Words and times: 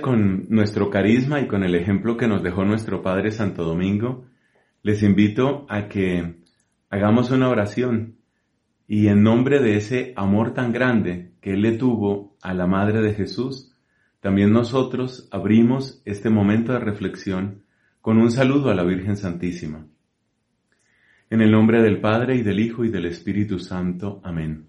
Con 0.00 0.46
nuestro 0.50 0.88
carisma 0.88 1.40
y 1.40 1.48
con 1.48 1.64
el 1.64 1.74
ejemplo 1.74 2.16
que 2.16 2.28
nos 2.28 2.44
dejó 2.44 2.64
nuestro 2.64 3.02
Padre 3.02 3.32
Santo 3.32 3.64
Domingo, 3.64 4.24
les 4.84 5.02
invito 5.02 5.66
a 5.68 5.88
que 5.88 6.36
hagamos 6.90 7.32
una 7.32 7.48
oración 7.48 8.18
y 8.86 9.08
en 9.08 9.24
nombre 9.24 9.58
de 9.58 9.76
ese 9.76 10.12
amor 10.14 10.54
tan 10.54 10.70
grande 10.70 11.32
que 11.40 11.54
Él 11.54 11.62
le 11.62 11.72
tuvo 11.72 12.36
a 12.40 12.54
la 12.54 12.68
Madre 12.68 13.02
de 13.02 13.14
Jesús, 13.14 13.74
también 14.20 14.52
nosotros 14.52 15.28
abrimos 15.32 16.02
este 16.04 16.30
momento 16.30 16.72
de 16.72 16.78
reflexión 16.78 17.64
con 18.00 18.18
un 18.18 18.30
saludo 18.30 18.70
a 18.70 18.76
la 18.76 18.84
Virgen 18.84 19.16
Santísima. 19.16 19.88
En 21.30 21.40
el 21.40 21.50
nombre 21.50 21.82
del 21.82 22.00
Padre 22.00 22.36
y 22.36 22.42
del 22.42 22.60
Hijo 22.60 22.84
y 22.84 22.90
del 22.90 23.06
Espíritu 23.06 23.58
Santo. 23.58 24.20
Amén. 24.22 24.68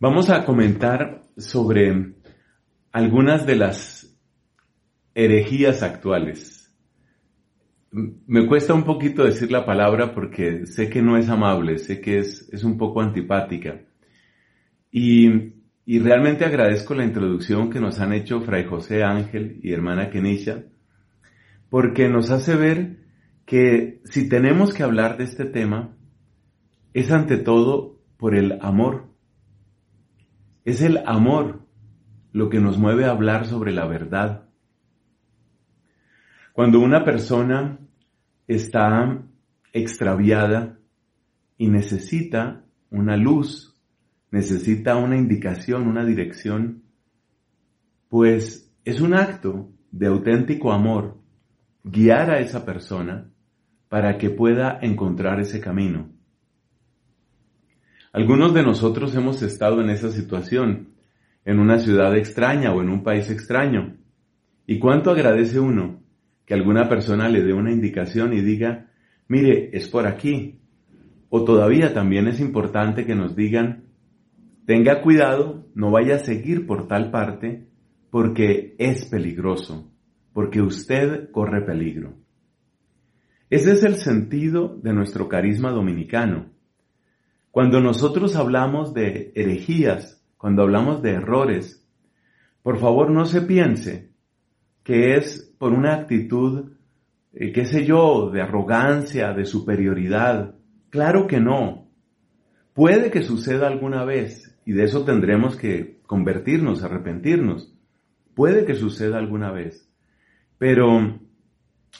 Vamos 0.00 0.28
a 0.28 0.44
comentar 0.44 1.22
sobre 1.36 2.14
algunas 2.90 3.46
de 3.46 3.54
las 3.54 4.18
herejías 5.14 5.84
actuales. 5.84 6.74
Me 7.92 8.46
cuesta 8.48 8.74
un 8.74 8.82
poquito 8.82 9.24
decir 9.24 9.52
la 9.52 9.64
palabra 9.64 10.12
porque 10.12 10.66
sé 10.66 10.90
que 10.90 11.00
no 11.00 11.16
es 11.16 11.28
amable, 11.28 11.78
sé 11.78 12.00
que 12.00 12.18
es, 12.18 12.48
es 12.52 12.64
un 12.64 12.76
poco 12.76 13.00
antipática. 13.00 13.82
Y, 14.90 15.54
y, 15.86 16.00
realmente 16.00 16.44
agradezco 16.44 16.94
la 16.94 17.04
introducción 17.04 17.70
que 17.70 17.80
nos 17.80 18.00
han 18.00 18.12
hecho 18.12 18.40
Fray 18.40 18.64
José 18.64 19.04
Ángel 19.04 19.60
y 19.62 19.72
hermana 19.72 20.10
Kenisha, 20.10 20.64
porque 21.70 22.08
nos 22.08 22.30
hace 22.30 22.56
ver 22.56 22.98
que 23.46 24.00
si 24.04 24.28
tenemos 24.28 24.74
que 24.74 24.82
hablar 24.82 25.18
de 25.18 25.24
este 25.24 25.44
tema, 25.44 25.96
es 26.94 27.12
ante 27.12 27.36
todo 27.36 28.00
por 28.16 28.34
el 28.34 28.58
amor 28.60 29.13
es 30.64 30.80
el 30.80 30.98
amor 31.06 31.66
lo 32.32 32.48
que 32.48 32.60
nos 32.60 32.78
mueve 32.78 33.04
a 33.04 33.10
hablar 33.10 33.46
sobre 33.46 33.72
la 33.72 33.86
verdad. 33.86 34.48
Cuando 36.52 36.80
una 36.80 37.04
persona 37.04 37.78
está 38.46 39.22
extraviada 39.72 40.78
y 41.58 41.68
necesita 41.68 42.64
una 42.90 43.16
luz, 43.16 43.76
necesita 44.30 44.96
una 44.96 45.16
indicación, 45.16 45.86
una 45.86 46.04
dirección, 46.04 46.82
pues 48.08 48.72
es 48.84 49.00
un 49.00 49.14
acto 49.14 49.70
de 49.90 50.06
auténtico 50.06 50.72
amor 50.72 51.18
guiar 51.84 52.30
a 52.30 52.40
esa 52.40 52.64
persona 52.64 53.30
para 53.88 54.18
que 54.18 54.30
pueda 54.30 54.78
encontrar 54.80 55.40
ese 55.40 55.60
camino. 55.60 56.10
Algunos 58.14 58.54
de 58.54 58.62
nosotros 58.62 59.12
hemos 59.16 59.42
estado 59.42 59.80
en 59.80 59.90
esa 59.90 60.08
situación, 60.08 60.90
en 61.44 61.58
una 61.58 61.80
ciudad 61.80 62.16
extraña 62.16 62.72
o 62.72 62.80
en 62.80 62.88
un 62.88 63.02
país 63.02 63.28
extraño. 63.28 63.96
¿Y 64.68 64.78
cuánto 64.78 65.10
agradece 65.10 65.58
uno 65.58 66.00
que 66.46 66.54
alguna 66.54 66.88
persona 66.88 67.28
le 67.28 67.42
dé 67.42 67.52
una 67.52 67.72
indicación 67.72 68.32
y 68.32 68.40
diga, 68.40 68.86
mire, 69.26 69.70
es 69.72 69.88
por 69.88 70.06
aquí? 70.06 70.60
O 71.28 71.42
todavía 71.42 71.92
también 71.92 72.28
es 72.28 72.38
importante 72.38 73.04
que 73.04 73.16
nos 73.16 73.34
digan, 73.34 73.86
tenga 74.64 75.02
cuidado, 75.02 75.66
no 75.74 75.90
vaya 75.90 76.14
a 76.14 76.20
seguir 76.20 76.68
por 76.68 76.86
tal 76.86 77.10
parte, 77.10 77.66
porque 78.10 78.76
es 78.78 79.06
peligroso, 79.06 79.90
porque 80.32 80.62
usted 80.62 81.32
corre 81.32 81.62
peligro. 81.62 82.14
Ese 83.50 83.72
es 83.72 83.82
el 83.82 83.96
sentido 83.96 84.78
de 84.80 84.92
nuestro 84.92 85.28
carisma 85.28 85.72
dominicano 85.72 86.53
cuando 87.54 87.80
nosotros 87.80 88.34
hablamos 88.34 88.94
de 88.94 89.30
herejías, 89.36 90.20
cuando 90.36 90.62
hablamos 90.62 91.02
de 91.02 91.12
errores, 91.12 91.86
por 92.64 92.80
favor 92.80 93.12
no 93.12 93.26
se 93.26 93.42
piense 93.42 94.10
que 94.82 95.14
es 95.14 95.54
por 95.56 95.72
una 95.72 95.94
actitud, 95.94 96.72
eh, 97.32 97.52
qué 97.52 97.64
sé 97.64 97.86
yo, 97.86 98.30
de 98.30 98.42
arrogancia, 98.42 99.32
de 99.34 99.44
superioridad. 99.44 100.56
Claro 100.90 101.28
que 101.28 101.38
no. 101.38 101.86
Puede 102.72 103.12
que 103.12 103.22
suceda 103.22 103.68
alguna 103.68 104.04
vez, 104.04 104.58
y 104.66 104.72
de 104.72 104.82
eso 104.82 105.04
tendremos 105.04 105.54
que 105.54 106.00
convertirnos, 106.08 106.82
arrepentirnos. 106.82 107.72
Puede 108.34 108.64
que 108.64 108.74
suceda 108.74 109.18
alguna 109.18 109.52
vez. 109.52 109.88
Pero 110.58 111.20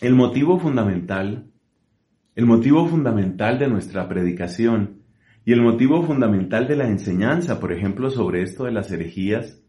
el 0.01 0.15
motivo 0.17 0.59
fundamental, 0.59 1.47
el 2.35 2.45
motivo 2.45 2.89
fundamental 2.89 3.61
de 3.61 3.69
nuestra 3.69 4.09
predicación 4.09 4.94
y 5.45 5.53
el 5.53 5.61
motivo 5.61 6.03
fundamental 6.03 6.67
de 6.67 6.77
la 6.77 6.89
enseñanza, 6.89 7.61
por 7.61 7.73
ejemplo, 7.73 8.09
sobre 8.11 8.43
esto 8.43 8.65
de 8.65 8.73
las 8.73 8.91
herejías, 8.91 9.61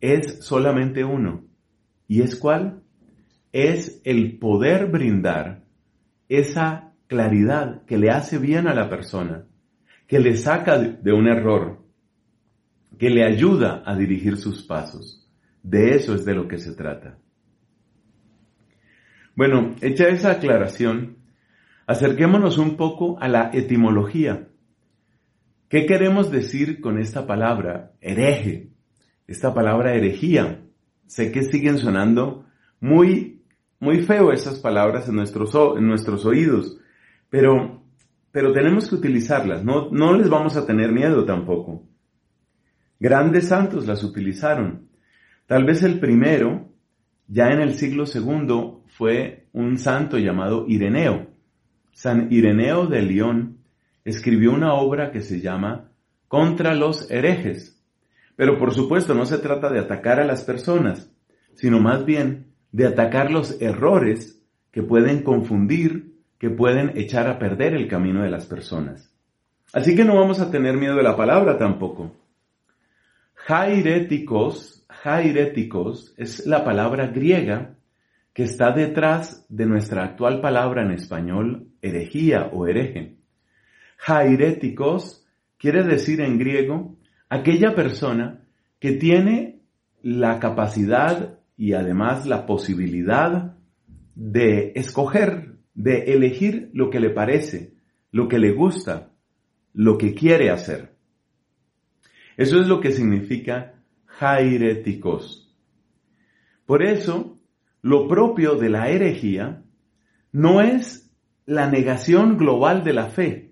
es 0.00 0.44
solamente 0.44 1.04
uno. 1.04 1.44
¿Y 2.08 2.22
es 2.22 2.36
cuál? 2.36 2.82
Es 3.52 4.00
el 4.04 4.38
poder 4.38 4.90
brindar 4.90 5.64
esa 6.28 6.94
claridad 7.06 7.84
que 7.84 7.98
le 7.98 8.10
hace 8.10 8.38
bien 8.38 8.66
a 8.66 8.74
la 8.74 8.88
persona, 8.88 9.44
que 10.06 10.18
le 10.18 10.36
saca 10.36 10.78
de 10.78 11.12
un 11.12 11.28
error, 11.28 11.84
que 12.98 13.10
le 13.10 13.24
ayuda 13.24 13.82
a 13.84 13.94
dirigir 13.94 14.38
sus 14.38 14.62
pasos. 14.62 15.28
De 15.62 15.94
eso 15.94 16.14
es 16.14 16.24
de 16.24 16.34
lo 16.34 16.48
que 16.48 16.56
se 16.56 16.74
trata. 16.74 17.18
Bueno, 19.36 19.74
hecha 19.82 20.08
esa 20.08 20.32
aclaración, 20.32 21.18
acerquémonos 21.86 22.56
un 22.56 22.76
poco 22.76 23.18
a 23.20 23.28
la 23.28 23.50
etimología 23.52 24.48
¿Qué 25.72 25.86
queremos 25.86 26.30
decir 26.30 26.82
con 26.82 26.98
esta 26.98 27.26
palabra 27.26 27.92
hereje? 28.02 28.68
Esta 29.26 29.54
palabra 29.54 29.94
herejía. 29.94 30.60
Sé 31.06 31.32
que 31.32 31.44
siguen 31.44 31.78
sonando 31.78 32.44
muy, 32.78 33.40
muy 33.80 34.02
feo 34.02 34.32
esas 34.32 34.58
palabras 34.58 35.08
en 35.08 35.16
nuestros, 35.16 36.26
oídos, 36.26 36.78
pero, 37.30 37.86
pero 38.32 38.52
tenemos 38.52 38.86
que 38.86 38.96
utilizarlas. 38.96 39.64
No, 39.64 39.88
no 39.90 40.12
les 40.12 40.28
vamos 40.28 40.58
a 40.58 40.66
tener 40.66 40.92
miedo 40.92 41.24
tampoco. 41.24 41.88
Grandes 43.00 43.48
santos 43.48 43.86
las 43.86 44.04
utilizaron. 44.04 44.90
Tal 45.46 45.64
vez 45.64 45.82
el 45.84 45.98
primero, 45.98 46.68
ya 47.28 47.48
en 47.48 47.62
el 47.62 47.76
siglo 47.76 48.04
segundo, 48.04 48.84
fue 48.88 49.48
un 49.54 49.78
santo 49.78 50.18
llamado 50.18 50.66
Ireneo. 50.68 51.28
San 51.92 52.30
Ireneo 52.30 52.88
de 52.88 53.00
León 53.00 53.61
escribió 54.04 54.52
una 54.52 54.74
obra 54.74 55.10
que 55.10 55.20
se 55.20 55.40
llama 55.40 55.90
Contra 56.28 56.74
los 56.74 57.10
herejes. 57.10 57.80
Pero 58.36 58.58
por 58.58 58.74
supuesto 58.74 59.14
no 59.14 59.26
se 59.26 59.38
trata 59.38 59.70
de 59.70 59.78
atacar 59.78 60.18
a 60.20 60.24
las 60.24 60.44
personas, 60.44 61.10
sino 61.54 61.80
más 61.80 62.04
bien 62.04 62.52
de 62.72 62.86
atacar 62.86 63.30
los 63.30 63.60
errores 63.60 64.42
que 64.70 64.82
pueden 64.82 65.22
confundir, 65.22 66.14
que 66.38 66.50
pueden 66.50 66.92
echar 66.96 67.28
a 67.28 67.38
perder 67.38 67.74
el 67.74 67.88
camino 67.88 68.22
de 68.22 68.30
las 68.30 68.46
personas. 68.46 69.12
Así 69.72 69.94
que 69.94 70.04
no 70.04 70.16
vamos 70.16 70.40
a 70.40 70.50
tener 70.50 70.76
miedo 70.76 70.96
de 70.96 71.02
la 71.02 71.16
palabra 71.16 71.58
tampoco. 71.58 72.12
Jairéticos, 73.34 74.84
jairéticos 74.88 76.14
es 76.16 76.46
la 76.46 76.64
palabra 76.64 77.08
griega 77.08 77.74
que 78.32 78.44
está 78.44 78.72
detrás 78.72 79.46
de 79.48 79.66
nuestra 79.66 80.04
actual 80.04 80.40
palabra 80.40 80.82
en 80.82 80.92
español 80.92 81.68
herejía 81.82 82.50
o 82.52 82.66
hereje. 82.66 83.16
Jairéticos 84.04 85.24
quiere 85.58 85.84
decir 85.84 86.20
en 86.22 86.36
griego 86.36 86.98
aquella 87.28 87.76
persona 87.76 88.44
que 88.80 88.94
tiene 88.94 89.60
la 90.02 90.40
capacidad 90.40 91.38
y 91.56 91.74
además 91.74 92.26
la 92.26 92.44
posibilidad 92.44 93.56
de 94.16 94.72
escoger, 94.74 95.54
de 95.74 96.14
elegir 96.14 96.70
lo 96.72 96.90
que 96.90 96.98
le 96.98 97.10
parece, 97.10 97.74
lo 98.10 98.26
que 98.26 98.40
le 98.40 98.50
gusta, 98.50 99.12
lo 99.72 99.96
que 99.98 100.14
quiere 100.14 100.50
hacer. 100.50 100.96
Eso 102.36 102.58
es 102.58 102.66
lo 102.66 102.80
que 102.80 102.90
significa 102.90 103.84
jaireticos. 104.06 105.54
Por 106.66 106.82
eso, 106.82 107.38
lo 107.82 108.08
propio 108.08 108.56
de 108.56 108.68
la 108.68 108.88
herejía 108.88 109.62
no 110.32 110.60
es 110.60 111.14
la 111.46 111.70
negación 111.70 112.36
global 112.36 112.82
de 112.82 112.92
la 112.94 113.06
fe. 113.06 113.51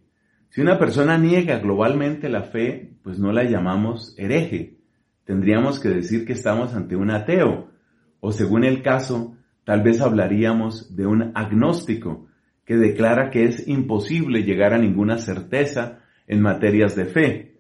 Si 0.51 0.61
una 0.61 0.81
persona 0.81 1.17
niega 1.17 1.61
globalmente 1.61 2.29
la 2.29 2.43
fe, 2.43 2.95
pues 3.05 3.21
no 3.21 3.31
la 3.31 3.45
llamamos 3.45 4.15
hereje. 4.19 4.79
Tendríamos 5.25 5.79
que 5.79 5.91
decir 5.91 6.27
que 6.27 6.33
estamos 6.33 6.75
ante 6.75 6.97
un 6.97 7.13
ateo, 7.13 7.71
o 8.19 8.33
según 8.33 8.65
el 8.65 8.83
caso, 8.83 9.37
tal 9.63 9.83
vez 9.83 10.01
hablaríamos 10.01 10.97
de 10.97 11.07
un 11.07 11.31
agnóstico 11.37 12.27
que 12.65 12.77
declara 12.77 13.31
que 13.31 13.45
es 13.45 13.69
imposible 13.69 14.43
llegar 14.43 14.75
a 14.75 14.79
ninguna 14.79 15.19
certeza 15.19 16.01
en 16.27 16.43
materias 16.43 16.97
de 16.97 17.05
fe. 17.05 17.55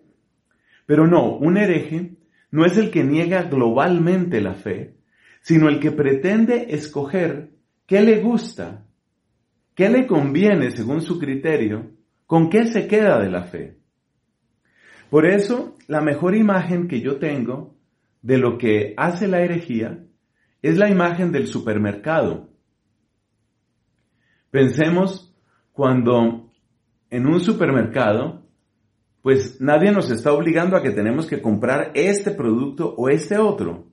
Pero 0.84 1.06
no, 1.06 1.36
un 1.36 1.58
hereje 1.58 2.16
no 2.50 2.64
es 2.64 2.76
el 2.76 2.90
que 2.90 3.04
niega 3.04 3.44
globalmente 3.44 4.40
la 4.40 4.54
fe, 4.54 4.96
sino 5.42 5.68
el 5.68 5.78
que 5.78 5.92
pretende 5.92 6.74
escoger 6.74 7.50
qué 7.86 8.00
le 8.00 8.20
gusta, 8.20 8.84
qué 9.76 9.88
le 9.88 10.08
conviene 10.08 10.72
según 10.72 11.02
su 11.02 11.20
criterio, 11.20 11.99
con 12.30 12.48
qué 12.48 12.66
se 12.66 12.86
queda 12.86 13.18
de 13.18 13.28
la 13.28 13.42
fe. 13.42 13.76
Por 15.10 15.26
eso, 15.26 15.76
la 15.88 16.00
mejor 16.00 16.36
imagen 16.36 16.86
que 16.86 17.00
yo 17.00 17.18
tengo 17.18 17.74
de 18.22 18.38
lo 18.38 18.56
que 18.56 18.94
hace 18.96 19.26
la 19.26 19.40
herejía 19.40 20.06
es 20.62 20.78
la 20.78 20.88
imagen 20.88 21.32
del 21.32 21.48
supermercado. 21.48 22.50
Pensemos 24.48 25.36
cuando 25.72 26.52
en 27.10 27.26
un 27.26 27.40
supermercado, 27.40 28.46
pues 29.22 29.60
nadie 29.60 29.90
nos 29.90 30.08
está 30.12 30.32
obligando 30.32 30.76
a 30.76 30.84
que 30.84 30.90
tenemos 30.92 31.26
que 31.26 31.42
comprar 31.42 31.90
este 31.94 32.30
producto 32.30 32.94
o 32.96 33.08
este 33.08 33.38
otro. 33.38 33.88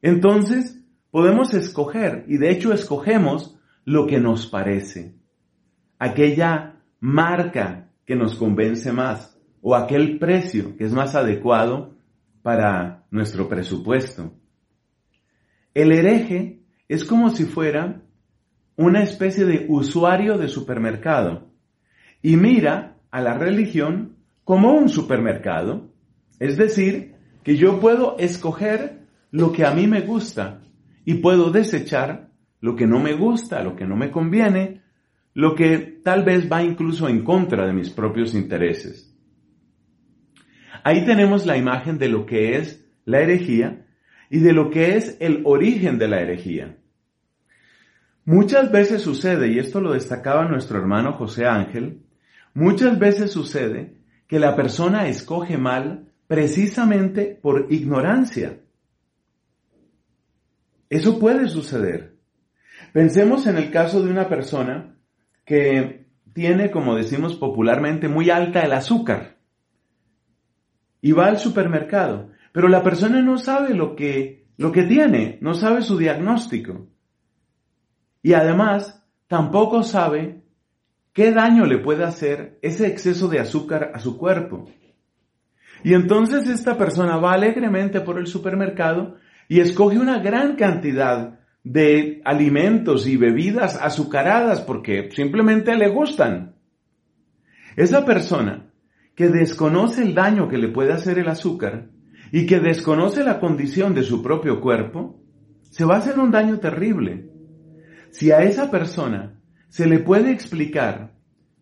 Entonces, 0.00 0.82
podemos 1.10 1.52
escoger, 1.52 2.24
y 2.26 2.38
de 2.38 2.52
hecho 2.52 2.72
escogemos 2.72 3.60
lo 3.84 4.06
que 4.06 4.18
nos 4.18 4.46
parece. 4.46 5.14
Aquella 5.98 6.69
marca 7.00 7.90
que 8.04 8.14
nos 8.14 8.34
convence 8.34 8.92
más 8.92 9.36
o 9.62 9.74
aquel 9.74 10.18
precio 10.18 10.76
que 10.76 10.84
es 10.84 10.92
más 10.92 11.14
adecuado 11.14 11.96
para 12.42 13.04
nuestro 13.10 13.48
presupuesto. 13.48 14.32
El 15.74 15.92
hereje 15.92 16.62
es 16.88 17.04
como 17.04 17.30
si 17.30 17.44
fuera 17.44 18.02
una 18.76 19.02
especie 19.02 19.44
de 19.44 19.66
usuario 19.68 20.38
de 20.38 20.48
supermercado 20.48 21.50
y 22.22 22.36
mira 22.36 22.96
a 23.10 23.20
la 23.20 23.34
religión 23.34 24.16
como 24.44 24.72
un 24.72 24.88
supermercado. 24.88 25.92
Es 26.38 26.56
decir, 26.56 27.14
que 27.44 27.56
yo 27.56 27.80
puedo 27.80 28.16
escoger 28.18 29.06
lo 29.30 29.52
que 29.52 29.64
a 29.64 29.72
mí 29.72 29.86
me 29.86 30.00
gusta 30.00 30.62
y 31.04 31.14
puedo 31.14 31.50
desechar 31.50 32.30
lo 32.60 32.76
que 32.76 32.86
no 32.86 32.98
me 32.98 33.14
gusta, 33.14 33.62
lo 33.62 33.76
que 33.76 33.86
no 33.86 33.96
me 33.96 34.10
conviene, 34.10 34.79
lo 35.40 35.54
que 35.54 35.78
tal 35.78 36.22
vez 36.22 36.52
va 36.52 36.62
incluso 36.62 37.08
en 37.08 37.24
contra 37.24 37.66
de 37.66 37.72
mis 37.72 37.88
propios 37.88 38.34
intereses. 38.34 39.10
Ahí 40.84 41.06
tenemos 41.06 41.46
la 41.46 41.56
imagen 41.56 41.96
de 41.96 42.10
lo 42.10 42.26
que 42.26 42.58
es 42.58 42.86
la 43.06 43.20
herejía 43.20 43.86
y 44.28 44.40
de 44.40 44.52
lo 44.52 44.68
que 44.68 44.98
es 44.98 45.16
el 45.18 45.40
origen 45.46 45.98
de 45.98 46.08
la 46.08 46.20
herejía. 46.20 46.76
Muchas 48.26 48.70
veces 48.70 49.00
sucede, 49.00 49.48
y 49.48 49.58
esto 49.58 49.80
lo 49.80 49.94
destacaba 49.94 50.46
nuestro 50.46 50.78
hermano 50.78 51.14
José 51.14 51.46
Ángel, 51.46 52.02
muchas 52.52 52.98
veces 52.98 53.30
sucede 53.30 53.96
que 54.26 54.38
la 54.38 54.54
persona 54.54 55.08
escoge 55.08 55.56
mal 55.56 56.12
precisamente 56.26 57.38
por 57.40 57.68
ignorancia. 57.70 58.60
Eso 60.90 61.18
puede 61.18 61.48
suceder. 61.48 62.18
Pensemos 62.92 63.46
en 63.46 63.56
el 63.56 63.70
caso 63.70 64.02
de 64.02 64.10
una 64.10 64.28
persona 64.28 64.99
que 65.50 66.06
tiene, 66.32 66.70
como 66.70 66.94
decimos 66.94 67.34
popularmente, 67.34 68.06
muy 68.06 68.30
alta 68.30 68.60
el 68.60 68.72
azúcar 68.72 69.38
y 71.00 71.10
va 71.10 71.26
al 71.26 71.40
supermercado, 71.40 72.30
pero 72.52 72.68
la 72.68 72.84
persona 72.84 73.20
no 73.20 73.36
sabe 73.36 73.74
lo 73.74 73.96
que, 73.96 74.46
lo 74.58 74.70
que 74.70 74.84
tiene, 74.84 75.38
no 75.40 75.54
sabe 75.54 75.82
su 75.82 75.98
diagnóstico. 75.98 76.86
Y 78.22 78.34
además, 78.34 79.04
tampoco 79.26 79.82
sabe 79.82 80.44
qué 81.12 81.32
daño 81.32 81.64
le 81.64 81.78
puede 81.78 82.04
hacer 82.04 82.60
ese 82.62 82.86
exceso 82.86 83.26
de 83.26 83.40
azúcar 83.40 83.90
a 83.92 83.98
su 83.98 84.18
cuerpo. 84.18 84.70
Y 85.82 85.94
entonces 85.94 86.48
esta 86.48 86.78
persona 86.78 87.16
va 87.16 87.32
alegremente 87.32 88.00
por 88.02 88.20
el 88.20 88.28
supermercado 88.28 89.16
y 89.48 89.58
escoge 89.58 89.98
una 89.98 90.20
gran 90.20 90.54
cantidad 90.54 91.39
de 91.62 92.22
alimentos 92.24 93.06
y 93.06 93.16
bebidas 93.16 93.76
azucaradas 93.76 94.60
porque 94.60 95.10
simplemente 95.10 95.76
le 95.76 95.88
gustan. 95.88 96.56
Esa 97.76 98.04
persona 98.04 98.72
que 99.14 99.28
desconoce 99.28 100.02
el 100.02 100.14
daño 100.14 100.48
que 100.48 100.58
le 100.58 100.68
puede 100.68 100.92
hacer 100.92 101.18
el 101.18 101.28
azúcar 101.28 101.90
y 102.32 102.46
que 102.46 102.60
desconoce 102.60 103.24
la 103.24 103.40
condición 103.40 103.94
de 103.94 104.02
su 104.02 104.22
propio 104.22 104.60
cuerpo, 104.60 105.20
se 105.70 105.84
va 105.84 105.96
a 105.96 105.98
hacer 105.98 106.18
un 106.18 106.30
daño 106.30 106.58
terrible. 106.58 107.30
Si 108.10 108.32
a 108.32 108.42
esa 108.42 108.70
persona 108.70 109.40
se 109.68 109.86
le 109.86 109.98
puede 109.98 110.32
explicar 110.32 111.14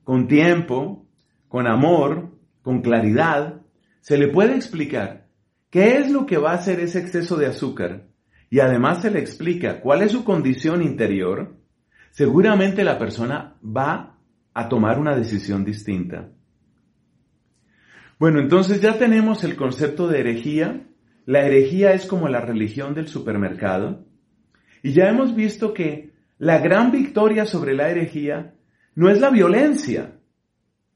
con 0.05 0.29
tiempo, 0.29 1.07
con 1.49 1.67
amor, 1.67 2.39
con 2.63 2.81
claridad, 2.81 3.63
se 4.01 4.17
le 4.17 4.29
puede 4.29 4.55
explicar 4.55 5.27
qué 5.71 5.99
es 5.99 6.11
lo 6.11 6.27
que 6.27 6.39
va 6.39 6.53
a 6.53 6.57
hacer 6.57 6.81
ese 6.81 7.01
exceso 7.01 7.37
de 7.37 7.47
azúcar 7.47 8.09
y 8.51 8.61
además 8.61 9.03
se 9.03 9.11
le 9.11 9.19
explica 9.19 9.81
cuál 9.81 10.03
es 10.03 10.13
su 10.13 10.25
condición 10.25 10.83
interior, 10.83 11.57
seguramente 12.11 12.85
la 12.85 12.99
persona 12.99 13.57
va 13.65 14.19
a 14.55 14.69
tomar 14.69 14.99
una 14.99 15.15
decisión 15.15 15.65
distinta. 15.65 16.31
Bueno, 18.19 18.41
entonces 18.41 18.81
ya 18.81 18.99
tenemos 18.99 19.45
el 19.45 19.55
concepto 19.55 20.09
de 20.09 20.21
herejía. 20.21 20.89
La 21.27 21.47
herejía 21.47 21.93
es 21.93 22.07
como 22.07 22.29
la 22.29 22.41
religión 22.41 22.95
del 22.95 23.07
supermercado. 23.07 24.05
Y 24.83 24.93
ya 24.93 25.09
hemos 25.09 25.37
visto 25.37 25.73
que 25.73 26.13
la 26.39 26.59
gran 26.59 26.91
victoria 26.91 27.45
sobre 27.45 27.75
la 27.75 27.91
herejía 27.91 28.55
no 28.97 29.09
es 29.11 29.21
la 29.21 29.31
violencia. 29.31 30.19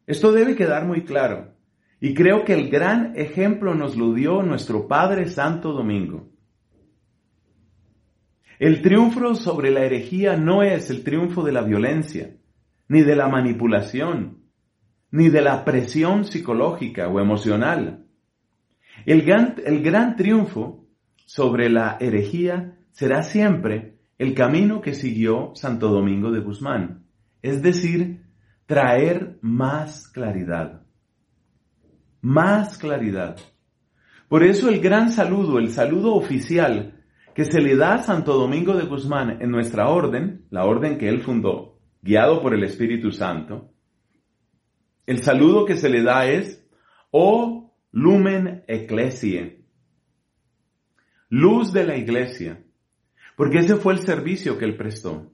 Esto 0.06 0.32
debe 0.32 0.56
quedar 0.56 0.85
muy 0.85 1.04
claro. 1.04 1.54
Y 2.00 2.14
creo 2.14 2.44
que 2.44 2.54
el 2.54 2.68
gran 2.68 3.12
ejemplo 3.14 3.75
nos 3.75 3.97
lo 3.97 4.12
dio 4.12 4.42
nuestro 4.42 4.88
Padre 4.88 5.28
Santo 5.28 5.73
Domingo. 5.73 6.32
El 8.62 8.81
triunfo 8.81 9.35
sobre 9.35 9.73
la 9.73 9.81
herejía 9.81 10.37
no 10.37 10.62
es 10.62 10.88
el 10.88 11.02
triunfo 11.02 11.42
de 11.42 11.50
la 11.50 11.62
violencia, 11.62 12.37
ni 12.87 13.02
de 13.02 13.16
la 13.16 13.26
manipulación, 13.26 14.45
ni 15.11 15.31
de 15.31 15.42
la 15.42 15.64
presión 15.64 16.25
psicológica 16.25 17.09
o 17.09 17.19
emocional. 17.19 18.07
El 19.04 19.23
gran, 19.23 19.57
el 19.66 19.83
gran 19.83 20.14
triunfo 20.14 20.87
sobre 21.26 21.71
la 21.71 21.97
herejía 21.99 22.78
será 22.92 23.25
siempre 23.25 23.99
el 24.16 24.33
camino 24.33 24.81
que 24.81 24.95
siguió 24.95 25.50
Santo 25.57 25.88
Domingo 25.88 26.31
de 26.31 26.38
Guzmán, 26.38 27.04
es 27.42 27.62
decir, 27.62 28.26
traer 28.66 29.38
más 29.40 30.07
claridad. 30.07 30.83
Más 32.21 32.78
claridad. 32.78 33.38
Por 34.28 34.45
eso 34.45 34.69
el 34.69 34.81
gran 34.81 35.11
saludo, 35.11 35.59
el 35.59 35.71
saludo 35.71 36.14
oficial 36.14 37.01
que 37.35 37.45
se 37.45 37.61
le 37.61 37.77
da 37.77 37.95
a 37.95 38.03
Santo 38.03 38.35
Domingo 38.35 38.75
de 38.75 38.85
Guzmán 38.85 39.39
en 39.41 39.51
nuestra 39.51 39.89
orden, 39.89 40.47
la 40.51 40.65
orden 40.65 40.99
que 40.99 41.09
él 41.09 41.23
fundó, 41.23 41.79
guiado 42.03 42.43
por 42.43 42.55
el 42.55 42.65
Espíritu 42.65 43.11
Santo, 43.11 43.73
el 45.07 45.23
saludo 45.23 45.65
que 45.65 45.77
se 45.77 45.89
le 45.89 46.03
da 46.03 46.27
es, 46.27 46.65
O 47.11 47.75
lumen 47.91 48.65
ecclesiae, 48.69 49.65
luz 51.29 51.73
de 51.73 51.85
la 51.85 51.97
iglesia, 51.97 52.62
porque 53.37 53.59
ese 53.59 53.77
fue 53.77 53.95
el 53.95 54.01
servicio 54.01 54.59
que 54.59 54.65
él 54.65 54.77
prestó. 54.77 55.33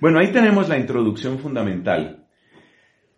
Bueno, 0.00 0.18
ahí 0.18 0.32
tenemos 0.32 0.68
la 0.68 0.78
introducción 0.78 1.38
fundamental. 1.38 2.26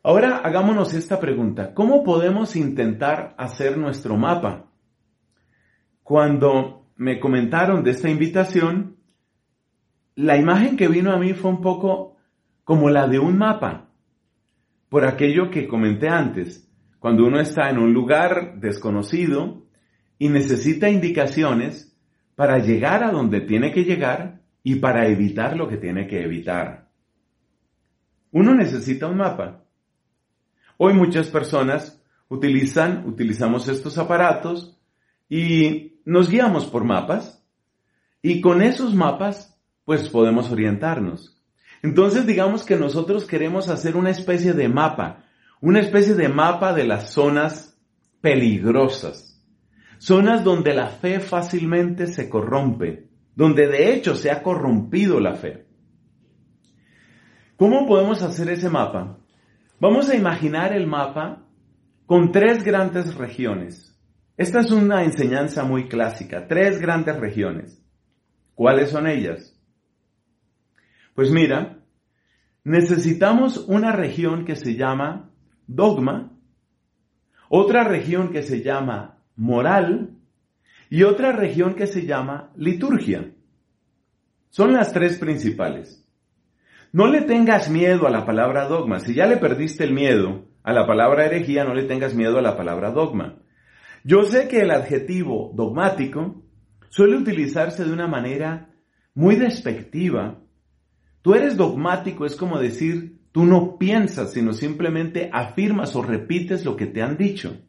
Ahora 0.05 0.39
hagámonos 0.39 0.95
esta 0.95 1.19
pregunta, 1.19 1.75
¿cómo 1.75 2.05
podemos 2.05 2.57
intentar 2.57 3.35
hacer 3.39 3.79
nuestro 3.79 4.17
mapa? 4.17 4.71
Cuando 6.03 6.82
me 6.97 7.19
comentaron 7.21 7.83
de 7.83 7.91
esta 7.93 8.09
invitación, 8.09 8.97
la 10.15 10.37
imagen 10.37 10.77
que 10.77 10.89
vino 10.89 11.13
a 11.13 11.19
mí 11.19 11.33
fue 11.33 11.51
un 11.51 11.61
poco 11.61 12.17
como 12.65 12.91
la 12.91 13.09
de 13.09 13.19
un 13.19 13.39
mapa 13.39 13.91
por 14.89 15.07
aquello 15.07 15.51
que 15.51 15.67
comenté 15.67 16.09
antes, 16.09 16.71
cuando 16.99 17.25
uno 17.25 17.41
está 17.41 17.71
en 17.71 17.79
un 17.79 17.95
lugar 17.95 18.61
desconocido 18.61 19.67
y 20.19 20.29
necesita 20.29 20.91
indicaciones, 20.91 21.97
para 22.35 22.59
llegar 22.59 23.03
a 23.05 23.11
donde 23.11 23.41
tiene 23.41 23.73
que 23.73 23.85
llegar 23.85 24.41
y 24.63 24.77
para 24.77 25.07
evitar 25.07 25.57
lo 25.57 25.69
que 25.69 25.77
tiene 25.77 26.07
que 26.07 26.23
evitar. 26.23 26.89
Uno 28.31 28.55
necesita 28.55 29.07
un 29.07 29.19
mapa. 29.19 29.65
Hoy 30.79 30.95
muchas 30.95 31.29
personas 31.29 32.03
utilizan, 32.29 33.07
utilizamos 33.07 33.69
estos 33.69 33.99
aparatos 33.99 34.81
y 35.29 35.92
nos 36.05 36.31
guiamos 36.31 36.67
por 36.67 36.85
mapas 36.85 37.45
y 38.23 38.41
con 38.41 38.63
esos 38.63 38.95
mapas 38.95 39.59
pues 39.85 40.09
podemos 40.09 40.51
orientarnos. 40.51 41.43
Entonces 41.83 42.27
digamos 42.27 42.65
que 42.65 42.77
nosotros 42.77 43.25
queremos 43.25 43.69
hacer 43.69 43.97
una 43.97 44.11
especie 44.11 44.53
de 44.53 44.69
mapa, 44.69 45.25
una 45.61 45.81
especie 45.81 46.15
de 46.15 46.29
mapa 46.29 46.73
de 46.73 46.85
las 46.85 47.13
zonas 47.13 47.81
peligrosas, 48.21 49.43
zonas 49.99 50.45
donde 50.45 50.75
la 50.75 50.89
fe 50.89 51.21
fácilmente 51.21 52.07
se 52.07 52.29
corrompe, 52.29 53.09
donde 53.35 53.67
de 53.67 53.95
hecho 53.95 54.15
se 54.15 54.31
ha 54.31 54.43
corrompido 54.43 55.19
la 55.19 55.35
fe. 55.35 55.67
¿Cómo 57.57 57.87
podemos 57.87 58.23
hacer 58.23 58.49
ese 58.49 58.71
mapa? 58.71 59.19
Vamos 59.81 60.09
a 60.09 60.17
imaginar 60.17 60.73
el 60.73 60.87
mapa 60.87 61.45
con 62.07 62.31
tres 62.31 62.63
grandes 62.63 63.15
regiones. 63.15 63.92
Esta 64.43 64.59
es 64.59 64.73
una 64.73 65.05
enseñanza 65.05 65.63
muy 65.63 65.87
clásica, 65.87 66.49
tres 66.49 66.81
grandes 66.81 67.17
regiones. 67.17 67.81
¿Cuáles 68.57 68.91
son 68.91 69.07
ellas? 69.07 69.57
Pues 71.15 71.31
mira, 71.31 71.79
necesitamos 72.65 73.59
una 73.69 73.93
región 73.93 74.45
que 74.45 74.57
se 74.57 74.75
llama 74.75 75.31
dogma, 75.69 76.33
otra 77.49 77.85
región 77.85 78.33
que 78.33 78.43
se 78.43 78.65
llama 78.65 79.23
moral 79.37 80.17
y 80.91 81.05
otra 81.05 81.31
región 81.31 81.77
que 81.77 81.87
se 81.87 82.05
llama 82.05 82.51
liturgia. 82.57 83.33
Son 84.51 84.73
las 84.73 84.93
tres 84.93 85.21
principales. 85.21 86.05
No 86.91 87.07
le 87.07 87.21
tengas 87.21 87.71
miedo 87.71 88.09
a 88.09 88.11
la 88.11 88.27
palabra 88.27 88.67
dogma. 88.67 88.99
Si 88.99 89.15
ya 89.15 89.27
le 89.27 89.37
perdiste 89.37 89.85
el 89.85 89.93
miedo 89.93 90.47
a 90.65 90.73
la 90.73 90.85
palabra 90.85 91.27
herejía, 91.27 91.63
no 91.63 91.75
le 91.75 91.85
tengas 91.85 92.13
miedo 92.13 92.39
a 92.39 92.43
la 92.43 92.57
palabra 92.57 92.91
dogma. 92.91 93.42
Yo 94.05 94.25
sé 94.25 94.49
que 94.49 94.61
el 94.61 94.71
adjetivo 94.71 95.53
dogmático 95.55 96.43
suele 96.89 97.17
utilizarse 97.17 97.85
de 97.85 97.93
una 97.93 98.09
manera 98.09 98.71
muy 99.15 99.37
despectiva 99.37 100.43
Tú 101.23 101.35
eres 101.35 101.57
dogmático, 101.57 102.27
es 102.27 102.35
como 102.35 102.59
decir, 102.59 103.21
tú 103.31 103.47
no 103.47 103.79
piensas, 103.79 104.33
sino 104.33 104.53
simplemente 104.53 105.31
afirmas 105.33 105.95
o 105.95 106.03
repites 106.03 106.65
lo 106.65 106.77
que 106.77 106.87
te 106.87 107.01
han 107.01 107.17
dicho. 107.17 107.63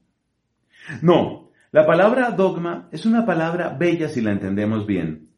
No, 1.04 1.52
la 1.72 1.86
palabra 1.86 2.32
dogma 2.32 2.90
es 2.92 3.06
una 3.06 3.28
palabra 3.28 3.70
bella 3.70 4.10
si 4.10 4.22
la 4.22 4.32
entendemos 4.32 4.88
bien, 4.88 5.30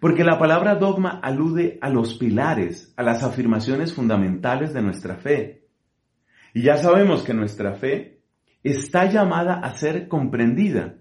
porque 0.00 0.22
la 0.22 0.38
palabra 0.38 0.76
dogma 0.76 1.18
alude 1.20 1.78
a 1.82 1.90
los 1.90 2.14
pilares, 2.14 2.94
a 2.96 3.02
las 3.02 3.24
afirmaciones 3.24 3.92
fundamentales 3.92 4.72
de 4.72 4.82
nuestra 4.82 5.16
fe. 5.16 5.66
Y 6.54 6.62
ya 6.62 6.76
sabemos 6.76 7.24
que 7.24 7.34
nuestra 7.34 7.74
fe 7.74 8.13
está 8.64 9.10
llamada 9.10 9.60
a 9.60 9.76
ser 9.76 10.08
comprendida. 10.08 10.96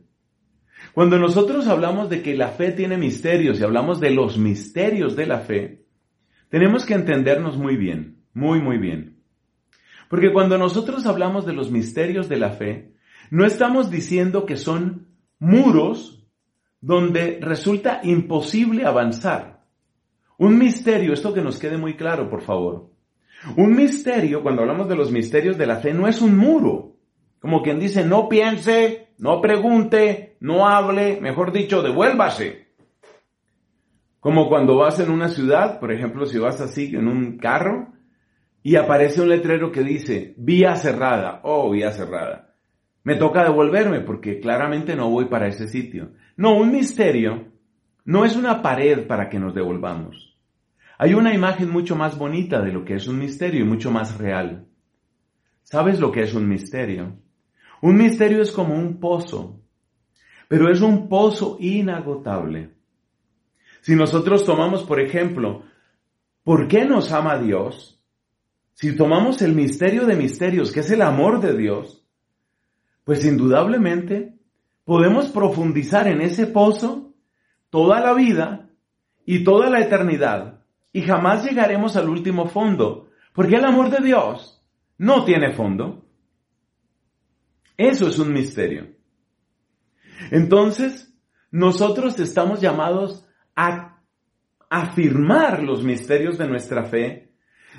Cuando 0.93 1.17
nosotros 1.17 1.67
hablamos 1.67 2.09
de 2.09 2.21
que 2.21 2.35
la 2.35 2.49
fe 2.49 2.71
tiene 2.71 2.97
misterios 2.97 3.59
y 3.59 3.63
hablamos 3.63 3.99
de 3.99 4.11
los 4.11 4.37
misterios 4.37 5.15
de 5.15 5.25
la 5.25 5.39
fe, 5.39 5.85
tenemos 6.49 6.85
que 6.85 6.93
entendernos 6.93 7.57
muy 7.57 7.77
bien, 7.77 8.23
muy, 8.33 8.61
muy 8.61 8.77
bien. 8.77 9.23
Porque 10.09 10.31
cuando 10.31 10.59
nosotros 10.59 11.07
hablamos 11.07 11.45
de 11.45 11.53
los 11.53 11.71
misterios 11.71 12.29
de 12.29 12.37
la 12.37 12.51
fe, 12.51 12.93
no 13.31 13.45
estamos 13.45 13.89
diciendo 13.89 14.45
que 14.45 14.57
son 14.57 15.07
muros 15.39 16.27
donde 16.81 17.39
resulta 17.41 18.01
imposible 18.03 18.85
avanzar. 18.85 19.63
Un 20.37 20.59
misterio, 20.59 21.13
esto 21.13 21.33
que 21.33 21.41
nos 21.41 21.57
quede 21.57 21.77
muy 21.77 21.95
claro, 21.95 22.29
por 22.29 22.41
favor. 22.41 22.91
Un 23.55 23.75
misterio, 23.75 24.43
cuando 24.43 24.61
hablamos 24.61 24.87
de 24.89 24.95
los 24.95 25.11
misterios 25.11 25.57
de 25.57 25.65
la 25.65 25.77
fe, 25.77 25.93
no 25.93 26.07
es 26.07 26.21
un 26.21 26.37
muro. 26.37 26.92
Como 27.43 27.61
quien 27.61 27.77
dice, 27.77 28.05
no 28.05 28.29
piense, 28.29 29.09
no 29.17 29.41
pregunte, 29.41 30.37
no 30.39 30.65
hable, 30.65 31.19
mejor 31.19 31.51
dicho, 31.51 31.81
devuélvase. 31.81 32.69
Como 34.21 34.47
cuando 34.47 34.77
vas 34.77 35.01
en 35.01 35.11
una 35.11 35.27
ciudad, 35.27 35.77
por 35.81 35.91
ejemplo, 35.91 36.25
si 36.25 36.39
vas 36.39 36.61
así 36.61 36.95
en 36.95 37.05
un 37.05 37.37
carro 37.37 37.89
y 38.61 38.77
aparece 38.77 39.21
un 39.21 39.27
letrero 39.27 39.73
que 39.73 39.83
dice 39.83 40.35
vía 40.37 40.77
cerrada, 40.77 41.41
oh, 41.43 41.69
vía 41.69 41.91
cerrada. 41.91 42.55
Me 43.03 43.17
toca 43.17 43.43
devolverme 43.43 43.99
porque 43.99 44.39
claramente 44.39 44.95
no 44.95 45.09
voy 45.09 45.25
para 45.25 45.49
ese 45.49 45.67
sitio. 45.67 46.13
No, 46.37 46.55
un 46.55 46.71
misterio 46.71 47.51
no 48.05 48.23
es 48.23 48.37
una 48.37 48.61
pared 48.61 49.05
para 49.05 49.27
que 49.27 49.37
nos 49.37 49.53
devolvamos. 49.53 50.39
Hay 50.97 51.13
una 51.13 51.33
imagen 51.33 51.69
mucho 51.69 51.97
más 51.97 52.17
bonita 52.17 52.61
de 52.61 52.71
lo 52.71 52.85
que 52.85 52.93
es 52.95 53.09
un 53.09 53.19
misterio 53.19 53.59
y 53.59 53.67
mucho 53.67 53.91
más 53.91 54.17
real. 54.17 54.65
¿Sabes 55.63 55.99
lo 55.99 56.09
que 56.09 56.21
es 56.21 56.33
un 56.33 56.47
misterio? 56.47 57.21
Un 57.83 57.97
misterio 57.97 58.41
es 58.41 58.53
como 58.53 58.75
un 58.75 58.97
pozo, 59.01 59.59
pero 60.47 60.71
es 60.71 60.79
un 60.79 61.09
pozo 61.09 61.57
inagotable. 61.59 62.69
Si 63.81 63.93
nosotros 63.93 64.45
tomamos, 64.45 64.83
por 64.83 65.01
ejemplo, 65.01 65.63
¿por 66.45 66.69
qué 66.69 66.85
nos 66.85 67.11
ama 67.11 67.37
Dios? 67.37 68.01
Si 68.71 68.95
tomamos 68.95 69.41
el 69.41 69.53
misterio 69.53 70.05
de 70.05 70.15
misterios, 70.15 70.71
que 70.71 70.79
es 70.79 70.91
el 70.91 71.01
amor 71.01 71.41
de 71.41 71.57
Dios, 71.57 72.07
pues 73.03 73.25
indudablemente 73.25 74.33
podemos 74.85 75.25
profundizar 75.25 76.07
en 76.07 76.21
ese 76.21 76.47
pozo 76.47 77.11
toda 77.69 77.99
la 77.99 78.13
vida 78.13 78.69
y 79.25 79.43
toda 79.43 79.69
la 79.69 79.81
eternidad 79.81 80.61
y 80.93 81.01
jamás 81.01 81.43
llegaremos 81.43 81.97
al 81.97 82.07
último 82.07 82.45
fondo, 82.47 83.09
porque 83.33 83.57
el 83.57 83.65
amor 83.65 83.89
de 83.89 84.01
Dios 84.05 84.65
no 84.97 85.25
tiene 85.25 85.51
fondo. 85.51 86.05
Eso 87.77 88.07
es 88.07 88.19
un 88.19 88.33
misterio. 88.33 88.87
Entonces, 90.31 91.13
nosotros 91.51 92.19
estamos 92.19 92.61
llamados 92.61 93.25
a 93.55 94.01
afirmar 94.69 95.61
los 95.61 95.83
misterios 95.83 96.37
de 96.37 96.47
nuestra 96.47 96.85
fe, 96.85 97.31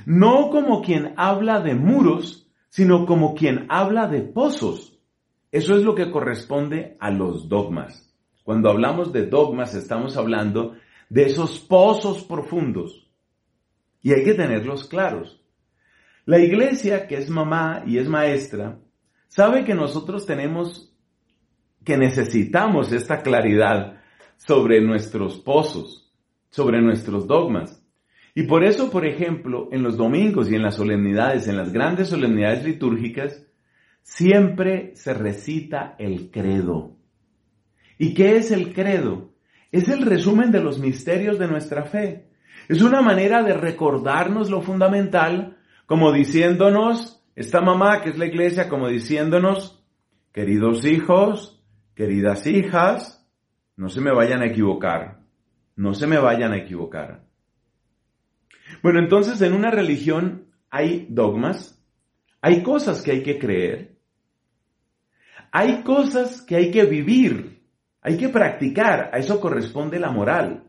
no 0.06 0.50
como 0.50 0.82
quien 0.82 1.14
habla 1.16 1.60
de 1.60 1.74
muros, 1.74 2.48
sino 2.68 3.06
como 3.06 3.34
quien 3.34 3.66
habla 3.68 4.06
de 4.08 4.22
pozos. 4.22 5.00
Eso 5.50 5.76
es 5.76 5.84
lo 5.84 5.94
que 5.94 6.10
corresponde 6.10 6.96
a 7.00 7.10
los 7.10 7.48
dogmas. 7.48 8.12
Cuando 8.42 8.70
hablamos 8.70 9.12
de 9.12 9.26
dogmas 9.26 9.74
estamos 9.74 10.16
hablando 10.16 10.74
de 11.08 11.26
esos 11.26 11.60
pozos 11.60 12.24
profundos. 12.24 13.10
Y 14.02 14.12
hay 14.12 14.24
que 14.24 14.34
tenerlos 14.34 14.86
claros. 14.86 15.40
La 16.26 16.38
iglesia, 16.38 17.06
que 17.06 17.16
es 17.16 17.30
mamá 17.30 17.84
y 17.86 17.98
es 17.98 18.08
maestra, 18.08 18.78
sabe 19.34 19.64
que 19.64 19.74
nosotros 19.74 20.26
tenemos, 20.26 20.94
que 21.84 21.96
necesitamos 21.96 22.92
esta 22.92 23.20
claridad 23.20 24.00
sobre 24.36 24.80
nuestros 24.80 25.38
pozos, 25.38 26.14
sobre 26.50 26.80
nuestros 26.80 27.26
dogmas. 27.26 27.84
Y 28.32 28.44
por 28.44 28.62
eso, 28.62 28.92
por 28.92 29.04
ejemplo, 29.04 29.70
en 29.72 29.82
los 29.82 29.96
domingos 29.96 30.48
y 30.48 30.54
en 30.54 30.62
las 30.62 30.76
solemnidades, 30.76 31.48
en 31.48 31.56
las 31.56 31.72
grandes 31.72 32.10
solemnidades 32.10 32.64
litúrgicas, 32.64 33.44
siempre 34.02 34.92
se 34.94 35.14
recita 35.14 35.96
el 35.98 36.30
credo. 36.30 36.96
¿Y 37.98 38.14
qué 38.14 38.36
es 38.36 38.52
el 38.52 38.72
credo? 38.72 39.32
Es 39.72 39.88
el 39.88 40.02
resumen 40.02 40.52
de 40.52 40.62
los 40.62 40.78
misterios 40.78 41.40
de 41.40 41.48
nuestra 41.48 41.86
fe. 41.86 42.28
Es 42.68 42.82
una 42.82 43.02
manera 43.02 43.42
de 43.42 43.54
recordarnos 43.54 44.48
lo 44.48 44.62
fundamental, 44.62 45.56
como 45.86 46.12
diciéndonos, 46.12 47.23
esta 47.34 47.60
mamá 47.60 48.02
que 48.02 48.10
es 48.10 48.18
la 48.18 48.26
iglesia, 48.26 48.68
como 48.68 48.88
diciéndonos, 48.88 49.84
queridos 50.32 50.84
hijos, 50.84 51.62
queridas 51.94 52.46
hijas, 52.46 53.26
no 53.76 53.88
se 53.88 54.00
me 54.00 54.12
vayan 54.12 54.42
a 54.42 54.46
equivocar. 54.46 55.20
No 55.76 55.94
se 55.94 56.06
me 56.06 56.18
vayan 56.18 56.52
a 56.52 56.58
equivocar. 56.58 57.24
Bueno, 58.82 59.00
entonces 59.00 59.40
en 59.42 59.52
una 59.52 59.70
religión 59.70 60.52
hay 60.70 61.06
dogmas, 61.10 61.82
hay 62.40 62.62
cosas 62.62 63.02
que 63.02 63.12
hay 63.12 63.22
que 63.22 63.38
creer, 63.38 63.96
hay 65.50 65.82
cosas 65.82 66.42
que 66.42 66.56
hay 66.56 66.70
que 66.70 66.84
vivir, 66.84 67.62
hay 68.00 68.16
que 68.16 68.28
practicar, 68.28 69.10
a 69.12 69.18
eso 69.18 69.40
corresponde 69.40 69.98
la 69.98 70.10
moral. 70.10 70.64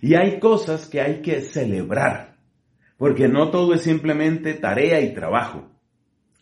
Y 0.00 0.14
hay 0.14 0.40
cosas 0.40 0.88
que 0.88 1.00
hay 1.00 1.22
que 1.22 1.42
celebrar, 1.42 2.31
porque 3.02 3.26
no 3.26 3.50
todo 3.50 3.74
es 3.74 3.82
simplemente 3.82 4.54
tarea 4.54 5.00
y 5.00 5.12
trabajo. 5.12 5.68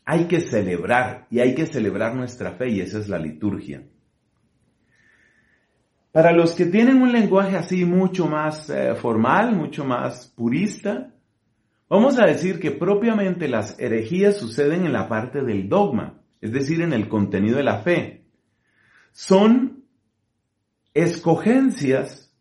Hay 0.05 0.27
que 0.27 0.43
celebrar 0.43 1.27
y 1.31 1.41
hay 1.41 1.55
que 1.55 1.65
celebrar 1.65 2.15
nuestra 2.15 2.51
fe 2.53 2.69
y 2.69 2.81
esa 2.83 2.99
es 2.99 3.09
la 3.09 3.19
liturgia. 3.19 3.83
Para 6.13 6.33
los 6.33 6.53
que 6.55 6.67
tienen 6.67 7.01
un 7.01 7.13
lenguaje 7.13 7.57
así 7.57 7.87
mucho 7.87 8.27
más 8.27 8.69
eh, 8.69 8.95
formal, 8.95 9.57
mucho 9.57 9.87
más 9.87 10.27
purista, 10.27 11.15
vamos 11.89 12.19
a 12.19 12.27
decir 12.27 12.61
que 12.61 12.73
propiamente 12.73 13.49
las 13.49 13.81
herejías 13.81 14.37
suceden 14.37 14.85
en 14.85 14.93
la 14.93 15.09
parte 15.09 15.41
del 15.41 15.67
dogma, 15.67 16.21
es 16.43 16.53
decir, 16.53 16.83
en 16.83 16.93
el 16.93 17.09
contenido 17.09 17.57
de 17.57 17.65
la 17.65 17.79
fe. 17.79 18.27
Son 19.13 19.83
escogencias, 20.93 22.37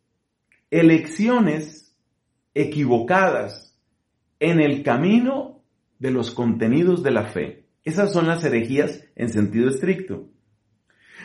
elecciones 0.69 1.95
equivocadas 2.53 3.68
en 4.39 4.59
el 4.59 4.83
camino 4.83 5.61
de 5.99 6.11
los 6.11 6.31
contenidos 6.31 7.03
de 7.03 7.11
la 7.11 7.25
fe. 7.25 7.65
Esas 7.83 8.13
son 8.13 8.27
las 8.27 8.43
herejías 8.43 9.03
en 9.15 9.29
sentido 9.29 9.69
estricto. 9.69 10.29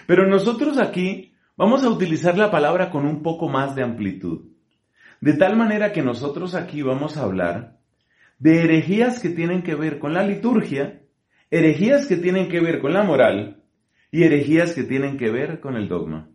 Pero 0.07 0.27
nosotros 0.27 0.79
aquí 0.79 1.35
vamos 1.57 1.85
a 1.85 1.91
utilizar 1.91 2.37
la 2.37 2.51
palabra 2.51 2.91
con 2.91 3.07
un 3.07 3.23
poco 3.23 3.49
más 3.49 3.75
de 3.75 3.83
amplitud. 3.83 4.49
De 5.21 5.35
tal 5.35 5.57
manera 5.57 5.93
que 5.93 6.03
nosotros 6.03 6.55
aquí 6.55 6.83
vamos 6.83 7.17
a 7.17 7.23
hablar 7.23 7.79
de 8.39 8.63
herejías 8.63 9.21
que 9.21 9.31
tienen 9.31 9.63
que 9.63 9.75
ver 9.75 9.99
con 9.99 10.13
la 10.13 10.25
liturgia, 10.25 11.03
herejías 11.51 12.07
que 12.07 12.17
tienen 12.17 12.49
que 12.49 12.61
ver 12.61 12.81
con 12.81 12.93
la 12.93 13.03
moral 13.03 13.63
y 14.11 14.25
herejías 14.25 14.75
que 14.75 14.83
tienen 14.83 15.17
que 15.17 15.31
ver 15.31 15.61
con 15.61 15.77
el 15.77 15.89
dogma. 15.89 16.29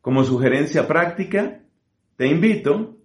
Como 0.00 0.24
sugerencia 0.24 0.86
práctica, 0.88 1.62
te 2.16 2.26
invito 2.26 2.99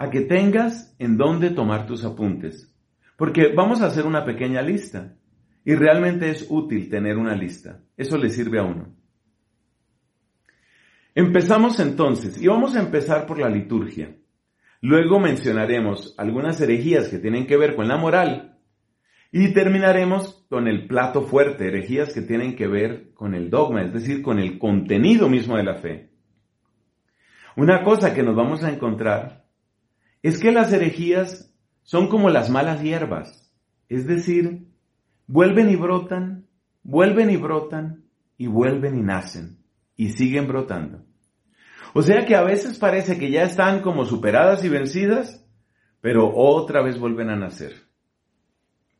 a 0.00 0.08
que 0.08 0.22
tengas 0.22 0.96
en 0.98 1.18
dónde 1.18 1.50
tomar 1.50 1.86
tus 1.86 2.06
apuntes, 2.06 2.74
porque 3.18 3.52
vamos 3.54 3.82
a 3.82 3.86
hacer 3.86 4.06
una 4.06 4.24
pequeña 4.24 4.62
lista 4.62 5.14
y 5.62 5.74
realmente 5.74 6.30
es 6.30 6.46
útil 6.48 6.88
tener 6.88 7.18
una 7.18 7.36
lista. 7.36 7.82
Eso 7.98 8.16
le 8.16 8.30
sirve 8.30 8.58
a 8.58 8.62
uno. 8.62 8.94
Empezamos 11.14 11.78
entonces, 11.80 12.40
y 12.40 12.46
vamos 12.46 12.74
a 12.76 12.80
empezar 12.80 13.26
por 13.26 13.38
la 13.38 13.50
liturgia. 13.50 14.16
Luego 14.80 15.20
mencionaremos 15.20 16.14
algunas 16.16 16.58
herejías 16.62 17.08
que 17.08 17.18
tienen 17.18 17.46
que 17.46 17.58
ver 17.58 17.76
con 17.76 17.86
la 17.86 17.98
moral 17.98 18.58
y 19.30 19.52
terminaremos 19.52 20.46
con 20.48 20.66
el 20.66 20.86
plato 20.86 21.20
fuerte, 21.20 21.68
herejías 21.68 22.14
que 22.14 22.22
tienen 22.22 22.56
que 22.56 22.68
ver 22.68 23.12
con 23.12 23.34
el 23.34 23.50
dogma, 23.50 23.82
es 23.82 23.92
decir, 23.92 24.22
con 24.22 24.38
el 24.38 24.58
contenido 24.58 25.28
mismo 25.28 25.58
de 25.58 25.64
la 25.64 25.74
fe. 25.74 26.08
Una 27.54 27.84
cosa 27.84 28.14
que 28.14 28.22
nos 28.22 28.34
vamos 28.34 28.64
a 28.64 28.72
encontrar 28.72 29.40
es 30.22 30.38
que 30.38 30.52
las 30.52 30.72
herejías 30.72 31.52
son 31.82 32.08
como 32.08 32.30
las 32.30 32.50
malas 32.50 32.82
hierbas, 32.82 33.50
es 33.88 34.06
decir, 34.06 34.66
vuelven 35.26 35.70
y 35.70 35.76
brotan, 35.76 36.46
vuelven 36.82 37.30
y 37.30 37.36
brotan 37.36 38.04
y 38.36 38.46
vuelven 38.46 38.98
y 38.98 39.02
nacen 39.02 39.58
y 39.96 40.10
siguen 40.10 40.46
brotando. 40.46 41.04
O 41.92 42.02
sea 42.02 42.24
que 42.24 42.36
a 42.36 42.42
veces 42.42 42.78
parece 42.78 43.18
que 43.18 43.30
ya 43.30 43.42
están 43.42 43.80
como 43.82 44.04
superadas 44.04 44.64
y 44.64 44.68
vencidas, 44.68 45.44
pero 46.00 46.32
otra 46.34 46.82
vez 46.82 46.98
vuelven 46.98 47.30
a 47.30 47.36
nacer. 47.36 47.72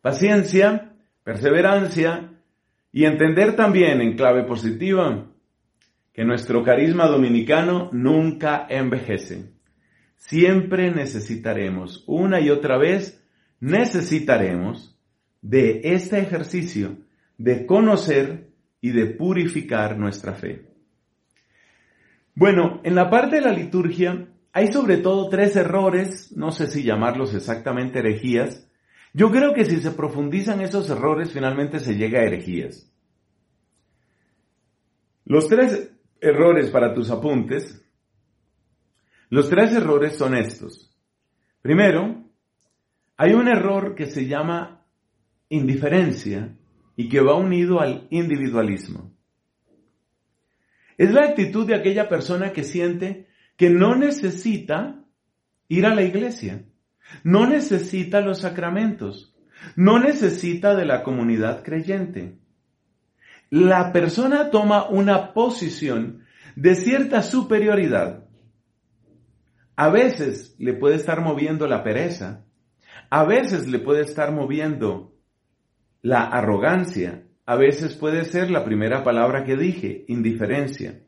Paciencia, 0.03 0.93
perseverancia 1.23 2.33
y 2.93 3.05
entender 3.05 3.55
también 3.55 4.01
en 4.01 4.17
clave 4.17 4.45
positiva 4.45 5.27
que 6.13 6.25
nuestro 6.25 6.65
carisma 6.65 7.07
dominicano 7.07 7.91
nunca 7.93 8.67
envejece. 8.69 9.53
Siempre 10.21 10.91
necesitaremos, 10.93 12.05
una 12.07 12.41
y 12.41 12.51
otra 12.51 12.77
vez, 12.77 13.25
necesitaremos 13.59 14.97
de 15.41 15.81
este 15.83 16.19
ejercicio 16.19 16.99
de 17.39 17.65
conocer 17.65 18.51
y 18.83 18.91
de 18.91 19.07
purificar 19.07 19.99
nuestra 19.99 20.35
fe. 20.35 20.67
Bueno, 22.35 22.83
en 22.85 22.95
la 22.95 23.09
parte 23.09 23.37
de 23.37 23.43
la 23.43 23.53
liturgia 23.53 24.29
hay 24.53 24.71
sobre 24.71 24.99
todo 24.99 25.31
tres 25.31 25.57
errores, 25.57 26.37
no 26.37 26.53
sé 26.53 26.67
si 26.67 26.83
llamarlos 26.83 27.35
exactamente 27.35 28.01
herejías. 28.01 28.69
Yo 29.15 29.31
creo 29.31 29.55
que 29.55 29.65
si 29.65 29.81
se 29.81 29.91
profundizan 29.91 30.61
esos 30.61 30.91
errores, 30.91 31.33
finalmente 31.33 31.81
se 31.81 31.97
llega 31.97 32.21
a 32.21 32.25
herejías. 32.25 32.93
Los 35.25 35.49
tres 35.49 35.93
errores 36.21 36.69
para 36.69 36.93
tus 36.93 37.11
apuntes, 37.11 37.83
los 39.31 39.49
tres 39.49 39.73
errores 39.73 40.17
son 40.17 40.35
estos. 40.35 40.95
Primero, 41.63 42.25
hay 43.17 43.33
un 43.33 43.49
error 43.49 43.95
que 43.95 44.07
se 44.07 44.27
llama 44.27 44.85
indiferencia 45.49 46.57
y 46.97 47.09
que 47.09 47.21
va 47.21 47.35
unido 47.35 47.81
al 47.81 48.07
individualismo. 48.11 49.13
Es 50.99 51.13
la 51.13 51.25
actitud 51.27 51.67
de 51.67 51.75
aquella 51.75 52.09
persona 52.09 52.53
que 52.53 52.65
siente 52.65 53.29
que 53.57 53.71
no 53.71 53.95
necesita 53.95 55.05
ir 55.69 55.87
a 55.87 55.95
la 55.95 56.03
iglesia, 56.03 56.65
no 57.23 57.47
necesita 57.47 58.21
los 58.21 58.41
sacramentos, 58.41 59.35
no 59.77 59.99
necesita 59.99 60.75
de 60.75 60.87
la 60.87 61.03
comunidad 61.03 61.63
creyente. 61.63 62.39
La 63.51 63.93
persona 63.93 64.51
toma 64.51 64.89
una 64.89 65.33
posición 65.33 66.25
de 66.57 66.75
cierta 66.75 67.23
superioridad. 67.23 68.20
A 69.81 69.89
veces 69.89 70.55
le 70.59 70.75
puede 70.75 70.97
estar 70.97 71.23
moviendo 71.23 71.67
la 71.67 71.83
pereza, 71.83 72.45
a 73.09 73.25
veces 73.25 73.67
le 73.67 73.79
puede 73.79 74.03
estar 74.03 74.31
moviendo 74.31 75.15
la 76.03 76.25
arrogancia, 76.25 77.25
a 77.47 77.57
veces 77.57 77.95
puede 77.95 78.27
ser 78.27 78.51
la 78.51 78.63
primera 78.63 79.03
palabra 79.03 79.43
que 79.43 79.57
dije, 79.57 80.05
indiferencia. 80.09 81.01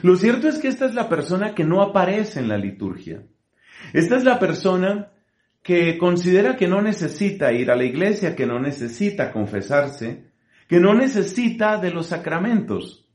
Lo 0.00 0.16
cierto 0.16 0.48
es 0.48 0.56
que 0.56 0.68
esta 0.68 0.86
es 0.86 0.94
la 0.94 1.10
persona 1.10 1.54
que 1.54 1.64
no 1.64 1.82
aparece 1.82 2.40
en 2.40 2.48
la 2.48 2.56
liturgia. 2.56 3.22
Esta 3.92 4.16
es 4.16 4.24
la 4.24 4.38
persona 4.38 5.12
que 5.62 5.98
considera 5.98 6.56
que 6.56 6.68
no 6.68 6.80
necesita 6.80 7.52
ir 7.52 7.70
a 7.70 7.76
la 7.76 7.84
iglesia, 7.84 8.34
que 8.34 8.46
no 8.46 8.58
necesita 8.58 9.30
confesarse, 9.30 10.30
que 10.68 10.80
no 10.80 10.94
necesita 10.94 11.76
de 11.76 11.90
los 11.90 12.06
sacramentos. 12.06 13.06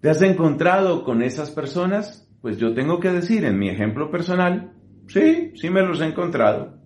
¿Te 0.00 0.10
has 0.10 0.20
encontrado 0.22 1.04
con 1.04 1.22
esas 1.22 1.52
personas? 1.52 2.28
Pues 2.42 2.58
yo 2.58 2.74
tengo 2.74 2.98
que 2.98 3.10
decir 3.10 3.44
en 3.44 3.56
mi 3.58 3.68
ejemplo 3.70 4.10
personal, 4.10 4.72
sí, 5.06 5.52
sí 5.54 5.70
me 5.70 5.82
los 5.82 6.00
he 6.00 6.06
encontrado. 6.06 6.76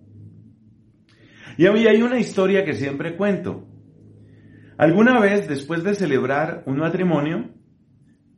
Y 1.57 1.65
hoy 1.65 1.87
hay 1.87 2.03
una 2.03 2.19
historia 2.19 2.63
que 2.63 2.73
siempre 2.73 3.17
cuento. 3.17 3.67
Alguna 4.77 5.19
vez, 5.19 5.47
después 5.47 5.83
de 5.83 5.95
celebrar 5.95 6.61
un 6.67 6.77
matrimonio, 6.77 7.49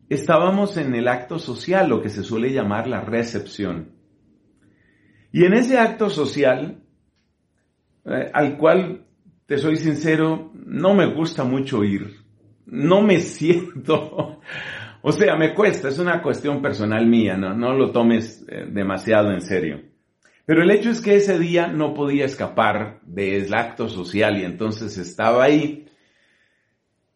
estábamos 0.07 0.77
en 0.77 0.95
el 0.95 1.09
acto 1.09 1.37
social, 1.37 1.89
lo 1.89 2.01
que 2.01 2.07
se 2.07 2.23
suele 2.23 2.53
llamar 2.53 2.87
la 2.87 3.01
recepción. 3.01 3.91
Y 5.33 5.43
en 5.43 5.53
ese 5.53 5.77
acto 5.77 6.09
social, 6.09 6.81
eh, 8.05 8.31
al 8.33 8.57
cual, 8.57 9.05
te 9.45 9.57
soy 9.57 9.75
sincero, 9.75 10.53
no 10.53 10.93
me 10.93 11.13
gusta 11.13 11.43
mucho 11.43 11.83
ir. 11.83 12.15
No 12.65 13.01
me 13.01 13.19
siento, 13.19 14.39
o 15.01 15.11
sea, 15.11 15.35
me 15.35 15.53
cuesta, 15.53 15.89
es 15.89 15.99
una 15.99 16.21
cuestión 16.21 16.61
personal 16.61 17.05
mía, 17.05 17.37
no, 17.37 17.53
no 17.53 17.73
lo 17.73 17.91
tomes 17.91 18.45
eh, 18.49 18.65
demasiado 18.69 19.31
en 19.31 19.41
serio. 19.41 19.81
Pero 20.45 20.63
el 20.63 20.71
hecho 20.71 20.89
es 20.89 21.01
que 21.01 21.15
ese 21.15 21.37
día 21.37 21.67
no 21.67 21.93
podía 21.93 22.25
escapar 22.25 22.99
del 23.03 23.53
acto 23.53 23.87
social 23.87 24.37
y 24.39 24.45
entonces 24.45 24.97
estaba 24.97 25.43
ahí 25.43 25.85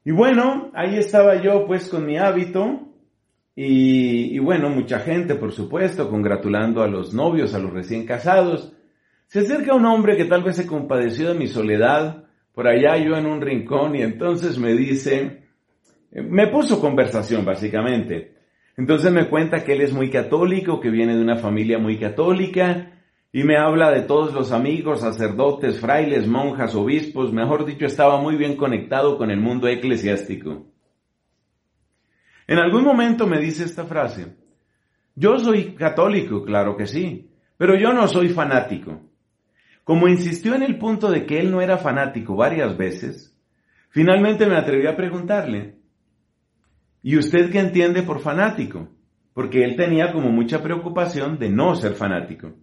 y 0.05 0.11
bueno, 0.11 0.69
ahí 0.73 0.97
estaba 0.97 1.41
yo 1.41 1.65
pues 1.65 1.87
con 1.87 2.05
mi 2.05 2.17
hábito 2.17 2.89
y, 3.55 4.37
bueno, 4.39 4.69
mucha 4.69 4.99
gente 4.99 5.35
por 5.35 5.53
supuesto 5.53 6.09
congratulando 6.09 6.81
a 6.81 6.87
los 6.87 7.13
novios, 7.13 7.53
a 7.53 7.59
los 7.59 7.71
recién 7.71 8.05
casados. 8.05 8.73
Se 9.27 9.39
acerca 9.39 9.73
un 9.73 9.85
hombre 9.85 10.17
que 10.17 10.25
tal 10.25 10.43
vez 10.43 10.57
se 10.57 10.67
compadeció 10.67 11.29
de 11.29 11.39
mi 11.39 11.47
soledad, 11.47 12.25
por 12.53 12.67
allá 12.67 12.97
yo 12.97 13.15
en 13.15 13.25
un 13.25 13.39
rincón 13.39 13.95
y 13.95 14.01
entonces 14.01 14.57
me 14.57 14.73
dice, 14.73 15.42
me 16.21 16.47
puso 16.47 16.79
conversación 16.79 17.43
básicamente. 17.43 18.35
Entonces 18.77 19.11
me 19.11 19.29
cuenta 19.29 19.63
que 19.63 19.73
él 19.73 19.81
es 19.81 19.93
muy 19.93 20.09
católico, 20.09 20.79
que 20.79 20.89
viene 20.89 21.15
de 21.15 21.21
una 21.21 21.37
familia 21.37 21.77
muy 21.77 21.99
católica 21.99 22.91
y 23.31 23.43
me 23.43 23.57
habla 23.57 23.91
de 23.91 24.01
todos 24.01 24.33
los 24.33 24.51
amigos, 24.51 25.01
sacerdotes, 25.01 25.79
frailes, 25.79 26.27
monjas, 26.27 26.75
obispos, 26.75 27.33
mejor 27.33 27.65
dicho, 27.65 27.85
estaba 27.85 28.21
muy 28.21 28.35
bien 28.35 28.55
conectado 28.55 29.17
con 29.17 29.31
el 29.31 29.39
mundo 29.39 29.67
eclesiástico. 29.67 30.67
En 32.45 32.59
algún 32.59 32.83
momento 32.83 33.25
me 33.25 33.39
dice 33.39 33.63
esta 33.63 33.85
frase, 33.85 34.35
yo 35.15 35.39
soy 35.39 35.73
católico, 35.73 36.43
claro 36.43 36.77
que 36.77 36.85
sí, 36.85 37.31
pero 37.57 37.75
yo 37.75 37.91
no 37.93 38.07
soy 38.07 38.29
fanático. 38.29 39.01
Como 39.83 40.07
insistió 40.07 40.53
en 40.53 40.63
el 40.63 40.77
punto 40.77 41.09
de 41.09 41.25
que 41.25 41.39
él 41.39 41.51
no 41.51 41.61
era 41.61 41.77
fanático 41.77 42.35
varias 42.35 42.77
veces, 42.77 43.35
finalmente 43.89 44.45
me 44.45 44.57
atreví 44.57 44.87
a 44.87 44.95
preguntarle, 44.95 45.82
¿y 47.03 47.17
usted 47.17 47.51
qué 47.51 47.59
entiende 47.59 48.01
por 48.01 48.21
fanático? 48.21 48.87
Porque 49.33 49.63
él 49.63 49.75
tenía 49.75 50.11
como 50.11 50.29
mucha 50.29 50.63
preocupación 50.63 51.37
de 51.37 51.49
no 51.49 51.75
ser 51.75 51.93
fanático. 51.93 52.53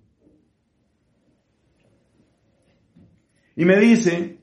Y 3.54 3.64
me 3.64 3.78
dice, 3.78 4.38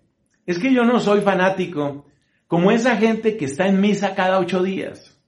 es 0.45 0.59
que 0.59 0.73
yo 0.73 0.85
no 0.85 0.99
soy 0.99 1.21
fanático 1.21 2.05
como 2.47 2.71
esa 2.71 2.95
gente 2.97 3.35
que 3.35 3.45
está 3.45 3.67
en 3.67 3.81
misa 3.81 4.15
cada 4.15 4.39
ocho 4.39 4.61
días. 4.63 5.19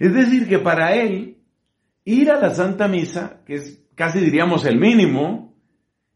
Es 0.00 0.14
decir, 0.14 0.48
que 0.48 0.58
para 0.58 0.94
él, 0.94 1.38
ir 2.04 2.30
a 2.30 2.40
la 2.40 2.54
Santa 2.54 2.88
Misa, 2.88 3.42
que 3.46 3.54
es 3.54 3.82
casi 3.94 4.20
diríamos 4.20 4.64
el 4.64 4.78
mínimo, 4.78 5.54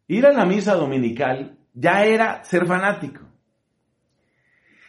ir 0.08 0.26
a 0.26 0.32
la 0.32 0.44
misa 0.44 0.74
dominical 0.74 1.58
ya 1.74 2.04
era 2.04 2.42
ser 2.44 2.66
fanático. 2.66 3.25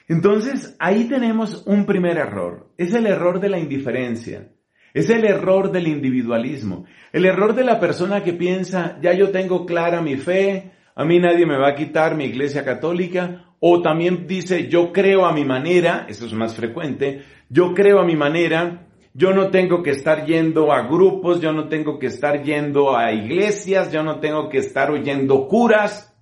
Entonces, 0.08 0.76
ahí 0.80 1.06
tenemos 1.06 1.64
un 1.66 1.86
primer 1.86 2.18
error. 2.18 2.72
Es 2.78 2.94
el 2.94 3.08
error 3.08 3.40
de 3.42 3.50
la 3.50 3.60
indiferencia. 3.60 4.50
Es 4.94 5.10
el 5.10 5.26
error 5.26 5.72
del 5.72 5.88
individualismo. 5.88 6.86
El 7.12 7.26
error 7.26 7.54
de 7.54 7.66
la 7.66 7.80
persona 7.80 8.24
que 8.24 8.34
piensa, 8.34 8.98
ya 9.02 9.14
yo 9.14 9.32
tengo 9.32 9.66
clara 9.66 10.02
mi 10.02 10.16
fe, 10.16 10.72
a 10.96 11.04
mí 11.04 11.20
nadie 11.20 11.46
me 11.46 11.58
va 11.58 11.70
a 11.70 11.76
quitar 11.76 12.16
mi 12.16 12.26
iglesia 12.26 12.64
católica. 12.64 13.54
O 13.60 13.82
también 13.82 14.28
dice, 14.28 14.70
yo 14.70 14.94
creo 14.94 15.26
a 15.26 15.34
mi 15.34 15.44
manera, 15.44 16.06
eso 16.08 16.26
es 16.26 16.34
más 16.34 16.56
frecuente, 16.56 17.24
yo 17.50 17.74
creo 17.74 18.00
a 18.00 18.06
mi 18.06 18.16
manera, 18.16 18.88
yo 19.14 19.34
no 19.34 19.50
tengo 19.50 19.82
que 19.82 19.90
estar 19.90 20.26
yendo 20.26 20.72
a 20.72 20.88
grupos, 20.88 21.42
yo 21.42 21.52
no 21.52 21.68
tengo 21.68 21.98
que 22.00 22.06
estar 22.06 22.44
yendo 22.44 22.96
a 22.96 23.12
iglesias, 23.12 23.92
yo 23.92 24.04
no 24.04 24.20
tengo 24.20 24.48
que 24.48 24.60
estar 24.60 24.92
oyendo 24.92 25.48
curas. 25.48 26.16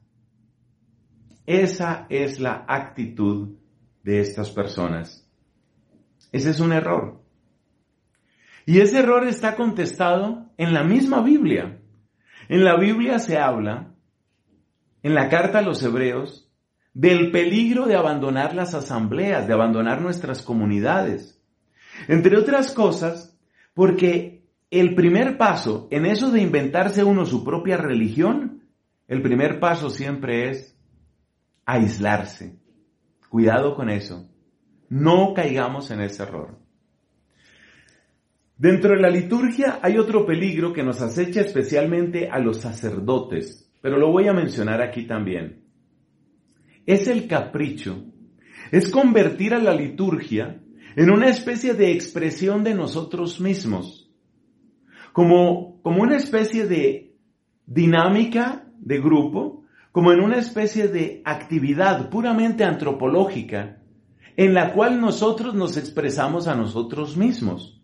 Esa 1.46 2.08
es 2.10 2.40
la 2.40 2.66
actitud 2.68 3.65
de 4.06 4.22
estas 4.22 4.52
personas. 4.52 5.28
Ese 6.32 6.52
es 6.52 6.60
un 6.60 6.72
error. 6.72 7.24
Y 8.68 8.80
ese 8.80 9.00
error 9.00 9.28
está 9.28 9.56
contestado 9.56 10.52
en 10.58 10.76
la 10.76 10.84
misma 10.84 11.22
Biblia. 11.22 11.82
En 12.48 12.64
la 12.64 12.78
Biblia 12.78 13.18
se 13.18 13.40
habla, 13.40 13.96
en 15.02 15.16
la 15.16 15.28
carta 15.28 15.60
a 15.60 15.64
los 15.64 15.82
hebreos, 15.82 16.52
del 16.94 17.32
peligro 17.32 17.88
de 17.88 17.96
abandonar 17.96 18.54
las 18.54 18.76
asambleas, 18.76 19.48
de 19.48 19.54
abandonar 19.54 20.02
nuestras 20.02 20.44
comunidades. 20.44 21.44
Entre 22.08 22.38
otras 22.38 22.72
cosas, 22.74 23.36
porque 23.74 24.46
el 24.70 24.94
primer 24.94 25.38
paso 25.38 25.88
en 25.90 26.06
eso 26.06 26.30
de 26.30 26.42
inventarse 26.42 27.04
uno 27.04 27.26
su 27.26 27.44
propia 27.44 27.78
religión, 27.78 28.70
el 29.08 29.24
primer 29.24 29.60
paso 29.60 29.90
siempre 29.90 30.52
es 30.52 30.78
aislarse. 31.66 32.65
Cuidado 33.36 33.76
con 33.76 33.90
eso. 33.90 34.30
No 34.88 35.34
caigamos 35.34 35.92
en 35.92 36.00
ese 36.00 36.24
error. 36.24 36.58
Dentro 38.58 38.96
de 38.96 39.02
la 39.02 39.10
liturgia 39.10 39.80
hay 39.82 39.98
otro 39.98 40.26
peligro 40.26 40.72
que 40.72 40.84
nos 40.84 41.02
acecha 41.02 41.42
especialmente 41.42 42.30
a 42.30 42.40
los 42.40 42.62
sacerdotes, 42.62 43.70
pero 43.82 43.98
lo 43.98 44.10
voy 44.10 44.30
a 44.30 44.34
mencionar 44.34 44.82
aquí 44.82 45.06
también. 45.06 45.66
Es 46.86 47.10
el 47.10 47.28
capricho, 47.28 48.06
es 48.72 48.90
convertir 48.90 49.54
a 49.54 49.60
la 49.60 49.76
liturgia 49.76 50.62
en 50.96 51.10
una 51.10 51.28
especie 51.28 51.74
de 51.74 51.92
expresión 51.92 52.64
de 52.64 52.74
nosotros 52.74 53.42
mismos, 53.42 54.10
como, 55.12 55.82
como 55.82 56.04
una 56.04 56.16
especie 56.16 56.68
de 56.68 57.18
dinámica 57.66 58.66
de 58.80 59.02
grupo, 59.02 59.65
como 59.96 60.12
en 60.12 60.20
una 60.20 60.40
especie 60.40 60.90
de 60.90 61.22
actividad 61.24 62.10
puramente 62.10 62.66
antropológica, 62.66 63.78
en 64.36 64.54
la 64.54 64.74
cual 64.74 65.00
nosotros 65.00 65.56
nos 65.56 65.78
expresamos 65.78 66.50
a 66.50 66.56
nosotros 66.56 67.16
mismos. 67.16 67.82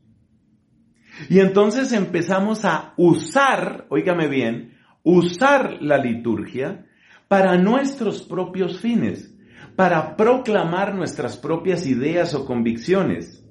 Y 1.30 1.40
entonces 1.40 1.94
empezamos 1.94 2.66
a 2.66 2.94
usar, 2.98 3.86
oígame 3.88 4.28
bien, 4.28 4.74
usar 5.04 5.78
la 5.82 6.00
liturgia 6.00 6.86
para 7.30 7.58
nuestros 7.58 8.24
propios 8.24 8.82
fines, 8.82 9.34
para 9.78 10.18
proclamar 10.18 10.94
nuestras 10.94 11.38
propias 11.38 11.88
ideas 11.88 12.34
o 12.34 12.46
convicciones. 12.46 13.42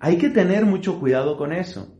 Hay 0.00 0.16
que 0.16 0.30
tener 0.30 0.64
mucho 0.64 0.98
cuidado 0.98 1.36
con 1.36 1.52
eso. 1.52 1.94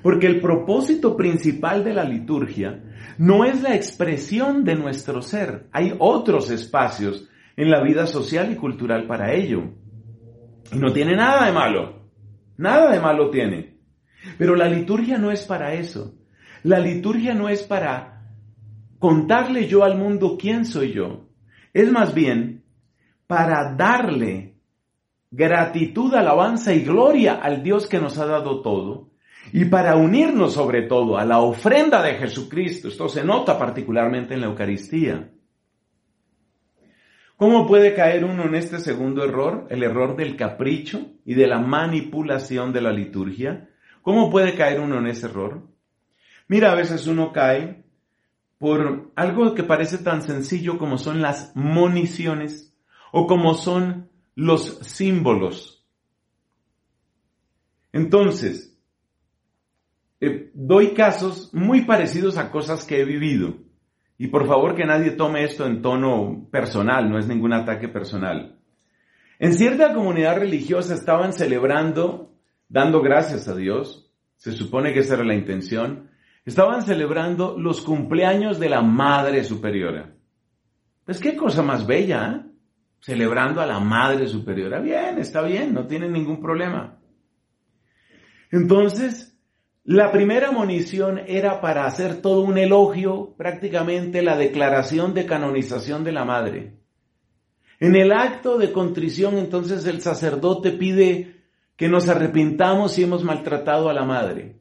Porque 0.00 0.28
el 0.28 0.40
propósito 0.40 1.16
principal 1.16 1.82
de 1.82 1.92
la 1.92 2.04
liturgia 2.04 2.84
no 3.18 3.44
es 3.44 3.62
la 3.62 3.74
expresión 3.74 4.64
de 4.64 4.74
nuestro 4.74 5.22
ser. 5.22 5.68
Hay 5.72 5.94
otros 5.98 6.50
espacios 6.50 7.28
en 7.56 7.70
la 7.70 7.82
vida 7.82 8.06
social 8.06 8.52
y 8.52 8.56
cultural 8.56 9.06
para 9.06 9.32
ello. 9.32 9.72
Y 10.72 10.78
no 10.78 10.92
tiene 10.92 11.16
nada 11.16 11.46
de 11.46 11.52
malo. 11.52 12.10
Nada 12.56 12.92
de 12.92 13.00
malo 13.00 13.30
tiene. 13.30 13.78
Pero 14.38 14.56
la 14.56 14.68
liturgia 14.68 15.18
no 15.18 15.30
es 15.30 15.44
para 15.44 15.74
eso. 15.74 16.14
La 16.62 16.78
liturgia 16.78 17.34
no 17.34 17.48
es 17.48 17.62
para 17.62 18.30
contarle 18.98 19.68
yo 19.68 19.84
al 19.84 19.96
mundo 19.96 20.36
quién 20.38 20.64
soy 20.64 20.92
yo. 20.92 21.28
Es 21.72 21.90
más 21.90 22.14
bien 22.14 22.64
para 23.26 23.74
darle 23.74 24.56
gratitud, 25.30 26.14
alabanza 26.14 26.72
y 26.72 26.80
gloria 26.80 27.34
al 27.34 27.62
Dios 27.62 27.88
que 27.88 28.00
nos 28.00 28.18
ha 28.18 28.26
dado 28.26 28.62
todo 28.62 29.10
y 29.56 29.64
para 29.64 29.96
unirnos 29.96 30.52
sobre 30.52 30.82
todo 30.82 31.16
a 31.16 31.24
la 31.24 31.40
ofrenda 31.40 32.02
de 32.02 32.16
Jesucristo. 32.16 32.88
Esto 32.88 33.08
se 33.08 33.24
nota 33.24 33.58
particularmente 33.58 34.34
en 34.34 34.42
la 34.42 34.48
Eucaristía. 34.48 35.30
¿Cómo 37.38 37.66
puede 37.66 37.94
caer 37.94 38.26
uno 38.26 38.44
en 38.44 38.54
este 38.54 38.78
segundo 38.80 39.24
error? 39.24 39.66
El 39.70 39.82
error 39.82 40.14
del 40.14 40.36
capricho 40.36 41.06
y 41.24 41.32
de 41.32 41.46
la 41.46 41.58
manipulación 41.58 42.70
de 42.74 42.82
la 42.82 42.92
liturgia. 42.92 43.70
¿Cómo 44.02 44.28
puede 44.28 44.54
caer 44.56 44.78
uno 44.78 44.98
en 44.98 45.06
ese 45.06 45.24
error? 45.24 45.62
Mira, 46.48 46.72
a 46.72 46.74
veces 46.74 47.06
uno 47.06 47.32
cae 47.32 47.82
por 48.58 49.10
algo 49.16 49.54
que 49.54 49.62
parece 49.62 49.96
tan 49.96 50.20
sencillo 50.20 50.76
como 50.76 50.98
son 50.98 51.22
las 51.22 51.56
moniciones 51.56 52.76
o 53.10 53.26
como 53.26 53.54
son 53.54 54.10
los 54.34 54.80
símbolos. 54.82 55.82
Entonces, 57.94 58.75
eh, 60.20 60.50
doy 60.54 60.94
casos 60.94 61.52
muy 61.52 61.84
parecidos 61.84 62.38
a 62.38 62.50
cosas 62.50 62.84
que 62.84 63.00
he 63.00 63.04
vivido. 63.04 63.58
Y 64.18 64.28
por 64.28 64.46
favor 64.46 64.74
que 64.74 64.86
nadie 64.86 65.10
tome 65.10 65.44
esto 65.44 65.66
en 65.66 65.82
tono 65.82 66.48
personal, 66.50 67.10
no 67.10 67.18
es 67.18 67.26
ningún 67.26 67.52
ataque 67.52 67.88
personal. 67.88 68.58
En 69.38 69.52
cierta 69.52 69.92
comunidad 69.92 70.38
religiosa 70.38 70.94
estaban 70.94 71.32
celebrando 71.34 72.26
dando 72.68 73.00
gracias 73.00 73.48
a 73.48 73.54
Dios, 73.54 74.10
se 74.36 74.52
supone 74.52 74.92
que 74.92 75.00
esa 75.00 75.14
era 75.14 75.24
la 75.24 75.34
intención, 75.34 76.10
estaban 76.44 76.82
celebrando 76.82 77.56
los 77.58 77.80
cumpleaños 77.80 78.58
de 78.58 78.68
la 78.68 78.82
Madre 78.82 79.44
Superiora. 79.44 80.14
Pues 81.04 81.20
qué 81.20 81.36
cosa 81.36 81.62
más 81.62 81.86
bella, 81.86 82.32
¿eh? 82.32 82.50
Celebrando 83.00 83.60
a 83.60 83.66
la 83.66 83.78
Madre 83.78 84.26
Superiora. 84.26 84.80
Bien, 84.80 85.18
está 85.18 85.42
bien, 85.42 85.72
no 85.72 85.86
tiene 85.86 86.08
ningún 86.08 86.40
problema. 86.40 86.98
Entonces, 88.50 89.35
la 89.88 90.10
primera 90.10 90.50
munición 90.50 91.20
era 91.28 91.60
para 91.60 91.86
hacer 91.86 92.20
todo 92.20 92.40
un 92.40 92.58
elogio, 92.58 93.36
prácticamente 93.38 94.20
la 94.20 94.36
declaración 94.36 95.14
de 95.14 95.26
canonización 95.26 96.02
de 96.02 96.10
la 96.10 96.24
Madre. 96.24 96.74
En 97.78 97.94
el 97.94 98.10
acto 98.10 98.58
de 98.58 98.72
contrición, 98.72 99.38
entonces 99.38 99.86
el 99.86 100.00
sacerdote 100.00 100.72
pide 100.72 101.36
que 101.76 101.88
nos 101.88 102.08
arrepintamos 102.08 102.94
si 102.94 103.04
hemos 103.04 103.22
maltratado 103.22 103.88
a 103.88 103.94
la 103.94 104.04
madre. 104.04 104.58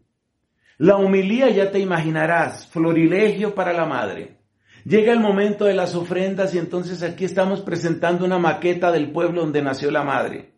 La 0.77 0.97
humilía 0.97 1.49
ya 1.49 1.71
te 1.71 1.79
imaginarás, 1.79 2.67
florilegio 2.67 3.55
para 3.55 3.73
la 3.73 3.85
madre. 3.85 4.41
Llega 4.83 5.11
el 5.11 5.21
momento 5.21 5.65
de 5.65 5.73
las 5.73 5.95
ofrendas 5.95 6.53
y 6.53 6.59
entonces 6.59 7.01
aquí 7.01 7.25
estamos 7.25 7.61
presentando 7.61 8.25
una 8.25 8.37
maqueta 8.37 8.91
del 8.91 9.11
pueblo 9.11 9.41
donde 9.41 9.63
nació 9.63 9.89
la 9.89 10.03
madre. 10.03 10.54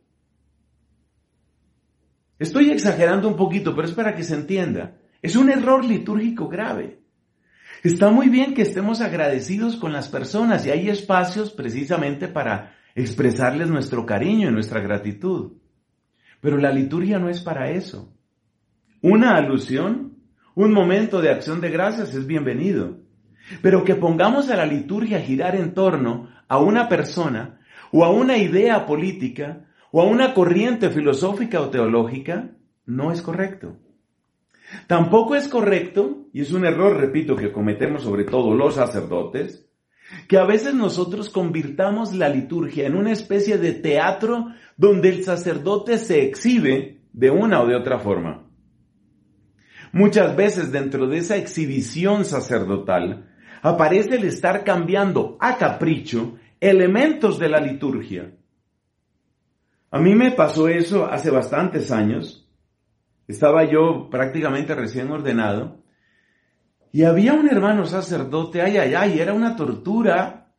Estoy 2.39 2.69
exagerando 2.69 3.27
un 3.27 3.35
poquito, 3.35 3.75
pero 3.75 3.87
es 3.87 3.93
para 3.93 4.15
que 4.15 4.23
se 4.23 4.35
entienda. 4.35 4.97
Es 5.21 5.35
un 5.35 5.49
error 5.49 5.83
litúrgico 5.83 6.47
grave. 6.47 6.99
Está 7.83 8.09
muy 8.11 8.29
bien 8.29 8.53
que 8.53 8.61
estemos 8.63 9.01
agradecidos 9.01 9.75
con 9.75 9.91
las 9.93 10.07
personas 10.07 10.65
y 10.65 10.71
hay 10.71 10.89
espacios 10.89 11.51
precisamente 11.51 12.27
para 12.27 12.75
expresarles 12.95 13.69
nuestro 13.69 14.05
cariño 14.05 14.49
y 14.49 14.51
nuestra 14.53 14.81
gratitud. 14.81 15.53
Pero 16.41 16.57
la 16.57 16.71
liturgia 16.71 17.19
no 17.19 17.29
es 17.29 17.41
para 17.41 17.69
eso. 17.71 18.13
Una 19.01 19.35
alusión, 19.35 20.17
un 20.55 20.73
momento 20.73 21.21
de 21.21 21.29
acción 21.29 21.61
de 21.61 21.69
gracias 21.69 22.13
es 22.13 22.25
bienvenido. 22.25 22.99
Pero 23.61 23.83
que 23.83 23.95
pongamos 23.95 24.49
a 24.49 24.57
la 24.57 24.65
liturgia 24.65 25.21
girar 25.21 25.55
en 25.55 25.73
torno 25.73 26.29
a 26.47 26.59
una 26.59 26.89
persona 26.89 27.59
o 27.91 28.03
a 28.03 28.11
una 28.11 28.37
idea 28.37 28.85
política 28.85 29.66
o 29.91 30.01
a 30.01 30.05
una 30.05 30.33
corriente 30.33 30.89
filosófica 30.89 31.61
o 31.61 31.69
teológica, 31.69 32.51
no 32.85 33.11
es 33.11 33.21
correcto. 33.21 33.77
Tampoco 34.87 35.35
es 35.35 35.47
correcto, 35.47 36.27
y 36.33 36.41
es 36.41 36.51
un 36.51 36.65
error, 36.65 36.97
repito, 36.97 37.35
que 37.35 37.51
cometemos 37.51 38.03
sobre 38.03 38.25
todo 38.25 38.53
los 38.53 38.75
sacerdotes, 38.75 39.65
que 40.27 40.37
a 40.37 40.45
veces 40.45 40.73
nosotros 40.73 41.29
convirtamos 41.29 42.13
la 42.13 42.29
liturgia 42.29 42.87
en 42.87 42.95
una 42.95 43.11
especie 43.11 43.57
de 43.57 43.73
teatro 43.73 44.47
donde 44.75 45.09
el 45.09 45.23
sacerdote 45.23 45.97
se 45.97 46.23
exhibe 46.23 47.01
de 47.13 47.29
una 47.29 47.61
o 47.61 47.67
de 47.67 47.75
otra 47.75 47.99
forma. 47.99 48.45
Muchas 49.91 50.35
veces 50.35 50.71
dentro 50.71 51.07
de 51.07 51.17
esa 51.17 51.37
exhibición 51.37 52.25
sacerdotal 52.25 53.29
aparece 53.61 54.15
el 54.15 54.25
estar 54.25 54.63
cambiando 54.63 55.37
a 55.39 55.57
capricho 55.57 56.35
elementos 56.59 57.39
de 57.39 57.49
la 57.49 57.59
liturgia. 57.59 58.36
A 59.89 59.99
mí 59.99 60.15
me 60.15 60.31
pasó 60.31 60.67
eso 60.67 61.05
hace 61.05 61.29
bastantes 61.29 61.91
años. 61.91 62.49
Estaba 63.27 63.63
yo 63.65 64.09
prácticamente 64.09 64.75
recién 64.75 65.11
ordenado 65.11 65.83
y 66.91 67.03
había 67.03 67.33
un 67.33 67.47
hermano 67.47 67.85
sacerdote, 67.85 68.61
ay, 68.61 68.77
ay, 68.77 68.95
ay, 68.95 69.19
era 69.19 69.33
una 69.33 69.55
tortura 69.55 70.53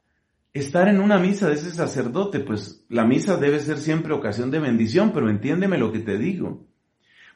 estar 0.53 0.89
en 0.89 1.01
una 1.01 1.19
misa 1.19 1.49
de 1.49 1.55
ese 1.55 1.71
sacerdote, 1.71 2.41
pues 2.41 2.85
la 2.89 3.05
misa 3.05 3.37
debe 3.37 3.61
ser 3.61 3.79
siempre 3.79 4.13
ocasión 4.13 4.51
de 4.51 4.59
bendición, 4.59 5.13
pero 5.13 5.31
entiéndeme 5.31 5.79
lo 5.79 5.93
que 5.93 6.01
te 6.01 6.19
digo. 6.19 6.67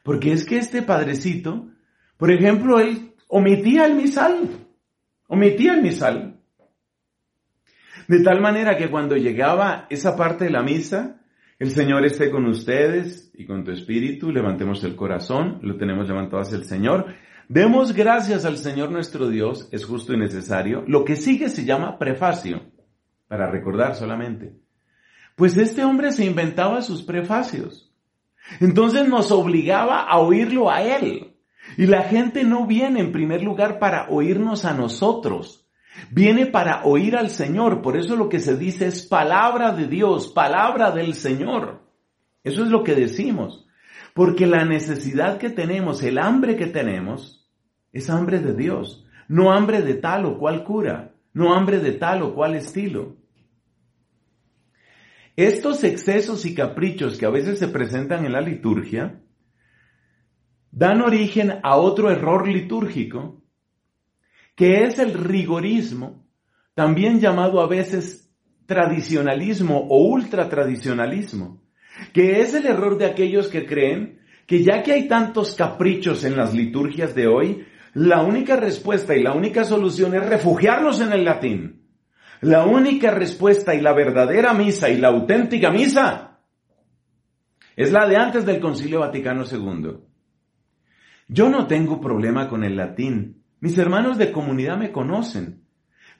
Porque 0.03 0.31
es 0.31 0.45
que 0.45 0.57
este 0.57 0.81
padrecito, 0.81 1.69
por 2.17 2.31
ejemplo, 2.31 2.79
él 2.79 3.13
omitía 3.27 3.85
el 3.85 3.95
misal, 3.95 4.67
omitía 5.27 5.73
el 5.73 5.81
misal. 5.81 6.41
De 8.07 8.21
tal 8.21 8.41
manera 8.41 8.77
que 8.77 8.91
cuando 8.91 9.15
llegaba 9.15 9.87
esa 9.89 10.15
parte 10.15 10.45
de 10.45 10.51
la 10.51 10.61
misa, 10.61 11.22
el 11.63 11.71
Señor 11.71 12.05
esté 12.05 12.29
con 12.29 12.45
ustedes 12.45 13.31
y 13.33 13.45
con 13.45 13.63
tu 13.63 13.71
espíritu, 13.71 14.33
levantemos 14.33 14.83
el 14.83 14.97
corazón, 14.97 15.59
lo 15.61 15.77
tenemos 15.77 16.09
levantado 16.09 16.41
hacia 16.41 16.57
el 16.57 16.65
Señor. 16.65 17.15
Demos 17.47 17.93
gracias 17.93 18.43
al 18.43 18.57
Señor 18.57 18.91
nuestro 18.91 19.29
Dios, 19.29 19.69
es 19.71 19.85
justo 19.85 20.11
y 20.11 20.17
necesario. 20.17 20.83
Lo 20.87 21.05
que 21.05 21.15
sigue 21.15 21.47
se 21.47 21.63
llama 21.63 21.97
prefacio, 21.97 22.63
para 23.29 23.49
recordar 23.49 23.95
solamente. 23.95 24.57
Pues 25.37 25.55
este 25.55 25.85
hombre 25.85 26.11
se 26.11 26.25
inventaba 26.25 26.81
sus 26.81 27.01
prefacios. 27.01 27.95
Entonces 28.59 29.07
nos 29.07 29.31
obligaba 29.31 30.01
a 30.01 30.17
oírlo 30.17 30.69
a 30.69 30.81
él. 30.81 31.37
Y 31.77 31.85
la 31.85 32.01
gente 32.01 32.43
no 32.43 32.67
viene 32.67 32.99
en 32.99 33.13
primer 33.13 33.41
lugar 33.41 33.79
para 33.79 34.09
oírnos 34.09 34.65
a 34.65 34.73
nosotros. 34.73 35.62
Viene 36.11 36.45
para 36.47 36.83
oír 36.83 37.15
al 37.15 37.29
Señor. 37.29 37.81
Por 37.81 37.97
eso 37.97 38.15
lo 38.15 38.29
que 38.29 38.39
se 38.39 38.57
dice 38.57 38.87
es 38.87 39.05
palabra 39.05 39.71
de 39.73 39.87
Dios, 39.87 40.27
palabra 40.27 40.91
del 40.91 41.13
Señor. 41.13 41.81
Eso 42.43 42.63
es 42.63 42.69
lo 42.69 42.83
que 42.83 42.95
decimos. 42.95 43.67
Porque 44.13 44.45
la 44.45 44.65
necesidad 44.65 45.37
que 45.37 45.49
tenemos, 45.49 46.03
el 46.03 46.17
hambre 46.17 46.55
que 46.55 46.67
tenemos, 46.67 47.49
es 47.91 48.09
hambre 48.09 48.39
de 48.39 48.53
Dios. 48.53 49.05
No 49.27 49.51
hambre 49.51 49.81
de 49.81 49.95
tal 49.95 50.25
o 50.25 50.37
cual 50.37 50.63
cura. 50.63 51.13
No 51.33 51.53
hambre 51.53 51.79
de 51.79 51.93
tal 51.93 52.21
o 52.21 52.35
cual 52.35 52.55
estilo. 52.55 53.15
Estos 55.35 55.83
excesos 55.83 56.45
y 56.45 56.53
caprichos 56.53 57.17
que 57.17 57.25
a 57.25 57.31
veces 57.31 57.57
se 57.57 57.67
presentan 57.67 58.25
en 58.25 58.33
la 58.33 58.41
liturgia 58.41 59.19
dan 60.69 61.01
origen 61.01 61.59
a 61.63 61.77
otro 61.77 62.11
error 62.11 62.47
litúrgico, 62.47 63.42
que 64.55 64.83
es 64.83 64.99
el 64.99 65.13
rigorismo, 65.13 66.27
también 66.73 67.19
llamado 67.19 67.61
a 67.61 67.67
veces 67.67 68.31
tradicionalismo 68.65 69.87
o 69.89 70.07
ultratradicionalismo, 70.07 71.61
que 72.13 72.41
es 72.41 72.53
el 72.53 72.65
error 72.65 72.97
de 72.97 73.05
aquellos 73.05 73.47
que 73.47 73.65
creen 73.65 74.19
que 74.47 74.63
ya 74.63 74.83
que 74.83 74.93
hay 74.93 75.07
tantos 75.07 75.55
caprichos 75.55 76.23
en 76.23 76.35
las 76.35 76.53
liturgias 76.53 77.15
de 77.15 77.27
hoy, 77.27 77.65
la 77.93 78.23
única 78.23 78.55
respuesta 78.55 79.15
y 79.15 79.23
la 79.23 79.33
única 79.33 79.63
solución 79.63 80.15
es 80.15 80.25
refugiarnos 80.27 80.99
en 81.01 81.13
el 81.13 81.23
latín. 81.23 81.83
La 82.41 82.65
única 82.65 83.11
respuesta 83.11 83.73
y 83.73 83.81
la 83.81 83.93
verdadera 83.93 84.53
misa 84.53 84.89
y 84.89 84.97
la 84.97 85.09
auténtica 85.09 85.71
misa 85.71 86.41
es 87.75 87.91
la 87.91 88.07
de 88.07 88.17
antes 88.17 88.45
del 88.45 88.59
Concilio 88.59 88.99
Vaticano 88.99 89.45
II. 89.49 89.97
Yo 91.27 91.49
no 91.49 91.67
tengo 91.67 92.01
problema 92.01 92.49
con 92.49 92.63
el 92.63 92.75
latín. 92.75 93.42
Mis 93.63 93.77
hermanos 93.77 94.17
de 94.17 94.33
comunidad 94.33 94.75
me 94.75 94.91
conocen. 94.91 95.61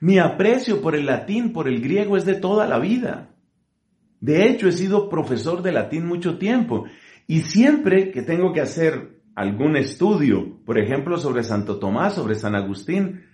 Mi 0.00 0.18
aprecio 0.18 0.80
por 0.80 0.96
el 0.96 1.04
latín, 1.04 1.52
por 1.52 1.68
el 1.68 1.82
griego 1.82 2.16
es 2.16 2.24
de 2.24 2.36
toda 2.36 2.66
la 2.66 2.78
vida. 2.78 3.34
De 4.18 4.48
hecho, 4.48 4.66
he 4.66 4.72
sido 4.72 5.10
profesor 5.10 5.60
de 5.60 5.70
latín 5.70 6.06
mucho 6.06 6.38
tiempo 6.38 6.86
y 7.26 7.40
siempre 7.40 8.10
que 8.12 8.22
tengo 8.22 8.54
que 8.54 8.62
hacer 8.62 9.20
algún 9.34 9.76
estudio, 9.76 10.56
por 10.64 10.78
ejemplo, 10.78 11.18
sobre 11.18 11.44
Santo 11.44 11.78
Tomás, 11.78 12.14
sobre 12.14 12.36
San 12.36 12.54
Agustín, 12.54 13.26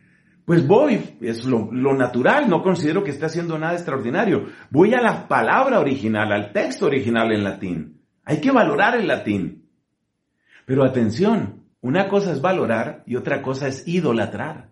pues 0.45 0.67
voy, 0.67 1.17
es 1.21 1.45
lo, 1.45 1.71
natural, 1.71 2.51
no 2.51 2.65
considero 2.65 3.05
que 3.05 3.13
esté 3.13 3.27
haciendo 3.27 3.61
nada 3.61 3.75
extraordinario. 3.75 4.47
Voy 4.71 4.93
a 4.93 5.01
la 5.01 5.29
palabra 5.29 5.79
original, 5.79 6.33
al 6.33 6.53
texto 6.53 6.87
original 6.87 7.31
en 7.31 7.45
latín. 7.45 8.01
Hay 8.25 8.41
que 8.41 8.51
valorar 8.51 8.97
el 8.99 9.07
latín. 9.07 9.69
Pero 10.67 10.83
atención, 10.83 11.60
una 11.81 12.09
cosa 12.09 12.33
es 12.33 12.41
valorar 12.41 13.03
y 13.07 13.17
otra 13.17 13.43
cosa 13.43 13.69
es 13.69 13.87
idolatrar. 13.87 14.71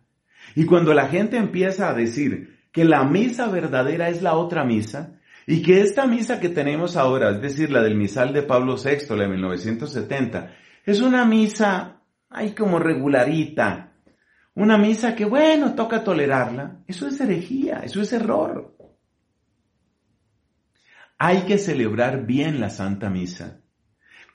Y 0.54 0.64
cuando 0.64 0.94
la 0.94 1.08
gente 1.08 1.36
empieza 1.36 1.88
a 1.88 1.94
decir 1.94 2.58
que 2.72 2.84
la 2.84 3.04
misa 3.04 3.48
verdadera 3.48 4.08
es 4.08 4.22
la 4.22 4.34
otra 4.34 4.64
misa, 4.64 5.18
y 5.50 5.62
que 5.62 5.80
esta 5.80 6.06
misa 6.06 6.40
que 6.40 6.50
tenemos 6.50 6.94
ahora, 6.98 7.30
es 7.30 7.40
decir, 7.40 7.70
la 7.72 7.82
del 7.82 7.96
misal 7.96 8.34
de 8.34 8.42
Pablo 8.42 8.76
VI, 8.76 9.16
la 9.16 9.22
de 9.22 9.28
1970, 9.28 10.54
es 10.84 11.00
una 11.00 11.24
misa, 11.24 12.02
ay, 12.28 12.54
como 12.54 12.78
regularita, 12.78 13.94
una 14.54 14.76
misa 14.76 15.14
que, 15.14 15.24
bueno, 15.24 15.74
toca 15.74 16.04
tolerarla. 16.04 16.82
Eso 16.86 17.08
es 17.08 17.18
herejía, 17.20 17.80
eso 17.82 18.02
es 18.02 18.12
error. 18.12 18.76
Hay 21.16 21.42
que 21.46 21.56
celebrar 21.56 22.26
bien 22.26 22.60
la 22.60 22.68
Santa 22.68 23.08
Misa, 23.08 23.62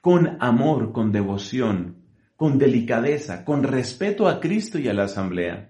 con 0.02 0.38
amor, 0.42 0.94
con 0.94 1.12
devoción, 1.12 2.03
con 2.36 2.58
delicadeza, 2.58 3.46
con 3.46 3.64
respeto 3.64 4.28
a 4.28 4.40
Cristo 4.40 4.80
y 4.80 4.88
a 4.88 4.94
la 4.94 5.04
Asamblea. 5.04 5.70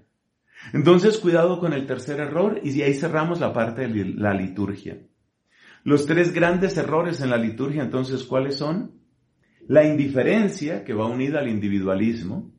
Entonces, 0.71 1.17
cuidado 1.17 1.59
con 1.59 1.73
el 1.73 1.85
tercer 1.85 2.19
error 2.19 2.61
y 2.63 2.81
ahí 2.81 2.93
cerramos 2.93 3.39
la 3.39 3.51
parte 3.51 3.87
de 3.87 4.05
la 4.05 4.33
liturgia. 4.33 4.97
Los 5.83 6.05
tres 6.05 6.33
grandes 6.33 6.77
errores 6.77 7.19
en 7.19 7.29
la 7.29 7.37
liturgia, 7.37 7.83
entonces, 7.83 8.23
¿cuáles 8.23 8.55
son? 8.55 8.91
La 9.67 9.85
indiferencia, 9.85 10.85
que 10.85 10.93
va 10.93 11.07
unida 11.07 11.39
al 11.39 11.49
individualismo, 11.49 12.53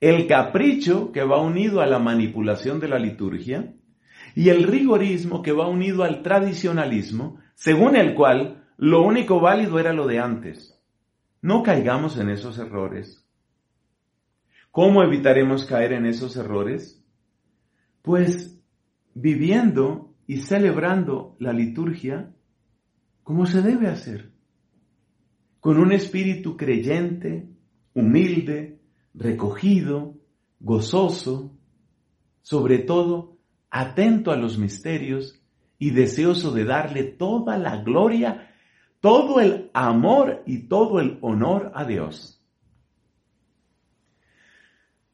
el 0.00 0.26
capricho 0.26 1.12
que 1.12 1.22
va 1.22 1.40
unido 1.40 1.80
a 1.80 1.86
la 1.86 1.98
manipulación 1.98 2.80
de 2.80 2.88
la 2.88 2.98
liturgia 2.98 3.74
y 4.34 4.48
el 4.48 4.64
rigorismo 4.64 5.42
que 5.42 5.52
va 5.52 5.68
unido 5.68 6.04
al 6.04 6.22
tradicionalismo, 6.22 7.38
según 7.54 7.96
el 7.96 8.14
cual 8.14 8.66
lo 8.76 9.02
único 9.02 9.40
válido 9.40 9.78
era 9.80 9.92
lo 9.92 10.06
de 10.06 10.20
antes. 10.20 10.80
No 11.42 11.62
caigamos 11.62 12.18
en 12.18 12.30
esos 12.30 12.58
errores. 12.58 13.27
¿Cómo 14.70 15.02
evitaremos 15.02 15.64
caer 15.64 15.92
en 15.92 16.06
esos 16.06 16.36
errores? 16.36 17.04
Pues 18.02 18.60
viviendo 19.14 20.14
y 20.26 20.38
celebrando 20.38 21.36
la 21.38 21.52
liturgia 21.52 22.34
como 23.22 23.46
se 23.46 23.60
debe 23.62 23.88
hacer, 23.88 24.32
con 25.60 25.78
un 25.78 25.92
espíritu 25.92 26.56
creyente, 26.56 27.48
humilde, 27.94 28.80
recogido, 29.12 30.14
gozoso, 30.60 31.58
sobre 32.42 32.78
todo 32.78 33.36
atento 33.70 34.30
a 34.30 34.36
los 34.36 34.58
misterios 34.58 35.42
y 35.78 35.90
deseoso 35.90 36.52
de 36.52 36.64
darle 36.64 37.04
toda 37.04 37.58
la 37.58 37.82
gloria, 37.82 38.50
todo 39.00 39.40
el 39.40 39.70
amor 39.74 40.42
y 40.46 40.68
todo 40.68 41.00
el 41.00 41.18
honor 41.20 41.72
a 41.74 41.84
Dios. 41.84 42.37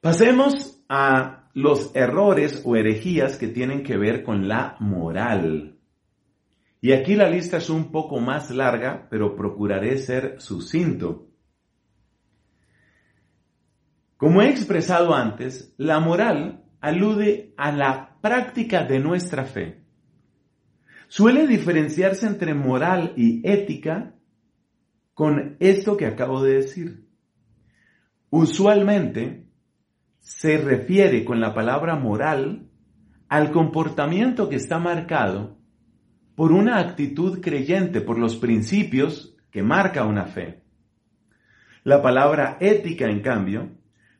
Pasemos 0.04 0.84
a 0.86 1.48
los 1.54 1.96
errores 1.96 2.60
o 2.66 2.76
herejías 2.76 3.38
que 3.38 3.48
tienen 3.48 3.82
que 3.82 3.96
ver 3.96 4.22
con 4.22 4.48
la 4.48 4.76
moral. 4.78 5.78
Y 6.82 6.92
aquí 6.92 7.14
la 7.14 7.30
lista 7.30 7.56
es 7.56 7.70
un 7.70 7.90
poco 7.90 8.20
más 8.20 8.50
larga, 8.50 9.08
pero 9.08 9.34
procuraré 9.34 9.96
ser 9.96 10.42
sucinto. 10.42 11.30
Como 14.18 14.42
he 14.42 14.50
expresado 14.50 15.14
antes, 15.14 15.72
la 15.78 16.00
moral 16.00 16.66
alude 16.82 17.54
a 17.56 17.72
la 17.72 18.18
práctica 18.20 18.84
de 18.84 18.98
nuestra 18.98 19.44
fe. 19.44 19.86
Suele 21.08 21.46
diferenciarse 21.46 22.26
entre 22.26 22.52
moral 22.52 23.14
y 23.16 23.40
ética 23.50 24.12
con 25.14 25.56
esto 25.60 25.96
que 25.96 26.04
acabo 26.04 26.42
de 26.42 26.56
decir. 26.56 27.06
Usualmente 28.28 29.43
se 30.24 30.58
refiere 30.58 31.24
con 31.24 31.40
la 31.40 31.54
palabra 31.54 31.94
moral 31.94 32.66
al 33.28 33.52
comportamiento 33.52 34.48
que 34.48 34.56
está 34.56 34.80
marcado 34.80 35.56
por 36.34 36.50
una 36.50 36.80
actitud 36.80 37.40
creyente, 37.40 38.00
por 38.00 38.18
los 38.18 38.34
principios 38.34 39.36
que 39.52 39.62
marca 39.62 40.04
una 40.04 40.26
fe. 40.26 40.64
La 41.84 42.02
palabra 42.02 42.56
ética, 42.58 43.06
en 43.08 43.20
cambio, 43.20 43.70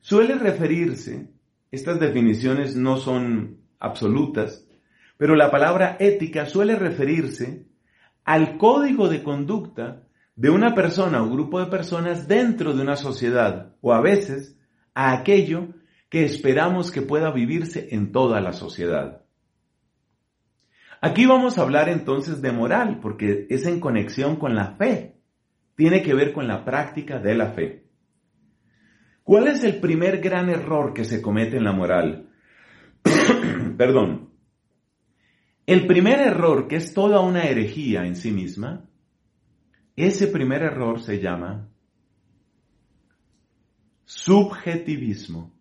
Suele 0.04 0.34
referirse, 0.34 1.30
estas 1.70 1.98
definiciones 1.98 2.76
no 2.76 2.98
son 2.98 3.62
absolutas, 3.80 4.68
pero 5.16 5.34
la 5.34 5.50
palabra 5.50 5.96
ética 5.98 6.44
suele 6.44 6.76
referirse 6.76 7.64
al 8.22 8.58
código 8.58 9.08
de 9.08 9.22
conducta 9.22 10.02
de 10.36 10.50
una 10.50 10.74
persona 10.74 11.22
o 11.22 11.30
grupo 11.30 11.58
de 11.58 11.70
personas 11.70 12.28
dentro 12.28 12.74
de 12.74 12.82
una 12.82 12.96
sociedad 12.96 13.76
o 13.80 13.94
a 13.94 14.02
veces 14.02 14.58
a 14.92 15.14
aquello 15.14 15.68
que 16.14 16.24
esperamos 16.24 16.92
que 16.92 17.02
pueda 17.02 17.32
vivirse 17.32 17.88
en 17.90 18.12
toda 18.12 18.40
la 18.40 18.52
sociedad. 18.52 19.24
Aquí 21.00 21.26
vamos 21.26 21.58
a 21.58 21.62
hablar 21.62 21.88
entonces 21.88 22.40
de 22.40 22.52
moral 22.52 23.00
porque 23.00 23.48
es 23.50 23.66
en 23.66 23.80
conexión 23.80 24.36
con 24.36 24.54
la 24.54 24.76
fe, 24.76 25.16
tiene 25.74 26.04
que 26.04 26.14
ver 26.14 26.32
con 26.32 26.46
la 26.46 26.64
práctica 26.64 27.18
de 27.18 27.34
la 27.34 27.50
fe. 27.50 27.88
¿Cuál 29.24 29.48
es 29.48 29.64
el 29.64 29.80
primer 29.80 30.20
gran 30.20 30.50
error 30.50 30.94
que 30.94 31.04
se 31.04 31.20
comete 31.20 31.56
en 31.56 31.64
la 31.64 31.72
moral? 31.72 32.30
Perdón. 33.76 34.30
El 35.66 35.88
primer 35.88 36.20
error, 36.20 36.68
que 36.68 36.76
es 36.76 36.94
toda 36.94 37.18
una 37.22 37.42
herejía 37.42 38.06
en 38.06 38.14
sí 38.14 38.30
misma, 38.30 38.88
ese 39.96 40.28
primer 40.28 40.62
error 40.62 41.00
se 41.00 41.18
llama 41.18 41.70
subjetivismo. 44.04 45.53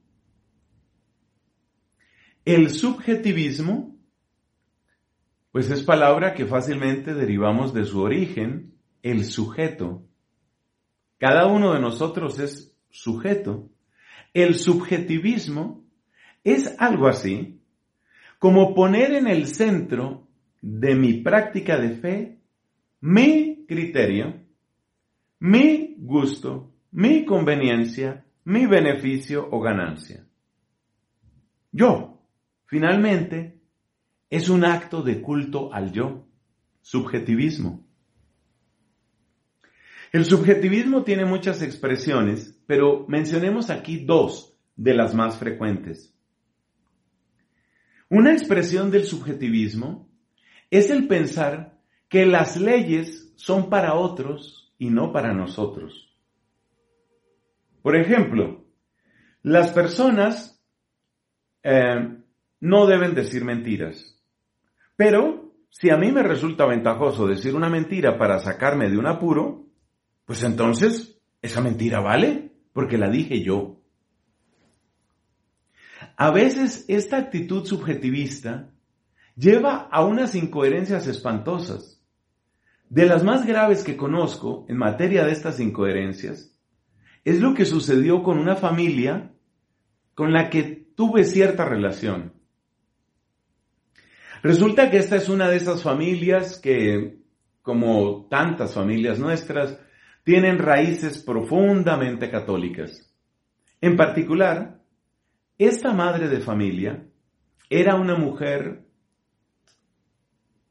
El 2.46 2.70
subjetivismo, 2.70 3.96
pues 5.52 5.70
es 5.70 5.84
palabra 5.84 6.34
que 6.34 6.46
fácilmente 6.46 7.14
derivamos 7.14 7.74
de 7.74 7.86
su 7.86 8.02
origen, 8.02 8.74
el 9.02 9.26
sujeto. 9.26 10.06
Cada 11.20 11.48
uno 11.48 11.74
de 11.74 11.80
nosotros 11.80 12.40
es 12.40 12.76
sujeto. 12.90 13.70
El 14.34 14.56
subjetivismo 14.56 15.86
es 16.44 16.76
algo 16.80 17.08
así 17.08 17.62
como 18.40 18.76
poner 18.76 19.14
en 19.14 19.28
el 19.28 19.48
centro 19.48 20.28
de 20.62 20.96
mi 20.96 21.22
práctica 21.22 21.78
de 21.78 21.96
fe 21.96 22.40
mi 23.00 23.66
criterio, 23.68 24.46
mi 25.40 25.96
gusto, 25.98 26.74
mi 26.92 27.26
conveniencia, 27.26 28.26
mi 28.46 28.66
beneficio 28.66 29.48
o 29.52 29.60
ganancia. 29.60 30.26
Yo, 31.72 32.13
finalmente, 32.74 33.62
es 34.32 34.50
un 34.50 34.66
acto 34.66 35.04
de 35.04 35.22
culto 35.22 35.72
al 35.72 35.92
yo, 35.92 36.26
subjetivismo. 36.82 37.86
El 40.12 40.26
subjetivismo 40.26 41.04
tiene 41.04 41.24
muchas 41.24 41.62
expresiones, 41.62 42.60
pero 42.66 43.06
mencionemos 43.08 43.70
aquí 43.70 44.04
dos 44.04 44.58
de 44.76 44.96
las 44.96 45.14
más 45.14 45.38
frecuentes. 45.38 46.18
Una 48.10 48.34
expresión 48.34 48.90
del 48.90 49.04
subjetivismo 49.04 50.10
es 50.72 50.90
el 50.90 51.08
pensar 51.08 51.80
que 52.10 52.26
las 52.26 52.58
leyes 52.58 53.34
son 53.36 53.70
para 53.70 53.94
otros 53.94 54.74
y 54.80 54.90
no 54.90 55.12
para 55.14 55.32
nosotros. 55.32 56.12
Por 57.84 57.96
ejemplo, 57.96 58.66
las 59.44 59.72
personas 59.72 60.60
eh, 61.62 62.23
no 62.64 62.88
deben 62.88 63.14
decir 63.14 63.44
mentiras, 63.44 64.18
pero 64.96 65.54
si 65.70 65.90
a 65.90 65.98
mí 65.98 66.14
me 66.14 66.24
resulta 66.24 66.66
ventajoso 66.66 67.28
decir 67.28 67.56
una 67.56 67.68
mentira 67.68 68.18
para 68.18 68.40
sacarme 68.40 68.90
de 68.90 68.98
un 68.98 69.06
apuro, 69.06 69.66
pues 70.24 70.46
entonces 70.46 71.20
esa 71.42 71.60
mentira 71.60 72.00
vale 72.00 72.54
porque 72.72 72.98
la 72.98 73.10
dije 73.10 73.44
yo. 73.44 73.82
A 76.16 76.32
veces 76.32 76.86
esta 76.88 77.18
actitud 77.18 77.66
subjetivista 77.66 78.70
lleva 79.36 79.90
a 79.92 80.06
unas 80.06 80.34
incoherencias 80.34 81.06
espantosas. 81.08 82.02
De 82.88 83.06
las 83.06 83.26
más 83.26 83.46
graves 83.46 83.84
que 83.84 83.98
conozco 83.98 84.66
en 84.70 84.78
materia 84.78 85.26
de 85.26 85.34
estas 85.34 85.60
incoherencias 85.60 86.58
es 87.26 87.42
lo 87.42 87.56
que 87.56 87.66
sucedió 87.66 88.24
con 88.24 88.40
una 88.40 88.56
familia 88.56 89.34
con 90.16 90.32
la 90.32 90.50
que 90.50 90.64
tuve 90.96 91.26
cierta 91.26 91.66
relación. 91.66 92.33
Resulta 94.44 94.92
que 94.92 94.98
esta 94.98 95.16
es 95.16 95.30
una 95.30 95.48
de 95.48 95.56
esas 95.56 95.82
familias 95.82 96.60
que, 96.60 97.18
como 97.62 98.28
tantas 98.30 98.74
familias 98.74 99.18
nuestras, 99.18 99.80
tienen 100.26 100.60
raíces 100.60 101.24
profundamente 101.24 102.30
católicas. 102.30 103.10
En 103.80 103.96
particular, 103.96 104.82
esta 105.58 105.94
madre 105.94 106.28
de 106.28 106.42
familia 106.42 107.08
era 107.70 107.96
una 107.96 108.16
mujer, 108.16 108.86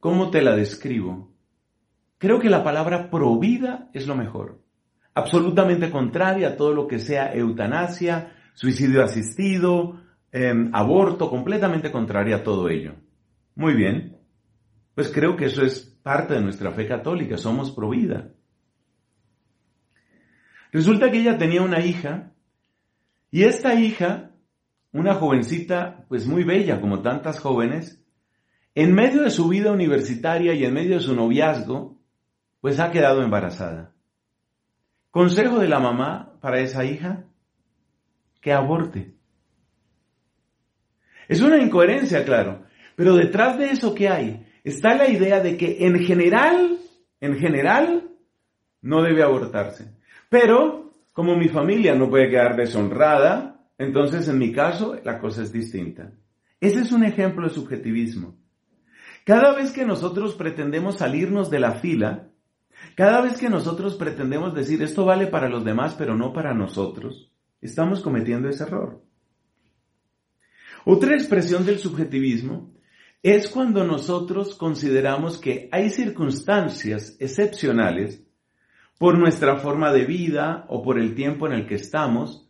¿cómo 0.00 0.30
te 0.30 0.42
la 0.42 0.54
describo? 0.54 1.32
Creo 2.18 2.40
que 2.40 2.50
la 2.50 2.62
palabra 2.62 3.10
provida 3.10 3.88
es 3.94 4.06
lo 4.06 4.14
mejor. 4.14 4.60
Absolutamente 5.14 5.90
contraria 5.90 6.48
a 6.48 6.56
todo 6.56 6.74
lo 6.74 6.86
que 6.86 6.98
sea 6.98 7.32
eutanasia, 7.32 8.34
suicidio 8.52 9.02
asistido, 9.02 9.98
em, 10.30 10.70
aborto, 10.74 11.30
completamente 11.30 11.90
contraria 11.90 12.36
a 12.36 12.42
todo 12.42 12.68
ello. 12.68 13.01
Muy 13.54 13.74
bien. 13.74 14.18
Pues 14.94 15.10
creo 15.10 15.36
que 15.36 15.46
eso 15.46 15.62
es 15.62 15.80
parte 15.80 16.34
de 16.34 16.42
nuestra 16.42 16.72
fe 16.72 16.86
católica, 16.86 17.36
somos 17.36 17.70
provida. 17.70 18.32
Resulta 20.70 21.10
que 21.10 21.20
ella 21.20 21.38
tenía 21.38 21.62
una 21.62 21.84
hija 21.84 22.32
y 23.30 23.44
esta 23.44 23.74
hija 23.74 24.32
una 24.92 25.14
jovencita 25.14 26.04
pues 26.08 26.26
muy 26.26 26.44
bella 26.44 26.80
como 26.80 27.00
tantas 27.00 27.40
jóvenes, 27.40 28.02
en 28.74 28.94
medio 28.94 29.22
de 29.22 29.30
su 29.30 29.48
vida 29.48 29.72
universitaria 29.72 30.54
y 30.54 30.64
en 30.64 30.74
medio 30.74 30.96
de 30.96 31.02
su 31.02 31.14
noviazgo, 31.14 31.98
pues 32.60 32.78
ha 32.78 32.90
quedado 32.90 33.22
embarazada. 33.22 33.92
Consejo 35.10 35.58
de 35.58 35.68
la 35.68 35.78
mamá 35.78 36.38
para 36.40 36.60
esa 36.60 36.84
hija, 36.84 37.24
que 38.40 38.52
aborte. 38.52 39.14
Es 41.28 41.40
una 41.40 41.58
incoherencia, 41.58 42.24
claro, 42.24 42.64
pero 42.96 43.14
detrás 43.14 43.58
de 43.58 43.70
eso 43.70 43.94
que 43.94 44.08
hay 44.08 44.46
está 44.64 44.94
la 44.94 45.08
idea 45.08 45.40
de 45.40 45.56
que 45.56 45.86
en 45.86 45.98
general, 46.00 46.78
en 47.20 47.36
general, 47.36 48.10
no 48.80 49.02
debe 49.02 49.22
abortarse. 49.22 49.96
Pero, 50.28 50.92
como 51.12 51.36
mi 51.36 51.48
familia 51.48 51.94
no 51.94 52.08
puede 52.08 52.30
quedar 52.30 52.56
deshonrada, 52.56 53.66
entonces, 53.78 54.28
en 54.28 54.38
mi 54.38 54.52
caso, 54.52 54.98
la 55.04 55.18
cosa 55.18 55.42
es 55.42 55.52
distinta. 55.52 56.12
Ese 56.60 56.80
es 56.80 56.92
un 56.92 57.04
ejemplo 57.04 57.48
de 57.48 57.54
subjetivismo. 57.54 58.36
Cada 59.24 59.54
vez 59.54 59.72
que 59.72 59.84
nosotros 59.84 60.34
pretendemos 60.34 60.98
salirnos 60.98 61.50
de 61.50 61.60
la 61.60 61.72
fila, 61.72 62.28
cada 62.96 63.20
vez 63.20 63.38
que 63.38 63.48
nosotros 63.48 63.94
pretendemos 63.94 64.54
decir 64.54 64.82
esto 64.82 65.04
vale 65.04 65.28
para 65.28 65.48
los 65.48 65.64
demás 65.64 65.94
pero 65.96 66.16
no 66.16 66.32
para 66.32 66.54
nosotros, 66.54 67.32
estamos 67.60 68.00
cometiendo 68.00 68.48
ese 68.48 68.64
error. 68.64 69.02
Otra 70.84 71.14
expresión 71.14 71.64
del 71.64 71.78
subjetivismo 71.78 72.72
es 73.22 73.48
cuando 73.48 73.84
nosotros 73.84 74.56
consideramos 74.56 75.38
que 75.38 75.68
hay 75.70 75.90
circunstancias 75.90 77.16
excepcionales 77.20 78.22
por 78.98 79.18
nuestra 79.18 79.56
forma 79.56 79.92
de 79.92 80.04
vida 80.04 80.64
o 80.68 80.82
por 80.82 80.98
el 80.98 81.14
tiempo 81.14 81.46
en 81.46 81.52
el 81.52 81.66
que 81.66 81.76
estamos 81.76 82.48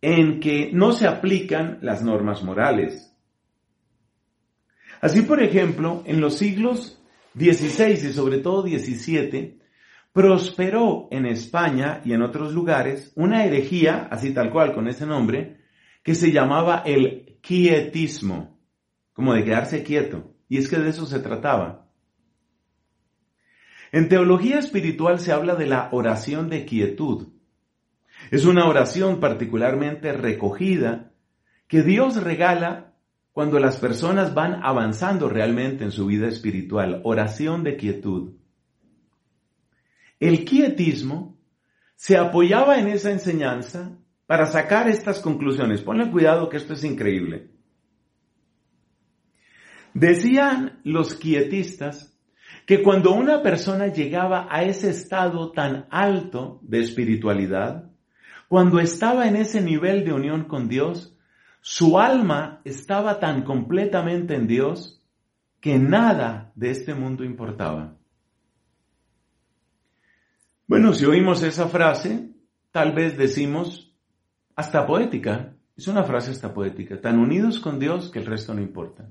en 0.00 0.40
que 0.40 0.70
no 0.72 0.92
se 0.92 1.06
aplican 1.06 1.78
las 1.82 2.02
normas 2.02 2.42
morales. 2.42 3.14
Así, 5.00 5.22
por 5.22 5.42
ejemplo, 5.42 6.02
en 6.06 6.20
los 6.20 6.36
siglos 6.36 7.02
XVI 7.34 7.92
y 7.92 8.12
sobre 8.12 8.38
todo 8.38 8.62
XVII, 8.62 9.60
prosperó 10.12 11.08
en 11.10 11.26
España 11.26 12.00
y 12.04 12.12
en 12.12 12.22
otros 12.22 12.52
lugares 12.52 13.12
una 13.16 13.44
herejía, 13.44 14.08
así 14.10 14.32
tal 14.32 14.50
cual 14.50 14.72
con 14.72 14.88
ese 14.88 15.06
nombre, 15.06 15.58
que 16.02 16.14
se 16.14 16.32
llamaba 16.32 16.82
el 16.86 17.38
quietismo, 17.42 18.53
como 19.14 19.32
de 19.32 19.44
quedarse 19.44 19.82
quieto. 19.82 20.34
Y 20.48 20.58
es 20.58 20.68
que 20.68 20.76
de 20.76 20.90
eso 20.90 21.06
se 21.06 21.20
trataba. 21.20 21.88
En 23.90 24.10
teología 24.10 24.58
espiritual 24.58 25.18
se 25.18 25.32
habla 25.32 25.54
de 25.54 25.66
la 25.66 25.88
oración 25.92 26.50
de 26.50 26.66
quietud, 26.66 27.28
es 28.30 28.44
una 28.44 28.66
oración 28.66 29.20
particularmente 29.20 30.12
recogida 30.12 31.12
que 31.68 31.82
Dios 31.82 32.22
regala 32.22 32.94
cuando 33.32 33.58
las 33.58 33.78
personas 33.78 34.34
van 34.34 34.60
avanzando 34.62 35.28
realmente 35.28 35.84
en 35.84 35.90
su 35.90 36.06
vida 36.06 36.28
espiritual. 36.28 37.00
Oración 37.04 37.64
de 37.64 37.76
quietud. 37.76 38.34
El 40.20 40.44
quietismo 40.44 41.38
se 41.96 42.16
apoyaba 42.16 42.78
en 42.78 42.88
esa 42.88 43.10
enseñanza 43.10 43.98
para 44.26 44.46
sacar 44.46 44.88
estas 44.88 45.20
conclusiones. 45.20 45.82
Ponle 45.82 46.10
cuidado 46.10 46.48
que 46.48 46.56
esto 46.56 46.74
es 46.74 46.84
increíble. 46.84 47.50
Decían 49.94 50.80
los 50.82 51.14
quietistas 51.14 52.12
que 52.66 52.82
cuando 52.82 53.14
una 53.14 53.42
persona 53.42 53.86
llegaba 53.86 54.48
a 54.50 54.64
ese 54.64 54.90
estado 54.90 55.52
tan 55.52 55.86
alto 55.90 56.58
de 56.62 56.80
espiritualidad, 56.80 57.90
cuando 58.48 58.80
estaba 58.80 59.28
en 59.28 59.36
ese 59.36 59.60
nivel 59.60 60.04
de 60.04 60.12
unión 60.12 60.44
con 60.44 60.68
Dios, 60.68 61.16
su 61.60 61.98
alma 61.98 62.60
estaba 62.64 63.20
tan 63.20 63.42
completamente 63.42 64.34
en 64.34 64.48
Dios 64.48 65.00
que 65.60 65.78
nada 65.78 66.52
de 66.56 66.70
este 66.70 66.94
mundo 66.94 67.24
importaba. 67.24 67.96
Bueno, 70.66 70.92
si 70.92 71.04
oímos 71.04 71.42
esa 71.42 71.68
frase, 71.68 72.30
tal 72.72 72.92
vez 72.92 73.16
decimos, 73.16 73.94
hasta 74.56 74.86
poética, 74.86 75.54
es 75.76 75.86
una 75.88 76.02
frase 76.02 76.32
hasta 76.32 76.52
poética, 76.52 77.00
tan 77.00 77.18
unidos 77.18 77.60
con 77.60 77.78
Dios 77.78 78.10
que 78.10 78.18
el 78.18 78.26
resto 78.26 78.54
no 78.54 78.60
importa. 78.60 79.08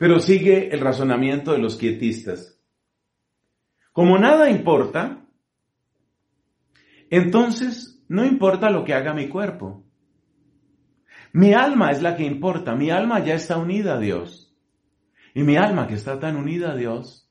Pero 0.00 0.18
sigue 0.18 0.74
el 0.74 0.80
razonamiento 0.80 1.52
de 1.52 1.58
los 1.58 1.76
quietistas. 1.76 2.58
Como 3.92 4.16
nada 4.18 4.48
importa, 4.48 5.26
entonces 7.10 8.02
no 8.08 8.24
importa 8.24 8.70
lo 8.70 8.82
que 8.82 8.94
haga 8.94 9.12
mi 9.12 9.28
cuerpo. 9.28 9.84
Mi 11.34 11.52
alma 11.52 11.90
es 11.90 12.00
la 12.00 12.16
que 12.16 12.24
importa. 12.24 12.74
Mi 12.74 12.88
alma 12.88 13.22
ya 13.22 13.34
está 13.34 13.58
unida 13.58 13.96
a 13.96 14.00
Dios. 14.00 14.56
Y 15.34 15.42
mi 15.42 15.58
alma 15.58 15.86
que 15.86 15.96
está 15.96 16.18
tan 16.18 16.36
unida 16.36 16.72
a 16.72 16.76
Dios, 16.76 17.30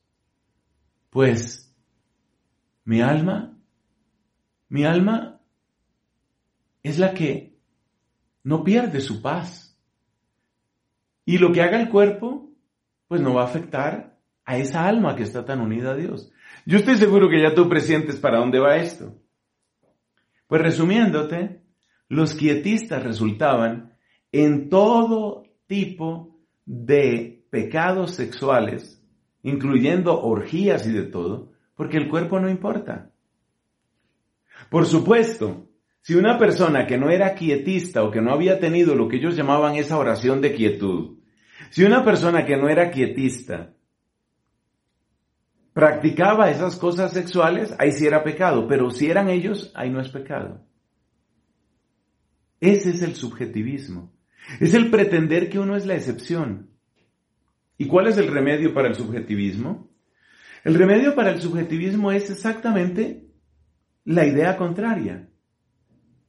pues 1.09 1.75
mi 2.83 3.01
alma, 3.01 3.57
mi 4.67 4.85
alma 4.85 5.41
es 6.83 6.99
la 6.99 7.15
que 7.15 7.57
no 8.43 8.63
pierde 8.63 9.01
su 9.01 9.23
paz. 9.23 9.75
Y 11.25 11.39
lo 11.39 11.51
que 11.51 11.63
haga 11.63 11.81
el 11.81 11.89
cuerpo, 11.89 12.48
pues 13.09 13.19
no 13.21 13.33
va 13.33 13.41
a 13.41 13.45
afectar 13.45 14.17
a 14.45 14.57
esa 14.57 14.87
alma 14.87 15.15
que 15.15 15.23
está 15.23 15.43
tan 15.43 15.59
unida 15.59 15.91
a 15.91 15.95
Dios. 15.95 16.31
Yo 16.65 16.77
estoy 16.77 16.95
seguro 16.95 17.27
que 17.27 17.41
ya 17.41 17.53
tú 17.53 17.67
presientes 17.67 18.17
para 18.17 18.37
dónde 18.37 18.59
va 18.59 18.77
esto. 18.77 19.15
Pues 20.47 20.61
resumiéndote, 20.61 21.63
los 22.07 22.35
quietistas 22.35 23.03
resultaban 23.03 23.97
en 24.31 24.69
todo 24.69 25.43
tipo 25.65 26.39
de 26.65 27.45
pecados 27.49 28.11
sexuales, 28.11 29.03
incluyendo 29.41 30.21
orgías 30.21 30.85
y 30.87 30.91
de 30.91 31.03
todo, 31.03 31.51
porque 31.75 31.97
el 31.97 32.09
cuerpo 32.09 32.39
no 32.39 32.47
importa. 32.47 33.11
Por 34.69 34.85
supuesto, 34.85 35.67
si 36.01 36.13
una 36.13 36.37
persona 36.37 36.85
que 36.85 36.99
no 36.99 37.09
era 37.09 37.33
quietista 37.33 38.03
o 38.03 38.11
que 38.11 38.21
no 38.21 38.31
había 38.31 38.59
tenido 38.59 38.93
lo 38.93 39.07
que 39.07 39.17
ellos 39.17 39.35
llamaban 39.35 39.75
esa 39.75 39.97
oración 39.97 40.41
de 40.41 40.53
quietud, 40.53 41.18
si 41.69 41.83
una 41.83 42.03
persona 42.03 42.45
que 42.45 42.57
no 42.57 42.69
era 42.69 42.91
quietista 42.91 43.73
practicaba 45.73 46.49
esas 46.49 46.75
cosas 46.75 47.13
sexuales, 47.13 47.73
ahí 47.79 47.91
sí 47.91 48.05
era 48.05 48.23
pecado, 48.23 48.67
pero 48.67 48.89
si 48.91 49.09
eran 49.09 49.29
ellos, 49.29 49.71
ahí 49.75 49.89
no 49.89 50.01
es 50.01 50.09
pecado. 50.09 50.65
Ese 52.59 52.89
es 52.89 53.01
el 53.01 53.15
subjetivismo. 53.15 54.13
Es 54.59 54.73
el 54.73 54.89
pretender 54.89 55.49
que 55.49 55.59
uno 55.59 55.75
es 55.75 55.85
la 55.85 55.95
excepción. 55.95 56.71
¿Y 57.77 57.87
cuál 57.87 58.07
es 58.07 58.17
el 58.17 58.27
remedio 58.27 58.73
para 58.73 58.89
el 58.89 58.95
subjetivismo? 58.95 59.89
El 60.63 60.75
remedio 60.75 61.15
para 61.15 61.31
el 61.31 61.41
subjetivismo 61.41 62.11
es 62.11 62.29
exactamente 62.29 63.29
la 64.03 64.25
idea 64.25 64.57
contraria. 64.57 65.29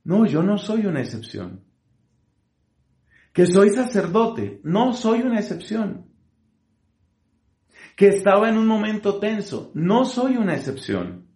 No, 0.04 0.26
yo 0.26 0.42
no 0.42 0.58
soy 0.58 0.86
una 0.86 1.00
excepción. 1.00 1.64
Que 3.32 3.46
soy 3.46 3.70
sacerdote, 3.70 4.60
no 4.64 4.92
soy 4.92 5.20
una 5.20 5.38
excepción. 5.38 6.06
Que 7.96 8.08
estaba 8.08 8.48
en 8.48 8.58
un 8.58 8.66
momento 8.66 9.18
tenso, 9.18 9.70
no 9.74 10.04
soy 10.04 10.36
una 10.36 10.54
excepción. 10.54 11.26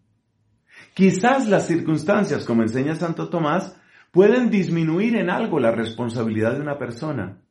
Quizás 0.95 1.49
las 1.49 1.67
circunstancias, 1.67 2.45
como 2.45 2.63
enseña 2.63 2.95
Santo 2.95 3.29
Tomás, 3.29 3.77
pueden 4.11 4.51
disminuir 4.51 5.17
en 5.17 5.29
algo 5.29 5.59
la 5.59 5.73
responsabilidad 5.73 6.55
de 6.55 6.61
una 6.61 6.79
persona. 6.79 7.43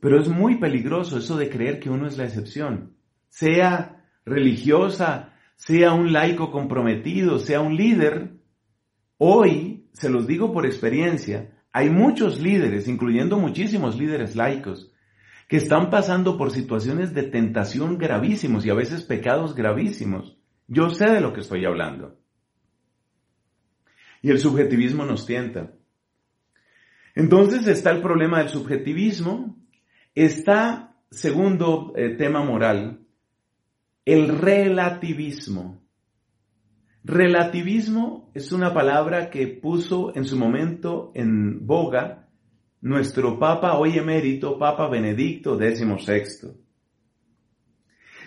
Pero 0.00 0.20
es 0.20 0.28
muy 0.28 0.58
peligroso 0.58 1.18
eso 1.18 1.36
de 1.36 1.50
creer 1.50 1.80
que 1.80 1.90
uno 1.90 2.06
es 2.06 2.16
la 2.16 2.24
excepción. 2.24 2.96
Sea 3.28 4.04
religiosa, 4.24 5.34
sea 5.56 5.92
un 5.92 6.12
laico 6.12 6.50
comprometido, 6.50 7.38
sea 7.38 7.60
un 7.60 7.76
líder. 7.76 8.36
Hoy, 9.18 9.88
se 9.92 10.08
los 10.08 10.26
digo 10.26 10.52
por 10.52 10.66
experiencia, 10.66 11.59
hay 11.72 11.90
muchos 11.90 12.40
líderes, 12.40 12.88
incluyendo 12.88 13.38
muchísimos 13.38 13.96
líderes 13.96 14.34
laicos, 14.34 14.92
que 15.48 15.56
están 15.56 15.90
pasando 15.90 16.36
por 16.36 16.50
situaciones 16.50 17.12
de 17.14 17.24
tentación 17.24 17.98
gravísimos 17.98 18.64
y 18.64 18.70
a 18.70 18.74
veces 18.74 19.02
pecados 19.02 19.54
gravísimos. 19.54 20.36
Yo 20.68 20.90
sé 20.90 21.06
de 21.10 21.20
lo 21.20 21.32
que 21.32 21.40
estoy 21.40 21.64
hablando. 21.64 22.16
Y 24.22 24.30
el 24.30 24.38
subjetivismo 24.38 25.04
nos 25.04 25.26
tienta. 25.26 25.72
Entonces 27.14 27.66
está 27.66 27.90
el 27.90 28.00
problema 28.00 28.38
del 28.38 28.48
subjetivismo, 28.48 29.56
está, 30.14 30.96
segundo 31.10 31.92
eh, 31.96 32.10
tema 32.10 32.44
moral, 32.44 33.00
el 34.04 34.38
relativismo. 34.38 35.82
Relativismo 37.02 38.30
es 38.34 38.52
una 38.52 38.74
palabra 38.74 39.30
que 39.30 39.46
puso 39.46 40.14
en 40.14 40.24
su 40.26 40.36
momento 40.36 41.12
en 41.14 41.66
boga 41.66 42.28
nuestro 42.82 43.38
Papa 43.38 43.78
hoy 43.78 43.96
emérito, 43.96 44.58
Papa 44.58 44.86
Benedicto 44.88 45.56
XVI. 45.56 46.52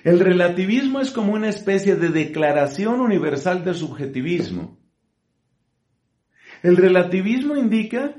El 0.03 0.19
relativismo 0.19 0.99
es 0.99 1.11
como 1.11 1.33
una 1.33 1.49
especie 1.49 1.95
de 1.95 2.09
declaración 2.09 2.99
universal 2.99 3.63
de 3.63 3.73
subjetivismo. 3.75 4.79
El 6.63 6.75
relativismo 6.75 7.55
indica 7.55 8.15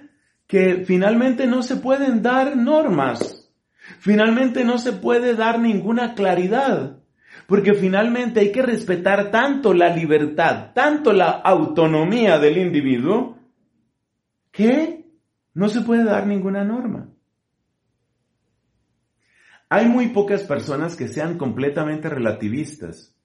que 0.47 0.85
finalmente 0.85 1.47
no 1.47 1.63
se 1.63 1.77
pueden 1.77 2.23
dar 2.23 2.57
normas, 2.57 3.53
finalmente 3.99 4.65
no 4.65 4.79
se 4.79 4.93
puede 4.93 5.35
dar 5.35 5.59
ninguna 5.59 6.15
claridad, 6.15 7.04
porque 7.47 7.75
finalmente 7.75 8.41
hay 8.41 8.53
que 8.53 8.63
respetar 8.63 9.31
tanto 9.31 9.75
la 9.75 9.95
libertad, 9.95 10.73
tanto 10.75 11.13
la 11.13 11.31
autonomía 11.31 12.39
del 12.39 12.59
individuo, 12.59 13.39
que 14.51 15.07
no 15.53 15.69
se 15.69 15.83
puede 15.83 16.05
dar 16.05 16.27
ninguna 16.27 16.65
norma. 16.65 17.09
Hay 19.69 19.87
muy 19.87 20.09
pocas 20.09 20.45
personas 20.45 20.97
que 20.97 21.09
sean 21.09 21.37
completamente 21.37 22.09
relativistas. 22.09 23.17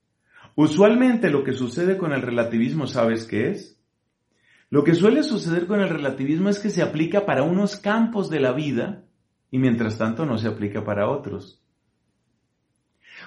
Usualmente 0.56 1.30
lo 1.30 1.44
que 1.44 1.54
sucede 1.54 1.98
con 1.98 2.12
el 2.12 2.22
relativismo, 2.22 2.88
¿sabes 2.88 3.26
qué 3.26 3.52
es? 3.52 3.80
Lo 4.72 4.84
que 4.84 4.94
suele 4.94 5.24
suceder 5.24 5.68
con 5.68 5.82
el 5.82 5.90
relativismo 5.90 6.50
es 6.50 6.60
que 6.60 6.70
se 6.70 6.82
aplica 6.82 7.26
para 7.26 7.44
unos 7.44 7.78
campos 7.78 8.30
de 8.30 8.40
la 8.40 8.52
vida 8.52 9.04
y 9.52 9.58
mientras 9.58 9.98
tanto 9.98 10.26
no 10.26 10.38
se 10.38 10.48
aplica 10.48 10.84
para 10.84 11.10
otros. 11.10 11.64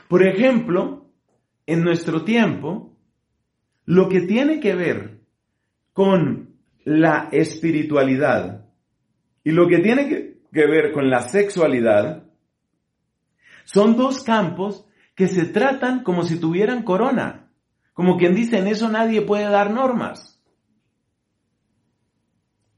Por 0.08 0.26
ejemplo, 0.26 1.10
en 1.66 1.82
nuestro 1.82 2.24
tiempo, 2.24 2.96
lo 3.84 4.08
que 4.08 4.22
tiene 4.22 4.60
que 4.60 4.74
ver 4.74 5.20
con 5.92 6.56
la 6.84 7.28
espiritualidad 7.32 8.66
y 9.44 9.50
lo 9.50 9.66
que 9.68 9.78
tiene 9.78 10.08
que, 10.08 10.32
ver 10.52 10.92
con 10.92 11.08
la 11.08 11.20
sexualidad 11.20 12.24
son 13.64 13.96
dos 13.96 14.22
campos 14.22 14.86
que 15.14 15.28
se 15.28 15.46
tratan 15.46 16.02
como 16.02 16.24
si 16.24 16.38
tuvieran 16.38 16.82
corona. 16.82 17.50
Como 17.92 18.16
quien 18.16 18.34
dice, 18.34 18.58
en 18.58 18.66
eso 18.66 18.88
nadie 18.88 19.22
puede 19.22 19.44
dar 19.44 19.70
normas. 19.70 20.42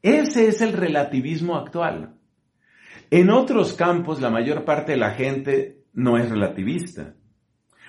Ese 0.02 0.48
es 0.48 0.60
el 0.60 0.72
relativismo 0.72 1.56
actual. 1.56 2.14
En 3.10 3.30
otros 3.30 3.74
campos 3.74 4.20
la 4.20 4.30
mayor 4.30 4.64
parte 4.64 4.92
de 4.92 4.98
la 4.98 5.12
gente 5.12 5.83
no 5.94 6.18
es 6.18 6.28
relativista. 6.28 7.14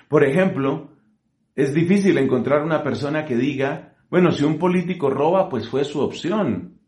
Por 0.08 0.24
ejemplo, 0.24 0.92
es 1.54 1.74
difícil 1.74 2.16
encontrar 2.18 2.62
una 2.62 2.82
persona 2.82 3.24
que 3.24 3.36
diga, 3.36 3.96
bueno, 4.08 4.30
si 4.30 4.44
un 4.44 4.58
político 4.58 5.10
roba, 5.10 5.48
pues 5.48 5.68
fue 5.68 5.84
su 5.84 6.00
opción. 6.00 6.78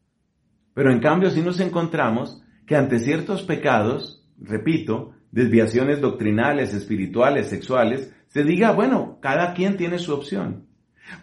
Pero 0.74 0.92
en 0.92 1.00
cambio, 1.00 1.30
si 1.30 1.42
nos 1.42 1.58
encontramos 1.60 2.42
que 2.66 2.76
ante 2.76 2.98
ciertos 2.98 3.42
pecados, 3.42 4.24
repito, 4.38 5.12
desviaciones 5.32 6.00
doctrinales, 6.00 6.74
espirituales, 6.74 7.48
sexuales, 7.48 8.14
se 8.28 8.44
diga, 8.44 8.72
bueno, 8.72 9.18
cada 9.20 9.54
quien 9.54 9.76
tiene 9.76 9.98
su 9.98 10.14
opción. 10.14 10.66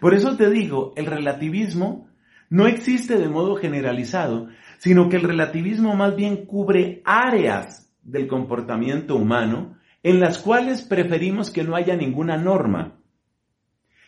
Por 0.00 0.14
eso 0.14 0.36
te 0.36 0.50
digo, 0.50 0.92
el 0.96 1.06
relativismo 1.06 2.08
no 2.50 2.66
existe 2.66 3.16
de 3.16 3.28
modo 3.28 3.56
generalizado, 3.56 4.48
sino 4.78 5.08
que 5.08 5.16
el 5.16 5.22
relativismo 5.22 5.94
más 5.94 6.14
bien 6.16 6.46
cubre 6.46 7.00
áreas 7.04 7.92
del 8.02 8.26
comportamiento 8.26 9.16
humano 9.16 9.75
en 10.06 10.20
las 10.20 10.38
cuales 10.38 10.82
preferimos 10.82 11.50
que 11.50 11.64
no 11.64 11.74
haya 11.74 11.96
ninguna 11.96 12.36
norma. 12.36 13.00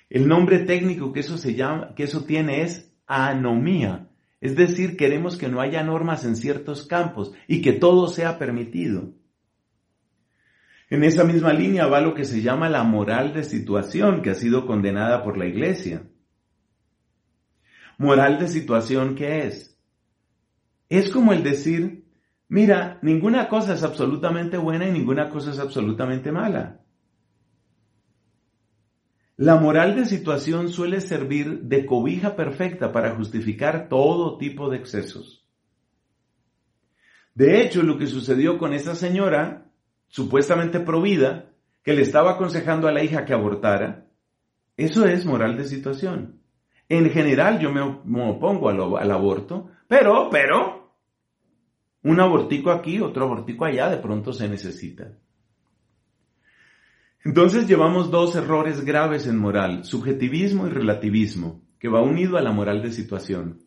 El 0.08 0.28
nombre 0.28 0.60
técnico 0.60 1.12
que 1.12 1.18
eso, 1.18 1.36
se 1.36 1.56
llama, 1.56 1.92
que 1.96 2.04
eso 2.04 2.22
tiene 2.22 2.62
es 2.62 2.94
anomía, 3.08 4.08
es 4.40 4.54
decir, 4.54 4.96
queremos 4.96 5.36
que 5.36 5.48
no 5.48 5.60
haya 5.60 5.82
normas 5.82 6.24
en 6.24 6.36
ciertos 6.36 6.86
campos 6.86 7.32
y 7.48 7.62
que 7.62 7.72
todo 7.72 8.06
sea 8.06 8.38
permitido. 8.38 9.12
En 10.88 11.02
esa 11.02 11.24
misma 11.24 11.52
línea 11.52 11.88
va 11.88 12.00
lo 12.00 12.14
que 12.14 12.24
se 12.24 12.42
llama 12.42 12.68
la 12.68 12.84
moral 12.84 13.34
de 13.34 13.42
situación, 13.42 14.22
que 14.22 14.30
ha 14.30 14.34
sido 14.34 14.66
condenada 14.66 15.24
por 15.24 15.36
la 15.36 15.46
Iglesia. 15.46 16.04
Moral 17.98 18.38
de 18.38 18.46
situación, 18.46 19.16
¿qué 19.16 19.48
es? 19.48 19.76
Es 20.88 21.10
como 21.10 21.32
el 21.32 21.42
decir, 21.42 21.97
mira, 22.48 22.98
ninguna 23.02 23.48
cosa 23.48 23.74
es 23.74 23.82
absolutamente 23.82 24.56
buena 24.56 24.88
y 24.88 24.92
ninguna 24.92 25.30
cosa 25.30 25.50
es 25.50 25.58
absolutamente 25.58 26.32
mala. 26.32 26.80
La 29.36 29.54
moral 29.54 29.94
de 29.94 30.04
situación 30.04 30.68
suele 30.68 31.00
servir 31.00 31.60
de 31.60 31.86
cobija 31.86 32.34
perfecta 32.34 32.90
para 32.90 33.14
justificar 33.14 33.88
todo 33.88 34.36
tipo 34.36 34.68
de 34.68 34.78
excesos. 34.78 35.46
De 37.34 37.62
hecho, 37.62 37.84
lo 37.84 37.98
que 37.98 38.08
sucedió 38.08 38.58
con 38.58 38.74
esa 38.74 38.96
señora, 38.96 39.70
supuestamente 40.08 40.80
provida, 40.80 41.52
que 41.84 41.92
le 41.92 42.02
estaba 42.02 42.32
aconsejando 42.32 42.88
a 42.88 42.92
la 42.92 43.04
hija 43.04 43.24
que 43.24 43.32
abortara, 43.32 44.08
eso 44.76 45.06
es 45.06 45.24
moral 45.24 45.56
de 45.56 45.64
situación. 45.64 46.40
En 46.88 47.08
general 47.10 47.60
yo 47.60 47.70
me, 47.70 47.80
opongo 48.22 48.68
al, 48.68 49.10
aborto, 49.10 49.68
pero, 49.86 50.30
pero, 50.30 50.77
un 52.08 52.20
abortico 52.20 52.70
aquí, 52.70 53.00
otro 53.00 53.24
abortico 53.24 53.66
allá, 53.66 53.90
de 53.90 53.98
pronto 53.98 54.32
se 54.32 54.48
necesita. 54.48 55.12
Entonces 57.22 57.68
llevamos 57.68 58.10
dos 58.10 58.34
errores 58.34 58.82
graves 58.82 59.26
en 59.26 59.36
moral, 59.36 59.84
subjetivismo 59.84 60.66
y 60.66 60.70
relativismo, 60.70 61.60
que 61.78 61.88
va 61.88 62.00
unido 62.00 62.38
a 62.38 62.42
la 62.42 62.50
moral 62.50 62.80
de 62.80 62.92
situación. 62.92 63.58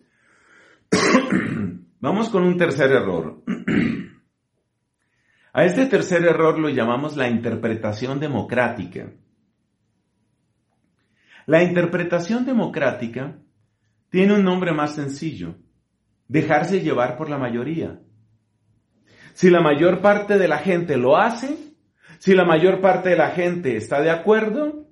Vamos 2.00 2.30
con 2.30 2.44
un 2.44 2.58
tercer 2.58 2.92
error. 2.92 3.44
a 5.54 5.64
este 5.64 5.86
tercer 5.86 6.24
error 6.24 6.58
lo 6.58 6.70
llamamos 6.70 7.16
la 7.16 7.30
interpretación 7.30 8.20
democrática. 8.20 9.14
La 11.46 11.62
interpretación 11.62 12.44
democrática 12.44 13.38
tiene 14.10 14.34
un 14.34 14.44
nombre 14.44 14.74
más 14.74 14.96
sencillo, 14.96 15.58
dejarse 16.28 16.82
llevar 16.82 17.18
por 17.18 17.30
la 17.30 17.38
mayoría. 17.38 18.02
Si 19.34 19.50
la 19.50 19.62
mayor 19.62 20.02
parte 20.02 20.38
de 20.38 20.48
la 20.48 20.60
gente 20.60 20.98
lo 20.98 21.18
hace, 21.18 21.58
si 22.20 22.34
la 22.34 22.46
mayor 22.46 22.82
parte 22.82 23.10
de 23.10 23.18
la 23.18 23.32
gente 23.32 23.76
está 23.76 24.02
de 24.02 24.12
acuerdo, 24.12 24.88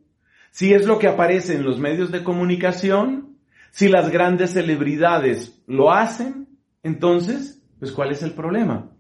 si 0.52 0.74
es 0.74 0.86
lo 0.86 0.98
que 1.00 1.08
aparece 1.08 1.56
en 1.56 1.64
los 1.64 1.80
medios 1.80 2.12
de 2.12 2.24
comunicación, 2.24 3.38
si 3.72 3.88
las 3.88 4.10
grandes 4.10 4.52
celebridades 4.52 5.64
lo 5.68 5.92
hacen, 5.92 6.48
entonces, 6.84 7.62
pues 7.80 7.92
¿cuál 7.92 8.12
es 8.12 8.24
el 8.24 8.34
problema? 8.34 8.92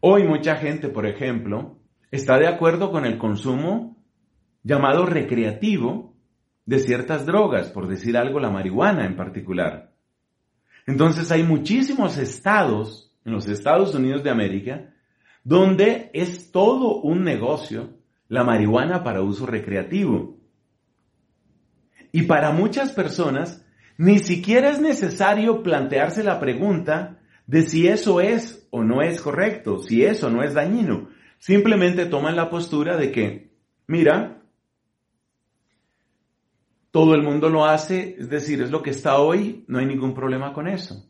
Hoy 0.00 0.24
mucha 0.24 0.56
gente, 0.56 0.88
por 0.88 1.06
ejemplo, 1.06 1.78
está 2.10 2.38
de 2.38 2.48
acuerdo 2.48 2.90
con 2.90 3.04
el 3.06 3.18
consumo 3.18 3.96
llamado 4.62 5.06
recreativo 5.06 6.16
de 6.64 6.80
ciertas 6.80 7.24
drogas, 7.24 7.68
por 7.68 7.86
decir 7.86 8.16
algo, 8.16 8.40
la 8.40 8.50
marihuana 8.50 9.06
en 9.06 9.16
particular. 9.16 9.94
Entonces 10.86 11.30
hay 11.30 11.44
muchísimos 11.44 12.18
estados 12.18 13.05
en 13.26 13.32
los 13.32 13.46
Estados 13.48 13.94
Unidos 13.94 14.24
de 14.24 14.30
América 14.30 14.92
donde 15.46 16.10
es 16.12 16.50
todo 16.50 17.00
un 17.02 17.22
negocio 17.22 17.90
la 18.26 18.42
marihuana 18.42 19.04
para 19.04 19.22
uso 19.22 19.46
recreativo. 19.46 20.40
Y 22.10 22.22
para 22.22 22.50
muchas 22.50 22.90
personas 22.90 23.64
ni 23.96 24.18
siquiera 24.18 24.70
es 24.70 24.80
necesario 24.80 25.62
plantearse 25.62 26.24
la 26.24 26.40
pregunta 26.40 27.20
de 27.46 27.62
si 27.62 27.86
eso 27.86 28.20
es 28.20 28.66
o 28.70 28.82
no 28.82 29.02
es 29.02 29.20
correcto, 29.20 29.78
si 29.78 30.04
eso 30.04 30.30
no 30.30 30.42
es 30.42 30.52
dañino. 30.52 31.10
Simplemente 31.38 32.06
toman 32.06 32.34
la 32.34 32.50
postura 32.50 32.96
de 32.96 33.12
que, 33.12 33.52
mira, 33.86 34.42
todo 36.90 37.14
el 37.14 37.22
mundo 37.22 37.50
lo 37.50 37.66
hace, 37.66 38.16
es 38.18 38.28
decir, 38.28 38.62
es 38.62 38.72
lo 38.72 38.82
que 38.82 38.90
está 38.90 39.18
hoy, 39.18 39.64
no 39.68 39.78
hay 39.78 39.86
ningún 39.86 40.12
problema 40.12 40.52
con 40.52 40.66
eso. 40.66 41.08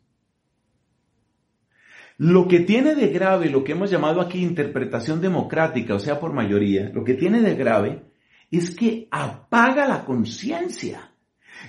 Lo 2.19 2.49
que 2.49 2.61
tiene 2.61 2.95
de 2.95 3.09
grave, 3.09 3.51
lo 3.51 3.62
que 3.62 3.73
hemos 3.73 3.91
llamado 3.91 4.21
aquí 4.21 4.43
interpretación 4.43 5.21
democrática, 5.21 5.95
o 5.95 5.99
sea, 5.99 6.19
por 6.19 6.33
mayoría, 6.33 6.91
lo 6.95 7.05
que 7.05 7.14
tiene 7.14 7.43
de 7.43 7.55
grave 7.55 8.03
es 8.51 8.75
que 8.75 9.07
apaga 9.11 9.87
la 9.87 10.05
conciencia. 10.05 11.12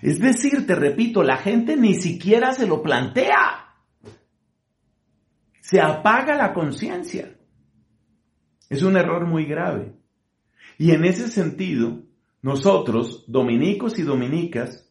Es 0.01 0.19
decir, 0.19 0.65
te 0.65 0.75
repito, 0.75 1.23
la 1.23 1.37
gente 1.37 1.75
ni 1.75 1.95
siquiera 1.95 2.53
se 2.53 2.67
lo 2.67 2.81
plantea. 2.81 3.75
Se 5.59 5.81
apaga 5.81 6.35
la 6.35 6.53
conciencia. 6.53 7.35
Es 8.69 8.83
un 8.83 8.95
error 8.95 9.25
muy 9.27 9.45
grave. 9.45 9.95
Y 10.77 10.91
en 10.91 11.03
ese 11.03 11.27
sentido, 11.27 12.03
nosotros, 12.41 13.25
dominicos 13.27 13.97
y 13.99 14.03
dominicas, 14.03 14.89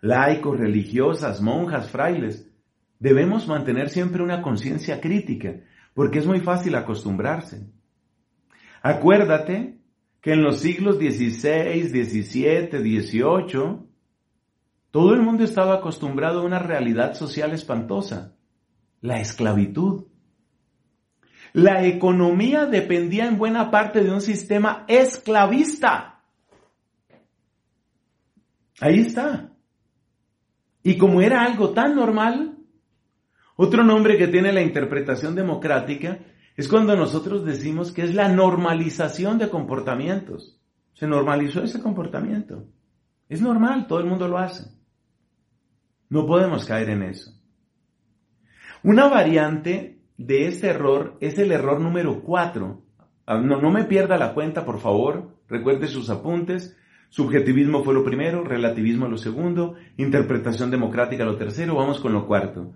laicos, 0.00 0.58
religiosas, 0.58 1.40
monjas, 1.40 1.90
frailes, 1.90 2.53
debemos 3.04 3.46
mantener 3.46 3.90
siempre 3.90 4.22
una 4.22 4.40
conciencia 4.40 4.98
crítica, 4.98 5.60
porque 5.92 6.20
es 6.20 6.26
muy 6.26 6.40
fácil 6.40 6.74
acostumbrarse. 6.74 7.66
Acuérdate 8.80 9.78
que 10.22 10.32
en 10.32 10.42
los 10.42 10.60
siglos 10.60 10.96
XVI, 10.96 11.82
XVII, 11.86 12.70
XVIII, 12.70 13.90
todo 14.90 15.12
el 15.12 15.20
mundo 15.20 15.44
estaba 15.44 15.74
acostumbrado 15.74 16.40
a 16.40 16.44
una 16.44 16.58
realidad 16.58 17.12
social 17.12 17.52
espantosa, 17.52 18.38
la 19.02 19.20
esclavitud. 19.20 20.06
La 21.52 21.84
economía 21.84 22.64
dependía 22.64 23.26
en 23.26 23.36
buena 23.36 23.70
parte 23.70 24.02
de 24.02 24.12
un 24.12 24.22
sistema 24.22 24.86
esclavista. 24.88 26.22
Ahí 28.80 29.00
está. 29.00 29.52
Y 30.82 30.96
como 30.96 31.20
era 31.20 31.42
algo 31.42 31.74
tan 31.74 31.94
normal, 31.94 32.53
otro 33.56 33.84
nombre 33.84 34.18
que 34.18 34.28
tiene 34.28 34.52
la 34.52 34.62
interpretación 34.62 35.34
democrática 35.34 36.18
es 36.56 36.68
cuando 36.68 36.96
nosotros 36.96 37.44
decimos 37.44 37.92
que 37.92 38.02
es 38.02 38.14
la 38.14 38.28
normalización 38.28 39.38
de 39.38 39.50
comportamientos. 39.50 40.60
Se 40.94 41.06
normalizó 41.06 41.62
ese 41.62 41.80
comportamiento. 41.80 42.66
Es 43.28 43.40
normal, 43.40 43.86
todo 43.86 44.00
el 44.00 44.06
mundo 44.06 44.28
lo 44.28 44.38
hace. 44.38 44.70
No 46.08 46.26
podemos 46.26 46.64
caer 46.64 46.90
en 46.90 47.02
eso. 47.02 47.32
Una 48.82 49.08
variante 49.08 50.00
de 50.16 50.46
este 50.46 50.68
error 50.68 51.16
es 51.20 51.38
el 51.38 51.50
error 51.50 51.80
número 51.80 52.22
cuatro. 52.22 52.82
Ah, 53.26 53.38
no, 53.38 53.60
no 53.60 53.70
me 53.70 53.84
pierda 53.84 54.16
la 54.16 54.34
cuenta, 54.34 54.64
por 54.64 54.78
favor. 54.78 55.38
Recuerde 55.48 55.88
sus 55.88 56.10
apuntes. 56.10 56.76
Subjetivismo 57.08 57.84
fue 57.84 57.94
lo 57.94 58.04
primero, 58.04 58.42
relativismo 58.42 59.06
lo 59.06 59.16
segundo, 59.16 59.76
interpretación 59.96 60.72
democrática 60.72 61.24
lo 61.24 61.36
tercero, 61.36 61.76
vamos 61.76 62.00
con 62.00 62.12
lo 62.12 62.26
cuarto. 62.26 62.72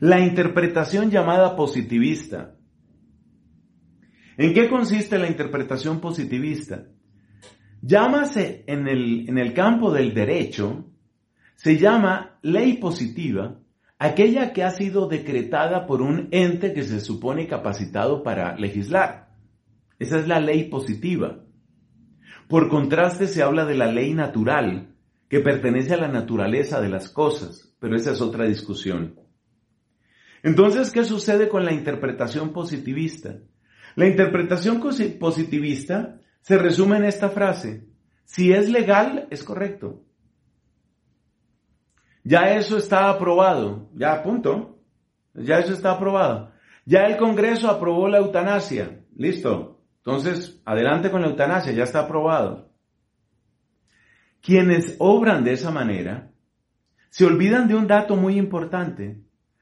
La 0.00 0.18
interpretación 0.18 1.10
llamada 1.10 1.54
positivista. 1.54 2.56
¿En 4.38 4.54
qué 4.54 4.70
consiste 4.70 5.18
la 5.18 5.28
interpretación 5.28 6.00
positivista? 6.00 6.86
Llámase 7.82 8.64
en 8.66 8.88
el, 8.88 9.28
en 9.28 9.36
el 9.36 9.52
campo 9.52 9.92
del 9.92 10.14
derecho, 10.14 10.90
se 11.54 11.76
llama 11.76 12.38
ley 12.40 12.78
positiva 12.78 13.60
aquella 13.98 14.54
que 14.54 14.64
ha 14.64 14.70
sido 14.70 15.06
decretada 15.06 15.86
por 15.86 16.00
un 16.00 16.28
ente 16.30 16.72
que 16.72 16.84
se 16.84 17.00
supone 17.00 17.46
capacitado 17.46 18.22
para 18.22 18.56
legislar. 18.56 19.34
Esa 19.98 20.18
es 20.18 20.26
la 20.26 20.40
ley 20.40 20.70
positiva. 20.70 21.44
Por 22.48 22.70
contraste 22.70 23.26
se 23.26 23.42
habla 23.42 23.66
de 23.66 23.74
la 23.74 23.92
ley 23.92 24.14
natural, 24.14 24.96
que 25.28 25.40
pertenece 25.40 25.92
a 25.92 25.98
la 25.98 26.08
naturaleza 26.08 26.80
de 26.80 26.88
las 26.88 27.10
cosas, 27.10 27.76
pero 27.78 27.96
esa 27.96 28.12
es 28.12 28.22
otra 28.22 28.46
discusión. 28.46 29.19
Entonces, 30.42 30.90
¿qué 30.90 31.04
sucede 31.04 31.48
con 31.48 31.64
la 31.64 31.72
interpretación 31.72 32.52
positivista? 32.52 33.36
La 33.96 34.06
interpretación 34.06 34.80
positivista 35.18 36.18
se 36.40 36.58
resume 36.58 36.96
en 36.96 37.04
esta 37.04 37.30
frase. 37.30 37.86
Si 38.24 38.52
es 38.52 38.70
legal, 38.70 39.26
es 39.30 39.44
correcto. 39.44 40.02
Ya 42.22 42.54
eso 42.54 42.76
está 42.76 43.10
aprobado. 43.10 43.90
Ya, 43.94 44.22
punto. 44.22 44.78
Ya 45.34 45.58
eso 45.58 45.72
está 45.72 45.92
aprobado. 45.92 46.52
Ya 46.84 47.06
el 47.06 47.16
Congreso 47.16 47.68
aprobó 47.68 48.08
la 48.08 48.18
eutanasia. 48.18 49.00
Listo. 49.16 49.82
Entonces, 49.98 50.60
adelante 50.64 51.10
con 51.10 51.22
la 51.22 51.28
eutanasia. 51.28 51.72
Ya 51.72 51.84
está 51.84 52.00
aprobado. 52.00 52.70
Quienes 54.40 54.96
obran 54.98 55.44
de 55.44 55.52
esa 55.52 55.70
manera 55.70 56.30
se 57.10 57.26
olvidan 57.26 57.68
de 57.68 57.74
un 57.74 57.86
dato 57.86 58.16
muy 58.16 58.38
importante 58.38 59.20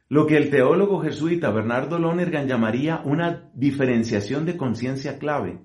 lo 0.08 0.26
que 0.26 0.36
el 0.36 0.50
teólogo 0.50 1.00
jesuita 1.00 1.50
Bernardo 1.50 1.98
Lonergan 1.98 2.48
llamaría 2.48 3.02
una 3.04 3.50
diferenciación 3.54 4.46
de 4.46 4.56
conciencia 4.56 5.18
clave. 5.18 5.60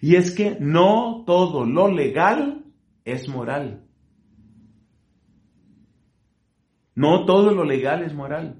Y 0.00 0.16
es 0.16 0.34
que 0.34 0.56
no 0.58 1.22
todo 1.26 1.64
lo 1.64 1.88
legal 1.88 2.64
es 3.04 3.28
moral. 3.28 3.84
No 6.94 7.24
todo 7.24 7.52
lo 7.52 7.64
legal 7.64 8.02
es 8.02 8.14
moral. 8.14 8.58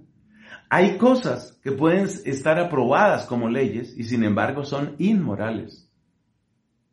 Hay 0.71 0.97
cosas 0.99 1.61
que 1.63 1.73
pueden 1.73 2.05
estar 2.25 2.59
aprobadas 2.59 3.27
como 3.27 3.49
leyes 3.49 3.97
y 3.99 4.05
sin 4.05 4.25
embargo 4.25 4.65
son 4.65 4.95
inmorales. 4.99 5.91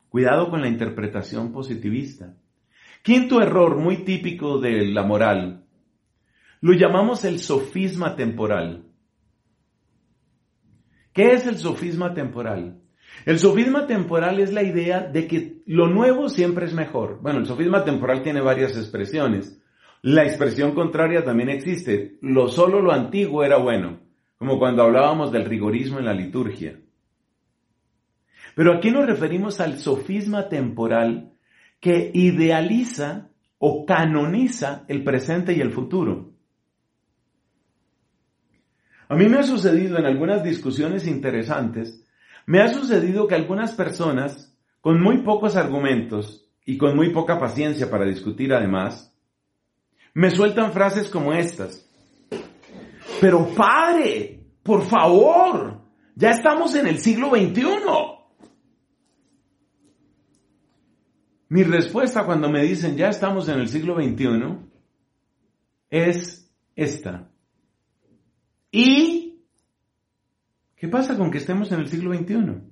Cuidado 0.09 0.49
con 0.49 0.61
la 0.61 0.67
interpretación 0.67 1.51
positivista. 1.51 2.35
Quinto 3.03 3.41
error 3.41 3.77
muy 3.77 4.03
típico 4.03 4.59
de 4.59 4.87
la 4.87 5.03
moral 5.03 5.68
lo 6.61 6.73
llamamos 6.73 7.23
el 7.25 7.39
sofisma 7.39 8.15
temporal. 8.15 8.85
¿Qué 11.13 11.31
es 11.33 11.47
el 11.47 11.57
sofisma 11.57 12.13
temporal? 12.13 12.81
El 13.25 13.39
sofisma 13.39 13.87
temporal 13.87 14.39
es 14.39 14.53
la 14.53 14.63
idea 14.63 15.01
de 15.01 15.27
que 15.27 15.61
lo 15.65 15.87
nuevo 15.87 16.29
siempre 16.29 16.65
es 16.65 16.73
mejor. 16.73 17.19
Bueno, 17.21 17.39
el 17.39 17.45
sofisma 17.45 17.83
temporal 17.83 18.21
tiene 18.21 18.41
varias 18.41 18.77
expresiones. 18.77 19.61
La 20.01 20.23
expresión 20.23 20.73
contraria 20.73 21.23
también 21.23 21.49
existe. 21.49 22.17
Lo 22.21 22.47
solo 22.47 22.81
lo 22.81 22.91
antiguo 22.91 23.43
era 23.43 23.57
bueno, 23.57 23.99
como 24.37 24.57
cuando 24.57 24.83
hablábamos 24.83 25.31
del 25.31 25.45
rigorismo 25.45 25.99
en 25.99 26.05
la 26.05 26.13
liturgia. 26.13 26.79
Pero 28.55 28.73
aquí 28.73 28.91
nos 28.91 29.05
referimos 29.05 29.59
al 29.59 29.77
sofisma 29.79 30.47
temporal 30.47 31.33
que 31.79 32.11
idealiza 32.13 33.29
o 33.57 33.85
canoniza 33.85 34.85
el 34.87 35.03
presente 35.03 35.53
y 35.53 35.61
el 35.61 35.71
futuro. 35.71 36.28
A 39.09 39.15
mí 39.15 39.27
me 39.27 39.39
ha 39.39 39.43
sucedido 39.43 39.97
en 39.97 40.05
algunas 40.05 40.43
discusiones 40.43 41.07
interesantes 41.07 42.05
Me 42.45 42.61
ha 42.61 42.71
sucedido 42.71 43.27
que 43.27 43.35
algunas 43.35 43.73
personas, 43.73 44.55
con 44.81 45.01
muy 45.01 45.23
pocos 45.23 45.55
argumentos 45.55 46.49
y 46.63 46.77
con 46.77 46.95
muy 46.95 47.11
poca 47.11 47.39
paciencia 47.39 47.89
para 47.89 48.05
discutir 48.05 48.53
además, 48.53 49.13
me 50.13 50.31
sueltan 50.31 50.71
frases 50.71 51.09
como 51.09 51.33
estas. 51.33 51.87
Pero 53.21 53.47
padre, 53.55 54.39
por 54.63 54.83
favor, 54.83 55.81
ya 56.15 56.31
estamos 56.31 56.75
en 56.75 56.87
el 56.87 56.99
siglo 56.99 57.29
XXI. 57.29 57.63
Mi 61.49 61.63
respuesta 61.63 62.25
cuando 62.25 62.49
me 62.49 62.63
dicen 62.63 62.95
ya 62.95 63.09
estamos 63.09 63.49
en 63.49 63.59
el 63.59 63.67
siglo 63.67 63.95
XXI 63.95 64.57
es 65.89 66.51
esta. 66.75 67.29
¿Y 68.71 69.43
qué 70.75 70.87
pasa 70.87 71.17
con 71.17 71.31
que 71.31 71.39
estemos 71.39 71.71
en 71.71 71.79
el 71.79 71.87
siglo 71.87 72.13
XXI? 72.13 72.69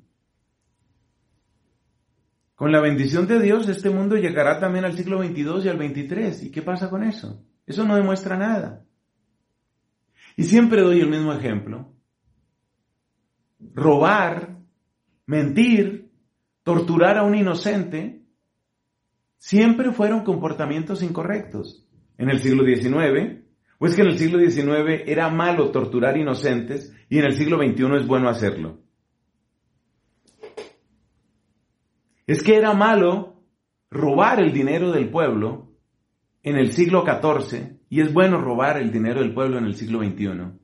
Con 2.56 2.72
la 2.72 2.82
bendición 2.82 3.28
de 3.28 3.40
Dios, 3.40 3.70
este 3.70 3.90
mundo 3.90 4.16
llegará 4.16 4.60
también 4.60 4.84
al 4.86 4.98
siglo 4.98 5.22
XXII 5.22 5.66
y 5.66 5.68
al 5.70 5.78
XXIII. 5.78 6.48
¿Y 6.48 6.52
qué 6.52 6.62
pasa 6.62 6.90
con 6.90 7.04
eso? 7.04 7.46
Eso 7.66 7.84
no 7.84 7.96
demuestra 7.96 8.38
nada. 8.38 8.84
Y 10.36 10.44
siempre 10.44 10.82
doy 10.82 11.00
el 11.00 11.10
mismo 11.10 11.34
ejemplo. 11.34 11.94
Robar, 13.74 14.58
mentir, 15.26 16.12
torturar 16.64 17.18
a 17.18 17.24
un 17.24 17.36
inocente, 17.36 18.24
siempre 19.38 19.92
fueron 19.92 20.24
comportamientos 20.24 21.04
incorrectos. 21.04 21.88
En 22.18 22.30
el 22.30 22.40
siglo 22.40 22.64
XIX, 22.64 23.47
o 23.80 23.86
es 23.86 23.96
que 23.96 24.02
en 24.02 24.08
el 24.08 24.18
siglo 24.18 24.40
XIX 24.40 25.04
era 25.06 25.30
malo 25.30 25.72
torturar 25.72 26.18
inocentes 26.18 26.94
y 27.10 27.20
en 27.20 27.26
el 27.26 27.34
siglo 27.34 27.58
XXI 27.58 27.98
es 27.98 28.08
bueno 28.08 28.30
hacerlo. 28.30 28.80
Es 32.26 32.44
que 32.44 32.56
era 32.56 32.74
malo 32.74 33.44
robar 33.90 34.40
el 34.40 34.52
dinero 34.52 34.92
del 34.92 35.10
pueblo 35.10 35.74
en 36.44 36.58
el 36.58 36.72
siglo 36.72 37.06
XIV 37.06 37.78
y 37.90 38.02
es 38.02 38.14
bueno 38.14 38.42
robar 38.42 38.78
el 38.78 38.92
dinero 38.92 39.22
del 39.22 39.34
pueblo 39.34 39.58
en 39.58 39.66
el 39.66 39.76
siglo 39.76 40.00
XXI. 40.00 40.60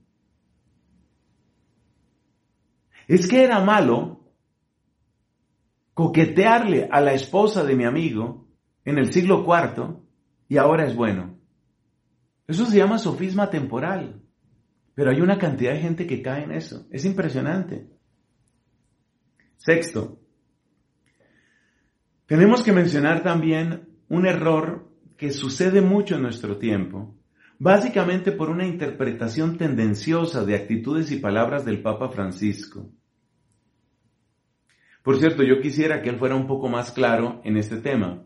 Es 3.07 3.27
que 3.27 3.43
era 3.43 3.63
malo 3.63 4.21
coquetearle 5.93 6.89
a 6.91 6.99
la 6.99 7.13
esposa 7.13 7.63
de 7.63 7.75
mi 7.75 7.85
amigo 7.85 8.47
en 8.85 8.97
el 8.97 9.13
siglo 9.13 9.45
IV 9.45 9.97
y 10.49 10.57
ahora 10.57 10.85
es 10.85 10.95
bueno. 10.95 11.42
Eso 12.53 12.67
se 12.67 12.77
llama 12.77 12.99
sofisma 12.99 13.49
temporal. 13.49 14.21
Pero 14.93 15.09
hay 15.09 15.21
una 15.21 15.39
cantidad 15.39 15.73
de 15.73 15.79
gente 15.79 16.05
que 16.05 16.21
cae 16.21 16.43
en 16.43 16.51
eso. 16.51 16.85
Es 16.91 17.03
impresionante. 17.03 17.89
Sexto, 19.57 20.19
tenemos 22.27 22.63
que 22.63 22.71
mencionar 22.71 23.23
también 23.23 23.89
un 24.07 24.27
error 24.27 24.87
que 25.17 25.31
sucede 25.31 25.81
mucho 25.81 26.15
en 26.15 26.21
nuestro 26.21 26.57
tiempo, 26.59 27.17
básicamente 27.57 28.31
por 28.31 28.51
una 28.51 28.67
interpretación 28.67 29.57
tendenciosa 29.57 30.45
de 30.45 30.53
actitudes 30.53 31.11
y 31.11 31.17
palabras 31.17 31.65
del 31.65 31.81
Papa 31.81 32.09
Francisco. 32.09 32.91
Por 35.01 35.17
cierto, 35.17 35.41
yo 35.41 35.59
quisiera 35.59 36.03
que 36.03 36.09
él 36.09 36.17
fuera 36.17 36.35
un 36.35 36.45
poco 36.45 36.69
más 36.69 36.91
claro 36.91 37.41
en 37.43 37.57
este 37.57 37.77
tema, 37.77 38.23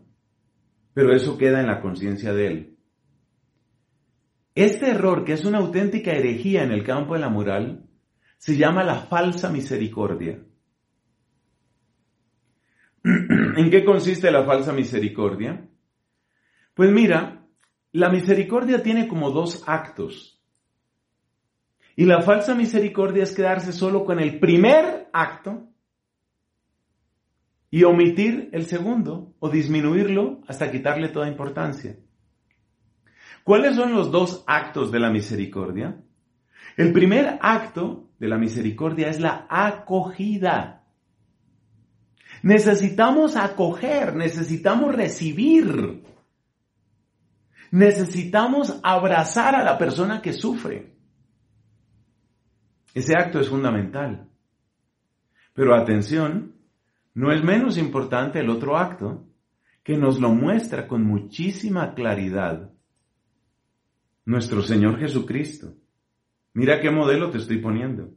pero 0.92 1.14
eso 1.14 1.38
queda 1.38 1.60
en 1.60 1.68
la 1.68 1.80
conciencia 1.80 2.34
de 2.34 2.46
él. 2.46 2.77
Este 4.58 4.90
error, 4.90 5.24
que 5.24 5.34
es 5.34 5.44
una 5.44 5.58
auténtica 5.58 6.10
herejía 6.10 6.64
en 6.64 6.72
el 6.72 6.82
campo 6.82 7.14
de 7.14 7.20
la 7.20 7.28
moral, 7.28 7.88
se 8.38 8.56
llama 8.56 8.82
la 8.82 8.96
falsa 8.96 9.50
misericordia. 9.50 10.42
¿En 13.04 13.70
qué 13.70 13.84
consiste 13.84 14.32
la 14.32 14.44
falsa 14.44 14.72
misericordia? 14.72 15.64
Pues 16.74 16.90
mira, 16.90 17.46
la 17.92 18.10
misericordia 18.10 18.82
tiene 18.82 19.06
como 19.06 19.30
dos 19.30 19.62
actos. 19.64 20.42
Y 21.94 22.04
la 22.06 22.22
falsa 22.22 22.56
misericordia 22.56 23.22
es 23.22 23.36
quedarse 23.36 23.72
solo 23.72 24.04
con 24.04 24.18
el 24.18 24.40
primer 24.40 25.08
acto 25.12 25.68
y 27.70 27.84
omitir 27.84 28.50
el 28.52 28.66
segundo 28.66 29.36
o 29.38 29.50
disminuirlo 29.50 30.40
hasta 30.48 30.72
quitarle 30.72 31.10
toda 31.10 31.28
importancia. 31.28 31.96
¿Cuáles 33.44 33.76
son 33.76 33.94
los 33.94 34.10
dos 34.10 34.44
actos 34.46 34.92
de 34.92 35.00
la 35.00 35.10
misericordia? 35.10 35.96
El 36.76 36.92
primer 36.92 37.38
acto 37.40 38.10
de 38.18 38.28
la 38.28 38.38
misericordia 38.38 39.08
es 39.08 39.20
la 39.20 39.46
acogida. 39.48 40.84
Necesitamos 42.42 43.36
acoger, 43.36 44.14
necesitamos 44.14 44.94
recibir, 44.94 46.04
necesitamos 47.70 48.78
abrazar 48.82 49.54
a 49.54 49.64
la 49.64 49.76
persona 49.76 50.22
que 50.22 50.32
sufre. 50.32 50.94
Ese 52.94 53.14
acto 53.16 53.40
es 53.40 53.48
fundamental. 53.48 54.28
Pero 55.52 55.74
atención, 55.74 56.54
no 57.14 57.32
es 57.32 57.42
menos 57.42 57.76
importante 57.78 58.38
el 58.38 58.50
otro 58.50 58.76
acto, 58.76 59.26
que 59.82 59.96
nos 59.96 60.20
lo 60.20 60.30
muestra 60.30 60.86
con 60.86 61.04
muchísima 61.04 61.94
claridad 61.94 62.70
nuestro 64.28 64.60
Señor 64.60 64.98
Jesucristo. 64.98 65.74
Mira 66.52 66.82
qué 66.82 66.90
modelo 66.90 67.30
te 67.30 67.38
estoy 67.38 67.58
poniendo. 67.58 68.10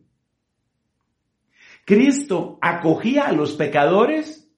Cristo 1.85 2.59
acogía 2.61 3.27
a 3.27 3.31
los 3.31 3.53
pecadores. 3.53 4.51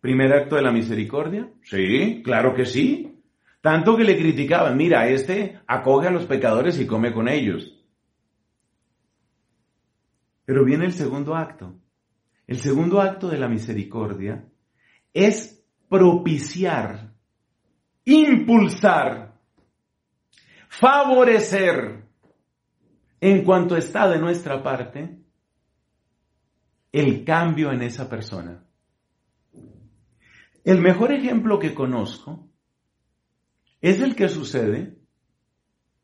Primer 0.00 0.34
acto 0.34 0.56
de 0.56 0.62
la 0.62 0.72
misericordia. 0.72 1.50
Sí, 1.62 2.20
claro 2.22 2.54
que 2.54 2.66
sí. 2.66 3.22
Tanto 3.62 3.96
que 3.96 4.04
le 4.04 4.18
criticaban, 4.18 4.76
mira, 4.76 5.08
este 5.08 5.60
acoge 5.66 6.08
a 6.08 6.10
los 6.10 6.26
pecadores 6.26 6.78
y 6.78 6.86
come 6.86 7.10
con 7.10 7.26
ellos. 7.26 7.74
Pero 10.44 10.62
viene 10.62 10.84
el 10.84 10.92
segundo 10.92 11.34
acto. 11.34 11.74
El 12.46 12.58
segundo 12.58 13.00
acto 13.00 13.28
de 13.28 13.38
la 13.38 13.48
misericordia 13.48 14.44
es 15.14 15.66
propiciar, 15.88 17.14
impulsar 18.04 19.25
favorecer 20.78 22.04
en 23.20 23.44
cuanto 23.44 23.76
está 23.76 24.08
de 24.08 24.18
nuestra 24.18 24.62
parte 24.62 25.18
el 26.92 27.24
cambio 27.24 27.72
en 27.72 27.82
esa 27.82 28.08
persona. 28.08 28.62
El 30.64 30.80
mejor 30.80 31.12
ejemplo 31.12 31.58
que 31.58 31.74
conozco 31.74 32.50
es 33.80 34.00
el 34.00 34.14
que 34.14 34.28
sucede 34.28 34.98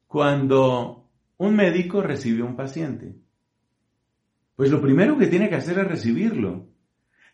cuando 0.06 1.10
un 1.36 1.56
médico 1.56 2.02
recibe 2.02 2.42
un 2.42 2.56
paciente. 2.56 3.16
Pues 4.56 4.70
lo 4.70 4.80
primero 4.80 5.18
que 5.18 5.26
tiene 5.26 5.48
que 5.48 5.56
hacer 5.56 5.78
es 5.78 5.88
recibirlo. 5.88 6.68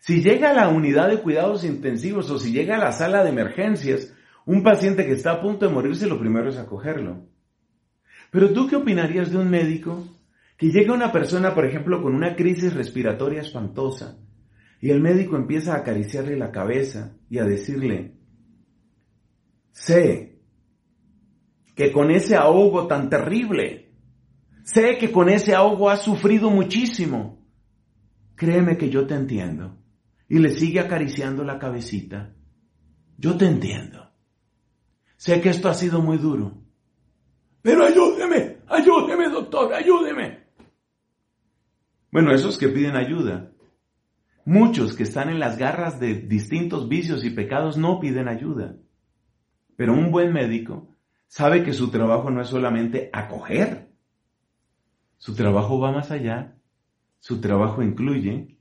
Si 0.00 0.22
llega 0.22 0.50
a 0.50 0.54
la 0.54 0.68
unidad 0.68 1.08
de 1.08 1.20
cuidados 1.20 1.64
intensivos 1.64 2.30
o 2.30 2.38
si 2.38 2.52
llega 2.52 2.76
a 2.76 2.80
la 2.80 2.92
sala 2.92 3.22
de 3.22 3.30
emergencias, 3.30 4.14
un 4.48 4.62
paciente 4.62 5.04
que 5.04 5.12
está 5.12 5.32
a 5.32 5.42
punto 5.42 5.66
de 5.66 5.74
morirse, 5.74 6.06
lo 6.06 6.18
primero 6.18 6.48
es 6.48 6.56
acogerlo. 6.56 7.26
Pero 8.30 8.50
tú 8.54 8.66
qué 8.66 8.76
opinarías 8.76 9.30
de 9.30 9.36
un 9.36 9.50
médico 9.50 10.02
que 10.56 10.70
llega 10.70 10.94
una 10.94 11.12
persona, 11.12 11.54
por 11.54 11.66
ejemplo, 11.66 12.00
con 12.00 12.14
una 12.14 12.34
crisis 12.34 12.72
respiratoria 12.72 13.42
espantosa, 13.42 14.18
y 14.80 14.88
el 14.88 15.02
médico 15.02 15.36
empieza 15.36 15.74
a 15.74 15.80
acariciarle 15.80 16.34
la 16.38 16.50
cabeza 16.50 17.14
y 17.28 17.36
a 17.36 17.44
decirle, 17.44 18.16
sé 19.72 20.40
que 21.74 21.92
con 21.92 22.10
ese 22.10 22.34
ahogo 22.34 22.86
tan 22.86 23.10
terrible, 23.10 23.92
sé 24.64 24.96
que 24.96 25.12
con 25.12 25.28
ese 25.28 25.54
ahogo 25.54 25.90
has 25.90 26.00
sufrido 26.00 26.48
muchísimo, 26.48 27.46
créeme 28.34 28.78
que 28.78 28.88
yo 28.88 29.06
te 29.06 29.14
entiendo. 29.14 29.76
Y 30.26 30.38
le 30.38 30.48
sigue 30.52 30.80
acariciando 30.80 31.44
la 31.44 31.58
cabecita. 31.58 32.34
Yo 33.18 33.36
te 33.36 33.44
entiendo. 33.44 34.07
Sé 35.18 35.40
que 35.40 35.48
esto 35.48 35.68
ha 35.68 35.74
sido 35.74 36.00
muy 36.00 36.16
duro. 36.16 36.52
Pero 37.60 37.84
ayúdeme, 37.84 38.58
ayúdeme, 38.68 39.28
doctor, 39.28 39.74
ayúdeme. 39.74 40.44
Bueno, 42.12 42.32
esos 42.32 42.56
que 42.56 42.68
piden 42.68 42.94
ayuda. 42.94 43.50
Muchos 44.44 44.94
que 44.94 45.02
están 45.02 45.28
en 45.28 45.40
las 45.40 45.58
garras 45.58 45.98
de 45.98 46.14
distintos 46.14 46.88
vicios 46.88 47.24
y 47.24 47.30
pecados 47.30 47.76
no 47.76 47.98
piden 47.98 48.28
ayuda. 48.28 48.76
Pero 49.76 49.92
un 49.92 50.12
buen 50.12 50.32
médico 50.32 50.96
sabe 51.26 51.64
que 51.64 51.72
su 51.72 51.90
trabajo 51.90 52.30
no 52.30 52.40
es 52.40 52.48
solamente 52.48 53.10
acoger. 53.12 53.90
Su 55.16 55.34
trabajo 55.34 55.80
va 55.80 55.90
más 55.90 56.12
allá. 56.12 56.56
Su 57.18 57.40
trabajo 57.40 57.82
incluye 57.82 58.56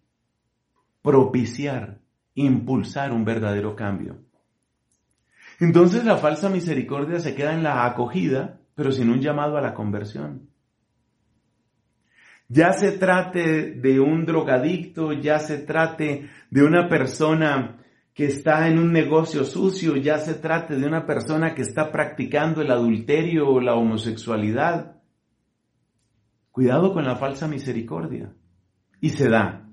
propiciar, 1.03 2.01
impulsar 2.33 3.13
un 3.13 3.23
verdadero 3.25 3.75
cambio. 3.75 4.26
Entonces 5.59 6.05
la 6.05 6.17
falsa 6.17 6.49
misericordia 6.49 7.19
se 7.19 7.33
queda 7.33 7.53
en 7.53 7.63
la 7.63 7.85
acogida, 7.85 8.59
pero 8.75 8.91
sin 8.91 9.09
un 9.09 9.21
llamado 9.21 9.57
a 9.57 9.61
la 9.61 9.73
conversión. 9.73 10.49
ya 12.49 12.71
se 12.71 12.93
trate 12.93 13.73
de 13.73 13.99
un 13.99 14.25
drogadicto, 14.25 15.11
ya 15.11 15.39
se 15.39 15.57
trate 15.57 16.29
de 16.49 16.63
una 16.63 16.87
persona 16.87 17.83
que 18.13 18.25
está 18.25 18.67
en 18.67 18.79
un 18.79 18.93
negocio 18.93 19.43
sucio, 19.43 19.95
ya 19.97 20.17
se 20.17 20.35
trate 20.35 20.75
de 20.75 20.87
una 20.87 21.05
persona 21.05 21.53
que 21.53 21.61
está 21.61 21.91
practicando 21.91 22.61
el 22.61 22.71
adulterio 22.71 23.49
o 23.49 23.59
la 23.59 23.75
homosexualidad. 23.75 24.95
Cuidado 26.51 26.93
con 26.93 27.05
la 27.05 27.15
falsa 27.15 27.47
misericordia. 27.47 28.33
Y 29.01 29.09
se 29.09 29.29
da. 29.29 29.69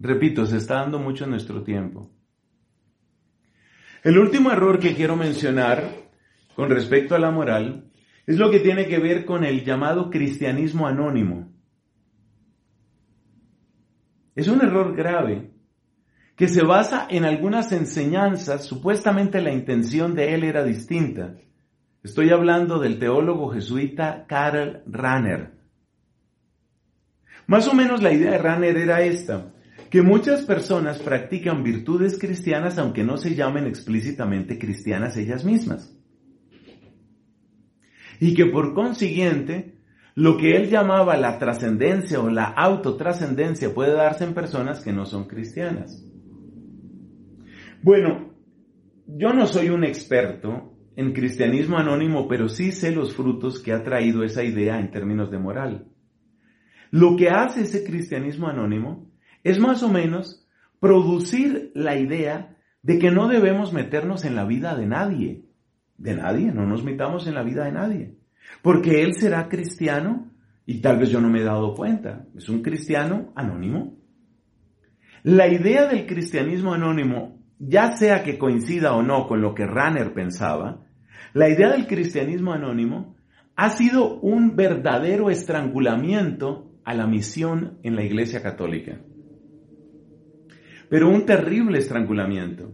Repito, 0.00 0.46
se 0.46 0.56
está 0.56 0.80
dando 0.80 0.98
mucho 0.98 1.24
en 1.24 1.30
nuestro 1.30 1.62
tiempo. 1.62 2.10
El 4.04 4.18
último 4.18 4.52
error 4.52 4.78
que 4.78 4.94
quiero 4.94 5.16
mencionar 5.16 5.82
con 6.54 6.68
respecto 6.68 7.14
a 7.14 7.18
la 7.18 7.30
moral 7.30 7.90
es 8.26 8.36
lo 8.36 8.50
que 8.50 8.60
tiene 8.60 8.86
que 8.86 8.98
ver 8.98 9.24
con 9.24 9.44
el 9.44 9.64
llamado 9.64 10.10
cristianismo 10.10 10.86
anónimo. 10.86 11.50
Es 14.36 14.46
un 14.48 14.60
error 14.60 14.94
grave 14.94 15.52
que 16.36 16.48
se 16.48 16.62
basa 16.62 17.06
en 17.08 17.24
algunas 17.24 17.72
enseñanzas, 17.72 18.66
supuestamente 18.66 19.40
la 19.40 19.54
intención 19.54 20.14
de 20.14 20.34
él 20.34 20.44
era 20.44 20.64
distinta. 20.64 21.36
Estoy 22.02 22.28
hablando 22.28 22.78
del 22.78 22.98
teólogo 22.98 23.54
jesuita 23.54 24.26
Karl 24.28 24.82
Rahner. 24.86 25.52
Más 27.46 27.66
o 27.68 27.72
menos 27.72 28.02
la 28.02 28.12
idea 28.12 28.32
de 28.32 28.38
Rahner 28.38 28.76
era 28.76 29.00
esta, 29.00 29.53
que 29.94 30.02
muchas 30.02 30.42
personas 30.42 30.98
practican 30.98 31.62
virtudes 31.62 32.18
cristianas 32.18 32.78
aunque 32.78 33.04
no 33.04 33.16
se 33.16 33.36
llamen 33.36 33.68
explícitamente 33.68 34.58
cristianas 34.58 35.16
ellas 35.16 35.44
mismas. 35.44 35.96
Y 38.18 38.34
que 38.34 38.46
por 38.46 38.74
consiguiente, 38.74 39.78
lo 40.16 40.36
que 40.36 40.56
él 40.56 40.68
llamaba 40.68 41.16
la 41.16 41.38
trascendencia 41.38 42.18
o 42.18 42.28
la 42.28 42.46
autotrascendencia 42.46 43.72
puede 43.72 43.92
darse 43.92 44.24
en 44.24 44.34
personas 44.34 44.82
que 44.82 44.92
no 44.92 45.06
son 45.06 45.28
cristianas. 45.28 46.04
Bueno, 47.80 48.34
yo 49.06 49.32
no 49.32 49.46
soy 49.46 49.68
un 49.68 49.84
experto 49.84 50.76
en 50.96 51.12
cristianismo 51.12 51.78
anónimo, 51.78 52.26
pero 52.26 52.48
sí 52.48 52.72
sé 52.72 52.90
los 52.90 53.14
frutos 53.14 53.60
que 53.60 53.72
ha 53.72 53.84
traído 53.84 54.24
esa 54.24 54.42
idea 54.42 54.80
en 54.80 54.90
términos 54.90 55.30
de 55.30 55.38
moral. 55.38 55.86
Lo 56.90 57.14
que 57.14 57.28
hace 57.28 57.60
ese 57.60 57.84
cristianismo 57.84 58.48
anónimo 58.48 59.13
es 59.44 59.58
más 59.60 59.82
o 59.82 59.88
menos 59.88 60.48
producir 60.80 61.70
la 61.74 61.96
idea 61.96 62.56
de 62.82 62.98
que 62.98 63.10
no 63.10 63.28
debemos 63.28 63.72
meternos 63.72 64.24
en 64.24 64.34
la 64.34 64.44
vida 64.44 64.74
de 64.74 64.86
nadie. 64.86 65.44
De 65.96 66.16
nadie, 66.16 66.50
no 66.52 66.66
nos 66.66 66.82
metamos 66.82 67.26
en 67.26 67.34
la 67.34 67.42
vida 67.42 67.64
de 67.64 67.72
nadie. 67.72 68.18
Porque 68.62 69.02
él 69.02 69.14
será 69.14 69.48
cristiano 69.48 70.30
y 70.66 70.80
tal 70.80 70.98
vez 70.98 71.10
yo 71.10 71.20
no 71.20 71.30
me 71.30 71.40
he 71.40 71.44
dado 71.44 71.74
cuenta. 71.74 72.26
Es 72.34 72.48
un 72.48 72.62
cristiano 72.62 73.32
anónimo. 73.36 73.96
La 75.22 75.48
idea 75.48 75.86
del 75.86 76.06
cristianismo 76.06 76.74
anónimo 76.74 77.44
ya 77.58 77.96
sea 77.96 78.22
que 78.22 78.38
coincida 78.38 78.94
o 78.94 79.02
no 79.02 79.26
con 79.26 79.40
lo 79.40 79.54
que 79.54 79.66
Ranner 79.66 80.12
pensaba, 80.12 80.86
la 81.32 81.48
idea 81.48 81.70
del 81.70 81.86
cristianismo 81.86 82.52
anónimo 82.52 83.16
ha 83.56 83.70
sido 83.70 84.18
un 84.20 84.56
verdadero 84.56 85.30
estrangulamiento 85.30 86.72
a 86.84 86.94
la 86.94 87.06
misión 87.06 87.78
en 87.82 87.96
la 87.96 88.04
Iglesia 88.04 88.42
Católica. 88.42 89.00
Pero 90.94 91.08
un 91.08 91.26
terrible 91.26 91.78
estrangulamiento. 91.78 92.70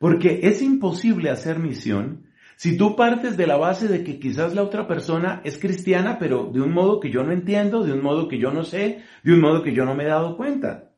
Porque 0.00 0.40
es 0.42 0.60
imposible 0.60 1.30
hacer 1.30 1.60
misión 1.60 2.26
si 2.56 2.76
tú 2.76 2.96
partes 2.96 3.36
de 3.36 3.46
la 3.46 3.56
base 3.56 3.86
de 3.86 4.02
que 4.02 4.18
quizás 4.18 4.56
la 4.56 4.64
otra 4.64 4.88
persona 4.88 5.40
es 5.44 5.56
cristiana, 5.56 6.18
pero 6.18 6.50
de 6.52 6.60
un 6.60 6.72
modo 6.72 6.98
que 6.98 7.12
yo 7.12 7.22
no 7.22 7.30
entiendo, 7.30 7.84
de 7.84 7.92
un 7.92 8.02
modo 8.02 8.26
que 8.26 8.40
yo 8.40 8.50
no 8.50 8.64
sé, 8.64 9.04
de 9.22 9.32
un 9.32 9.40
modo 9.40 9.62
que 9.62 9.72
yo 9.72 9.84
no 9.84 9.94
me 9.94 10.02
he 10.02 10.08
dado 10.08 10.36
cuenta. 10.36 10.90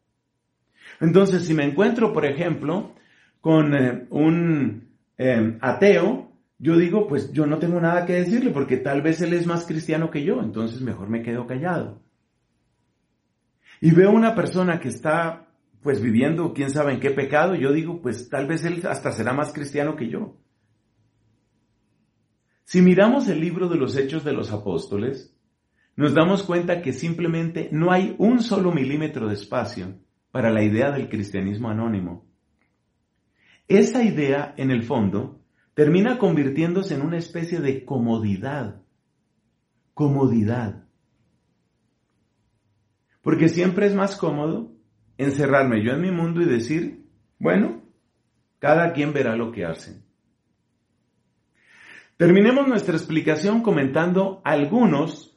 Entonces, 0.98 1.44
si 1.44 1.52
me 1.52 1.64
encuentro, 1.64 2.10
por 2.10 2.24
ejemplo, 2.24 2.94
con 3.42 3.74
eh, 3.74 4.06
un 4.08 4.96
eh, 5.18 5.58
ateo, 5.60 6.32
yo 6.58 6.78
digo, 6.78 7.06
pues 7.06 7.34
yo 7.34 7.44
no 7.44 7.58
tengo 7.58 7.82
nada 7.82 8.06
que 8.06 8.14
decirle 8.14 8.50
porque 8.50 8.78
tal 8.78 9.02
vez 9.02 9.20
él 9.20 9.34
es 9.34 9.46
más 9.46 9.66
cristiano 9.66 10.10
que 10.10 10.24
yo, 10.24 10.40
entonces 10.40 10.80
mejor 10.80 11.10
me 11.10 11.20
quedo 11.20 11.46
callado. 11.46 12.00
Y 13.82 13.90
veo 13.90 14.10
una 14.10 14.34
persona 14.34 14.80
que 14.80 14.88
está 14.88 15.51
pues 15.82 16.00
viviendo 16.00 16.52
quién 16.54 16.70
sabe 16.70 16.92
en 16.92 17.00
qué 17.00 17.10
pecado, 17.10 17.54
yo 17.54 17.72
digo, 17.72 18.00
pues 18.00 18.28
tal 18.28 18.46
vez 18.46 18.64
él 18.64 18.82
hasta 18.88 19.12
será 19.12 19.32
más 19.32 19.52
cristiano 19.52 19.96
que 19.96 20.08
yo. 20.08 20.36
Si 22.64 22.80
miramos 22.80 23.28
el 23.28 23.40
libro 23.40 23.68
de 23.68 23.76
los 23.76 23.96
Hechos 23.96 24.24
de 24.24 24.32
los 24.32 24.52
Apóstoles, 24.52 25.36
nos 25.96 26.14
damos 26.14 26.44
cuenta 26.44 26.80
que 26.80 26.92
simplemente 26.92 27.68
no 27.72 27.90
hay 27.90 28.14
un 28.18 28.40
solo 28.42 28.72
milímetro 28.72 29.28
de 29.28 29.34
espacio 29.34 29.98
para 30.30 30.50
la 30.50 30.62
idea 30.62 30.90
del 30.90 31.08
cristianismo 31.08 31.68
anónimo. 31.68 32.26
Esa 33.68 34.02
idea, 34.02 34.54
en 34.56 34.70
el 34.70 34.84
fondo, 34.84 35.40
termina 35.74 36.18
convirtiéndose 36.18 36.94
en 36.94 37.02
una 37.02 37.18
especie 37.18 37.60
de 37.60 37.84
comodidad. 37.84 38.82
Comodidad. 39.94 40.84
Porque 43.20 43.48
siempre 43.48 43.86
es 43.86 43.94
más 43.94 44.16
cómodo 44.16 44.71
encerrarme 45.22 45.82
yo 45.82 45.92
en 45.92 46.00
mi 46.00 46.10
mundo 46.10 46.40
y 46.42 46.46
decir, 46.46 47.06
bueno, 47.38 47.82
cada 48.58 48.92
quien 48.92 49.12
verá 49.12 49.36
lo 49.36 49.52
que 49.52 49.64
hace. 49.64 50.02
Terminemos 52.16 52.68
nuestra 52.68 52.94
explicación 52.94 53.62
comentando 53.62 54.40
algunos, 54.44 55.36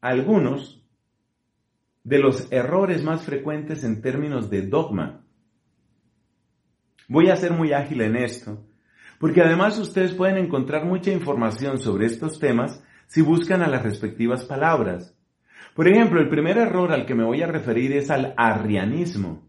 algunos 0.00 0.84
de 2.02 2.18
los 2.18 2.50
errores 2.50 3.02
más 3.02 3.22
frecuentes 3.22 3.84
en 3.84 4.02
términos 4.02 4.50
de 4.50 4.62
dogma. 4.62 5.24
Voy 7.08 7.30
a 7.30 7.36
ser 7.36 7.52
muy 7.52 7.72
ágil 7.72 8.00
en 8.00 8.16
esto, 8.16 8.66
porque 9.20 9.42
además 9.42 9.78
ustedes 9.78 10.12
pueden 10.12 10.38
encontrar 10.38 10.84
mucha 10.84 11.12
información 11.12 11.78
sobre 11.78 12.06
estos 12.06 12.38
temas 12.40 12.82
si 13.06 13.22
buscan 13.22 13.62
a 13.62 13.68
las 13.68 13.82
respectivas 13.82 14.44
palabras. 14.44 15.13
Por 15.74 15.88
ejemplo, 15.88 16.20
el 16.20 16.28
primer 16.28 16.56
error 16.56 16.92
al 16.92 17.04
que 17.04 17.14
me 17.14 17.24
voy 17.24 17.42
a 17.42 17.48
referir 17.48 17.92
es 17.92 18.10
al 18.10 18.32
arrianismo. 18.36 19.48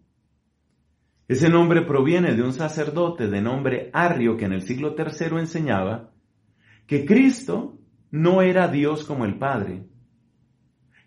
Ese 1.27 1.49
nombre 1.49 1.83
proviene 1.83 2.35
de 2.35 2.43
un 2.43 2.53
sacerdote 2.53 3.27
de 3.27 3.41
nombre 3.41 3.89
Arrio 3.93 4.35
que 4.37 4.45
en 4.45 4.53
el 4.53 4.61
siglo 4.61 4.95
III 4.97 5.39
enseñaba 5.39 6.11
que 6.87 7.05
Cristo 7.05 7.79
no 8.11 8.41
era 8.41 8.67
Dios 8.67 9.03
como 9.05 9.25
el 9.25 9.37
Padre, 9.37 9.85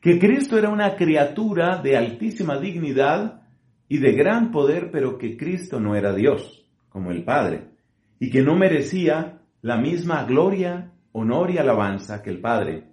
que 0.01 0.19
Cristo 0.19 0.59
era 0.59 0.71
una 0.71 0.97
criatura 0.97 1.81
de 1.83 1.97
altísima 1.97 2.59
dignidad 2.59 3.43
y 3.89 3.99
de 3.99 4.13
gran 4.13 4.51
poder, 4.51 4.91
pero 4.91 5.19
que 5.19 5.37
Cristo 5.37 5.81
no 5.81 5.97
era 5.97 6.13
Dios, 6.13 6.69
como 6.89 7.11
el 7.11 7.25
Padre, 7.25 7.71
y 8.21 8.31
que 8.31 8.43
no 8.43 8.57
merecía 8.57 9.41
la 9.63 9.77
misma 9.77 10.25
gloria, 10.25 10.93
honor 11.13 11.51
y 11.51 11.59
alabanza 11.59 12.23
que 12.23 12.31
el 12.31 12.41
Padre. 12.41 12.85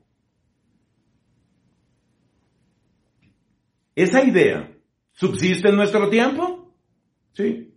¿Esa 3.96 4.24
idea 4.24 4.72
subsiste 5.14 5.70
en 5.70 5.78
nuestro 5.78 6.10
tiempo? 6.10 6.76
Sí. 7.34 7.74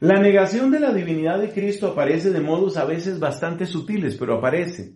La 0.00 0.20
negación 0.20 0.70
de 0.70 0.78
la 0.78 0.92
divinidad 0.92 1.40
de 1.40 1.50
Cristo 1.50 1.88
aparece 1.88 2.30
de 2.30 2.40
modos 2.40 2.76
a 2.76 2.84
veces 2.84 3.18
bastante 3.18 3.66
sutiles, 3.66 4.16
pero 4.16 4.36
aparece. 4.36 4.94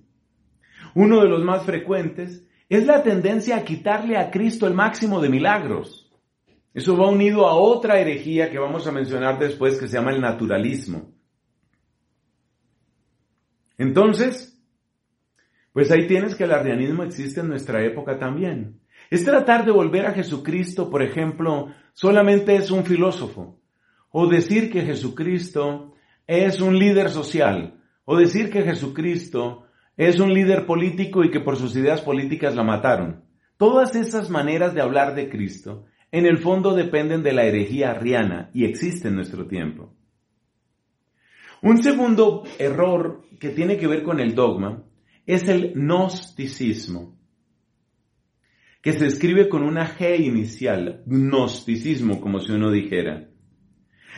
Uno 0.94 1.20
de 1.20 1.28
los 1.28 1.42
más 1.42 1.64
frecuentes 1.64 2.46
es 2.68 2.86
la 2.86 3.02
tendencia 3.02 3.56
a 3.56 3.64
quitarle 3.64 4.16
a 4.16 4.30
Cristo 4.30 4.68
el 4.68 4.74
máximo 4.74 5.20
de 5.20 5.28
milagros. 5.28 6.10
Eso 6.72 6.96
va 6.96 7.10
unido 7.10 7.46
a 7.46 7.54
otra 7.54 7.98
herejía 7.98 8.48
que 8.48 8.58
vamos 8.58 8.86
a 8.86 8.92
mencionar 8.92 9.38
después 9.38 9.78
que 9.78 9.88
se 9.88 9.96
llama 9.96 10.12
el 10.12 10.20
naturalismo. 10.20 11.12
Entonces, 13.76 14.56
pues 15.72 15.90
ahí 15.90 16.06
tienes 16.06 16.36
que 16.36 16.44
el 16.44 16.52
arrianismo 16.52 17.02
existe 17.02 17.40
en 17.40 17.48
nuestra 17.48 17.84
época 17.84 18.18
también. 18.18 18.81
Es 19.12 19.26
tratar 19.26 19.66
de 19.66 19.72
volver 19.72 20.06
a 20.06 20.14
Jesucristo, 20.14 20.88
por 20.88 21.02
ejemplo, 21.02 21.68
solamente 21.92 22.56
es 22.56 22.70
un 22.70 22.82
filósofo, 22.82 23.60
o 24.10 24.26
decir 24.26 24.72
que 24.72 24.86
Jesucristo 24.86 25.92
es 26.26 26.62
un 26.62 26.78
líder 26.78 27.10
social, 27.10 27.78
o 28.06 28.16
decir 28.16 28.48
que 28.48 28.62
Jesucristo 28.62 29.64
es 29.98 30.18
un 30.18 30.32
líder 30.32 30.64
político 30.64 31.24
y 31.24 31.30
que 31.30 31.40
por 31.40 31.58
sus 31.58 31.76
ideas 31.76 32.00
políticas 32.00 32.54
la 32.54 32.62
mataron. 32.62 33.22
Todas 33.58 33.96
esas 33.96 34.30
maneras 34.30 34.72
de 34.72 34.80
hablar 34.80 35.14
de 35.14 35.28
Cristo 35.28 35.84
en 36.10 36.24
el 36.24 36.38
fondo 36.38 36.72
dependen 36.72 37.22
de 37.22 37.34
la 37.34 37.44
herejía 37.44 37.90
arriana 37.90 38.48
y 38.54 38.64
existe 38.64 39.08
en 39.08 39.16
nuestro 39.16 39.46
tiempo. 39.46 39.92
Un 41.60 41.82
segundo 41.82 42.44
error 42.58 43.26
que 43.38 43.50
tiene 43.50 43.76
que 43.76 43.88
ver 43.88 44.04
con 44.04 44.20
el 44.20 44.34
dogma 44.34 44.84
es 45.26 45.48
el 45.48 45.74
gnosticismo, 45.74 47.18
que 48.82 48.92
se 48.92 49.06
escribe 49.06 49.48
con 49.48 49.62
una 49.62 49.96
G 49.96 50.18
inicial, 50.18 51.04
gnosticismo, 51.06 52.20
como 52.20 52.40
si 52.40 52.52
uno 52.52 52.70
dijera. 52.70 53.30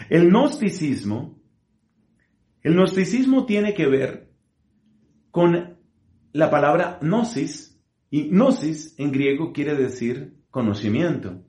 El 0.08 0.30
gnosticismo, 0.30 1.38
el 2.62 2.74
gnosticismo 2.74 3.44
tiene 3.44 3.74
que 3.74 3.86
ver 3.86 4.32
con 5.30 5.78
la 6.32 6.50
palabra 6.50 6.98
gnosis 7.02 7.80
Y 8.10 8.30
gnosis 8.30 8.94
en 8.98 9.12
griego 9.12 9.52
quiere 9.52 9.74
decir 9.74 10.36
conocimiento. 10.50 11.44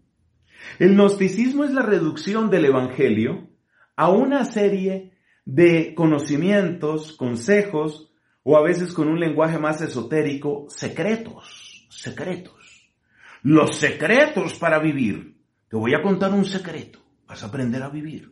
El 0.79 0.95
gnosticismo 0.95 1.63
es 1.63 1.71
la 1.71 1.83
reducción 1.83 2.49
del 2.49 2.65
Evangelio 2.65 3.49
a 3.95 4.09
una 4.09 4.43
serie 4.45 5.13
de 5.45 5.93
conocimientos, 5.95 7.13
consejos, 7.13 8.11
o 8.43 8.57
a 8.57 8.63
veces 8.63 8.93
con 8.93 9.07
un 9.07 9.19
lenguaje 9.19 9.57
más 9.57 9.81
esotérico, 9.81 10.65
secretos, 10.69 11.87
secretos. 11.89 12.64
Los 13.45 13.75
secretos 13.75 14.55
para 14.55 14.79
vivir. 14.79 15.37
Te 15.69 15.77
voy 15.77 15.93
a 15.93 16.01
contar 16.01 16.33
un 16.33 16.45
secreto. 16.45 16.97
Vas 17.27 17.43
a 17.43 17.45
aprender 17.45 17.83
a 17.83 17.89
vivir. 17.89 18.31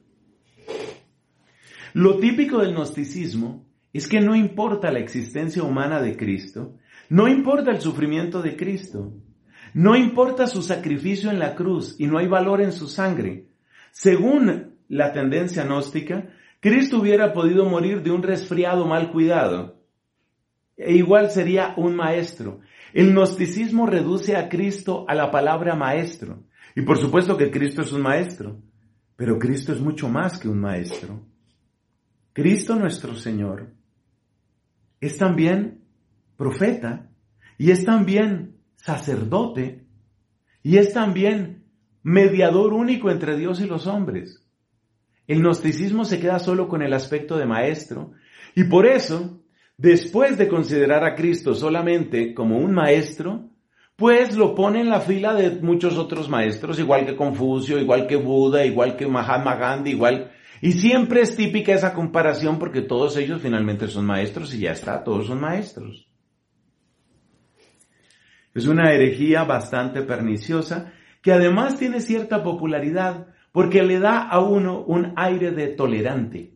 Lo 1.94 2.18
típico 2.18 2.58
del 2.58 2.74
gnosticismo 2.74 3.64
es 3.94 4.08
que 4.08 4.22
no 4.22 4.36
importa 4.36 4.92
la 4.92 4.98
existencia 4.98 5.62
humana 5.62 6.02
de 6.02 6.18
Cristo, 6.18 6.80
no 7.10 7.28
importa 7.28 7.70
el 7.70 7.80
sufrimiento 7.80 8.42
de 8.42 8.58
Cristo, 8.58 9.14
no 9.76 9.96
importa 9.96 10.48
su 10.48 10.64
sacrificio 10.64 11.30
en 11.30 11.38
la 11.38 11.54
cruz 11.54 11.96
y 12.00 12.08
no 12.08 12.18
hay 12.18 12.26
valor 12.26 12.60
en 12.64 12.72
su 12.72 12.88
sangre. 12.88 13.50
Según 13.92 14.78
la 14.88 15.14
tendencia 15.14 15.64
gnóstica, 15.64 16.30
Cristo 16.60 16.98
hubiera 17.00 17.34
podido 17.34 17.66
morir 17.70 18.02
de 18.02 18.10
un 18.10 18.24
resfriado 18.24 18.88
mal 18.88 19.12
cuidado. 19.12 19.78
E 20.76 20.96
igual 20.96 21.30
sería 21.30 21.76
un 21.78 21.96
maestro. 21.96 22.62
El 22.94 23.12
gnosticismo 23.12 23.88
reduce 23.88 24.38
a 24.38 24.48
Cristo 24.48 25.06
a 25.08 25.16
la 25.16 25.32
palabra 25.32 25.76
maestro. 25.76 26.44
Y 26.76 26.84
por 26.84 26.98
supuesto 27.00 27.36
que 27.38 27.52
Cristo 27.52 27.82
es 27.82 27.92
un 27.92 28.04
maestro, 28.04 28.62
pero 29.16 29.40
Cristo 29.40 29.74
es 29.74 29.82
mucho 29.82 30.10
más 30.10 30.38
que 30.40 30.48
un 30.48 30.60
maestro. 30.60 31.26
Cristo 32.34 32.76
nuestro 32.76 33.16
Señor 33.16 33.74
es 35.02 35.18
también 35.18 35.84
profeta 36.38 37.10
y 37.58 37.72
es 37.72 37.84
también 37.84 38.58
sacerdote 38.76 39.86
y 40.62 40.78
es 40.78 40.94
también 40.94 41.66
mediador 42.02 42.74
único 42.74 43.12
entre 43.12 43.38
Dios 43.38 43.60
y 43.60 43.66
los 43.66 43.88
hombres. 43.88 44.46
El 45.28 45.42
gnosticismo 45.42 46.06
se 46.06 46.20
queda 46.20 46.40
solo 46.40 46.68
con 46.68 46.82
el 46.82 46.94
aspecto 46.94 47.38
de 47.38 47.46
maestro 47.46 48.14
y 48.56 48.66
por 48.66 48.86
eso, 48.86 49.43
después 49.84 50.38
de 50.38 50.48
considerar 50.48 51.04
a 51.04 51.14
Cristo 51.14 51.54
solamente 51.54 52.34
como 52.34 52.58
un 52.58 52.74
maestro, 52.74 53.50
pues 53.98 54.36
lo 54.38 54.56
pone 54.56 54.80
en 54.80 54.90
la 54.90 55.02
fila 55.02 55.34
de 55.34 55.60
muchos 55.62 55.98
otros 55.98 56.30
maestros, 56.30 56.80
igual 56.80 57.06
que 57.06 57.18
Confucio, 57.18 57.78
igual 57.78 58.08
que 58.08 58.16
Buda, 58.16 58.66
igual 58.66 58.96
que 58.96 59.08
Mahatma 59.08 59.56
Gandhi, 59.56 59.92
igual 59.92 60.32
y 60.62 60.72
siempre 60.72 61.20
es 61.20 61.36
típica 61.36 61.74
esa 61.74 61.94
comparación 61.94 62.58
porque 62.58 62.82
todos 62.82 63.18
ellos 63.18 63.42
finalmente 63.42 63.90
son 63.90 64.06
maestros 64.06 64.54
y 64.54 64.60
ya 64.60 64.72
está, 64.72 65.04
todos 65.04 65.28
son 65.28 65.42
maestros. 65.42 66.08
Es 68.54 68.66
una 68.68 68.94
herejía 68.94 69.44
bastante 69.44 70.02
perniciosa 70.04 70.94
que 71.22 71.34
además 71.34 71.78
tiene 71.78 72.00
cierta 72.00 72.42
popularidad 72.42 73.28
porque 73.52 73.84
le 73.84 74.00
da 74.00 74.22
a 74.22 74.40
uno 74.40 74.82
un 74.86 75.12
aire 75.18 75.52
de 75.52 75.68
tolerante. 75.68 76.53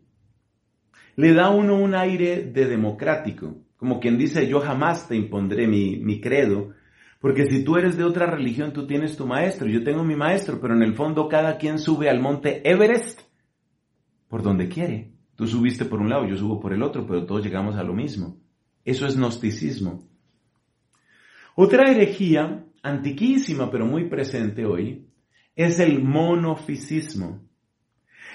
Le 1.17 1.33
da 1.33 1.47
a 1.47 1.49
uno 1.49 1.75
un 1.75 1.95
aire 1.95 2.43
de 2.43 2.65
democrático, 2.65 3.57
como 3.75 3.99
quien 3.99 4.17
dice 4.17 4.47
yo 4.47 4.61
jamás 4.61 5.09
te 5.09 5.17
impondré 5.17 5.67
mi, 5.67 5.97
mi 5.97 6.21
credo, 6.21 6.73
porque 7.19 7.45
si 7.45 7.63
tú 7.65 7.75
eres 7.75 7.97
de 7.97 8.05
otra 8.05 8.27
religión 8.27 8.71
tú 8.71 8.87
tienes 8.87 9.17
tu 9.17 9.25
maestro, 9.25 9.67
yo 9.67 9.83
tengo 9.83 10.03
mi 10.03 10.15
maestro, 10.15 10.61
pero 10.61 10.75
en 10.75 10.83
el 10.83 10.95
fondo 10.95 11.27
cada 11.27 11.57
quien 11.57 11.79
sube 11.79 12.09
al 12.09 12.21
monte 12.21 12.61
Everest 12.63 13.21
por 14.27 14.43
donde 14.43 14.69
quiere. 14.69 15.11
Tú 15.35 15.47
subiste 15.47 15.85
por 15.85 15.99
un 15.99 16.09
lado, 16.09 16.27
yo 16.27 16.35
subo 16.35 16.59
por 16.59 16.73
el 16.73 16.81
otro, 16.81 17.05
pero 17.05 17.25
todos 17.25 17.43
llegamos 17.43 17.75
a 17.75 17.83
lo 17.83 17.93
mismo. 17.93 18.39
Eso 18.83 19.05
es 19.05 19.17
gnosticismo. 19.17 20.07
Otra 21.55 21.91
herejía, 21.91 22.65
antiquísima 22.83 23.69
pero 23.69 23.85
muy 23.85 24.05
presente 24.05 24.65
hoy, 24.65 25.07
es 25.55 25.79
el 25.79 26.03
monofisismo. 26.03 27.41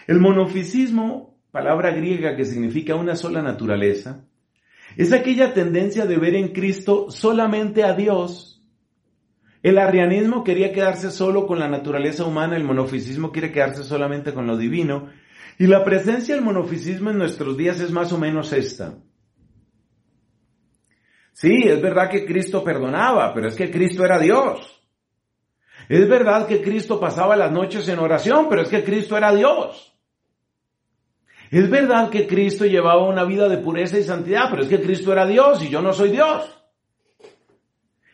El 0.07 0.21
monofisismo, 0.21 1.32
palabra 1.53 1.91
griega 1.93 2.35
que 2.35 2.47
significa 2.47 2.97
una 2.97 3.15
sola 3.15 3.43
naturaleza, 3.43 4.25
es 4.97 5.13
aquella 5.13 5.55
tendencia 5.55 6.07
de 6.07 6.17
ver 6.17 6.35
en 6.35 6.49
Cristo 6.49 7.11
solamente 7.11 7.85
a 7.85 7.93
Dios. 7.93 8.67
El 9.63 9.79
arrianismo 9.79 10.43
quería 10.43 10.73
quedarse 10.73 11.11
solo 11.11 11.47
con 11.47 11.61
la 11.61 11.69
naturaleza 11.69 12.25
humana, 12.25 12.57
el 12.57 12.65
monofisismo 12.65 13.31
quiere 13.31 13.53
quedarse 13.53 13.85
solamente 13.85 14.33
con 14.35 14.47
lo 14.47 14.57
divino, 14.57 15.11
y 15.59 15.67
la 15.67 15.85
presencia 15.85 16.35
del 16.35 16.43
monofisismo 16.43 17.11
en 17.11 17.19
nuestros 17.19 17.57
días 17.57 17.81
es 17.81 17.93
más 17.93 18.13
o 18.13 18.19
menos 18.19 18.53
esta. 18.53 18.99
Sí, 21.33 21.63
es 21.65 21.81
verdad 21.81 22.11
que 22.11 22.25
Cristo 22.25 22.65
perdonaba, 22.65 23.33
pero 23.35 23.49
es 23.49 23.57
que 23.57 23.71
Cristo 23.71 24.05
era 24.05 24.19
Dios. 24.19 24.83
Es 25.89 26.09
verdad 26.09 26.47
que 26.47 26.63
Cristo 26.63 26.99
pasaba 26.99 27.37
las 27.37 27.53
noches 27.53 27.87
en 27.89 27.99
oración, 27.99 28.47
pero 28.49 28.63
es 28.63 28.69
que 28.69 28.83
Cristo 28.83 29.17
era 29.17 29.35
Dios. 29.35 29.92
Es 31.53 31.69
verdad 31.69 32.09
que 32.09 32.27
Cristo 32.27 32.65
llevaba 32.65 33.07
una 33.07 33.25
vida 33.25 33.47
de 33.47 33.59
pureza 33.59 33.99
y 33.99 34.03
santidad, 34.03 34.49
pero 34.49 34.63
es 34.63 34.71
que 34.71 34.81
Cristo 34.81 35.13
era 35.13 35.27
Dios 35.27 35.63
y 35.63 35.69
yo 35.69 35.83
no 35.83 35.93
soy 35.93 36.11
Dios. 36.11 36.51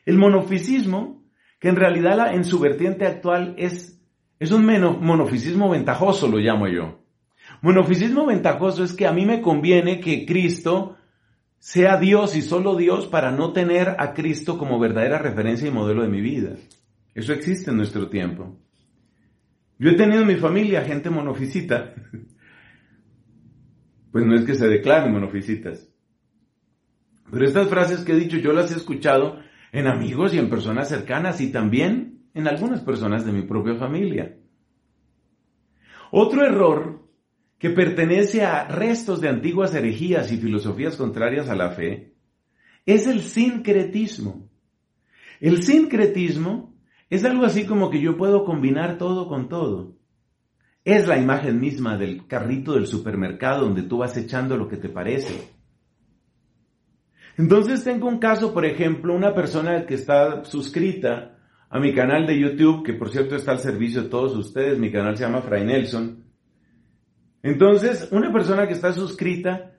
El 0.05 0.19
monofisismo, 0.19 1.23
que 1.61 1.69
en 1.69 1.77
realidad 1.77 2.35
en 2.35 2.45
su 2.45 2.59
vertiente 2.59 3.07
actual 3.07 3.55
es, 3.57 4.03
es 4.41 4.51
un 4.51 4.67
monofisismo 4.67 5.71
ventajoso, 5.71 6.27
lo 6.27 6.39
llamo 6.39 6.67
yo. 6.67 6.99
Monofisismo 7.63 8.27
ventajoso 8.27 8.83
es 8.83 8.93
que 8.93 9.07
a 9.07 9.13
mí 9.13 9.25
me 9.25 9.41
conviene 9.41 10.01
que 10.01 10.27
Cristo 10.27 10.97
sea 11.61 11.97
Dios 11.97 12.35
y 12.35 12.43
solo 12.43 12.75
Dios 12.75 13.07
para 13.07 13.31
no 13.31 13.53
tener 13.53 13.95
a 14.01 14.15
Cristo 14.15 14.59
como 14.59 14.81
verdadera 14.81 15.19
referencia 15.19 15.69
y 15.69 15.71
modelo 15.71 16.03
de 16.03 16.09
mi 16.09 16.21
vida. 16.21 16.57
Eso 17.15 17.33
existe 17.33 17.71
en 17.71 17.77
nuestro 17.77 18.09
tiempo. 18.09 18.59
Yo 19.79 19.91
he 19.91 19.95
tenido 19.95 20.23
en 20.23 20.27
mi 20.27 20.35
familia 20.35 20.83
gente 20.83 21.09
monofisita. 21.09 21.95
Pues 24.13 24.25
no 24.25 24.35
es 24.35 24.45
que 24.45 24.55
se 24.55 24.69
declaren 24.69 25.13
monofisitas. 25.13 25.89
Pero 27.31 27.45
estas 27.45 27.69
frases 27.69 28.05
que 28.05 28.13
he 28.13 28.17
dicho 28.17 28.39
yo 28.39 28.53
las 28.53 28.73
he 28.73 28.77
escuchado 28.77 29.41
en 29.73 29.87
amigos 29.87 30.33
y 30.35 30.39
en 30.39 30.49
personas 30.49 30.89
cercanas 30.89 31.41
y 31.41 31.53
también 31.53 32.23
en 32.35 32.49
algunas 32.49 32.81
personas 32.81 33.27
de 33.27 33.33
mi 33.33 33.43
propia 33.43 33.75
familia. 33.75 34.37
Otro 36.11 36.45
error 36.45 37.07
que 37.59 37.71
pertenece 37.71 38.45
a 38.45 38.69
restos 38.69 39.21
de 39.21 39.29
antiguas 39.29 39.75
herejías 39.75 40.33
y 40.33 40.39
filosofías 40.39 40.97
contrarias 40.97 41.49
a 41.49 41.57
la 41.57 41.71
fe, 41.71 42.15
es 42.87 43.07
el 43.07 43.21
sincretismo. 43.23 44.49
El 45.41 45.63
sincretismo 45.63 46.75
es 47.11 47.25
algo 47.25 47.45
así 47.45 47.67
como 47.67 47.91
que 47.91 48.01
yo 48.01 48.17
puedo 48.17 48.45
combinar 48.45 48.97
todo 48.97 49.29
con 49.29 49.49
todo. 49.49 49.98
Es 50.89 51.07
la 51.07 51.19
imagen 51.19 51.61
misma 51.61 51.97
del 51.97 52.27
carrito 52.27 52.73
del 52.73 52.87
supermercado 52.87 53.65
donde 53.65 53.83
tú 53.83 53.99
vas 53.99 54.17
echando 54.17 54.57
lo 54.57 54.69
que 54.69 54.77
te 54.77 54.89
parece. 54.89 55.51
Entonces 57.37 57.85
tengo 57.85 58.09
un 58.09 58.19
caso, 58.19 58.55
por 58.55 58.65
ejemplo, 58.65 59.15
una 59.15 59.35
persona 59.35 59.85
que 59.87 59.95
está 59.95 60.45
suscrita 60.45 61.37
a 61.69 61.79
mi 61.79 61.95
canal 61.95 62.27
de 62.27 62.39
YouTube, 62.39 62.85
que 62.85 62.95
por 62.95 63.11
cierto 63.11 63.37
está 63.37 63.53
al 63.53 63.59
servicio 63.59 64.03
de 64.03 64.09
todos 64.09 64.35
ustedes, 64.35 64.79
mi 64.79 64.91
canal 64.91 65.17
se 65.17 65.25
llama 65.25 65.43
Fray 65.43 65.65
Nelson, 65.65 66.29
entonces, 67.43 68.09
una 68.11 68.33
persona 68.33 68.67
que 68.67 68.75
está 68.75 68.93
suscrita 68.93 69.73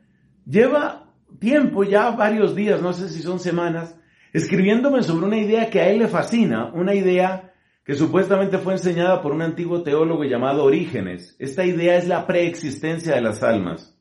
lleva 0.45 1.13
tiempo, 1.39 1.83
ya 1.83 2.11
varios 2.11 2.55
días, 2.55 2.81
no 2.81 2.93
sé 2.93 3.09
si 3.09 3.21
son 3.21 3.39
semanas, 3.39 3.95
escribiéndome 4.33 5.03
sobre 5.03 5.25
una 5.25 5.37
idea 5.37 5.69
que 5.69 5.81
a 5.81 5.89
él 5.89 5.99
le 5.99 6.07
fascina, 6.07 6.71
una 6.73 6.93
idea 6.93 7.48
que 7.89 7.95
supuestamente 7.95 8.59
fue 8.59 8.73
enseñada 8.73 9.19
por 9.19 9.31
un 9.31 9.41
antiguo 9.41 9.81
teólogo 9.81 10.23
llamado 10.23 10.63
Orígenes. 10.63 11.35
Esta 11.39 11.65
idea 11.65 11.97
es 11.97 12.07
la 12.07 12.27
preexistencia 12.27 13.15
de 13.15 13.21
las 13.21 13.41
almas. 13.41 13.97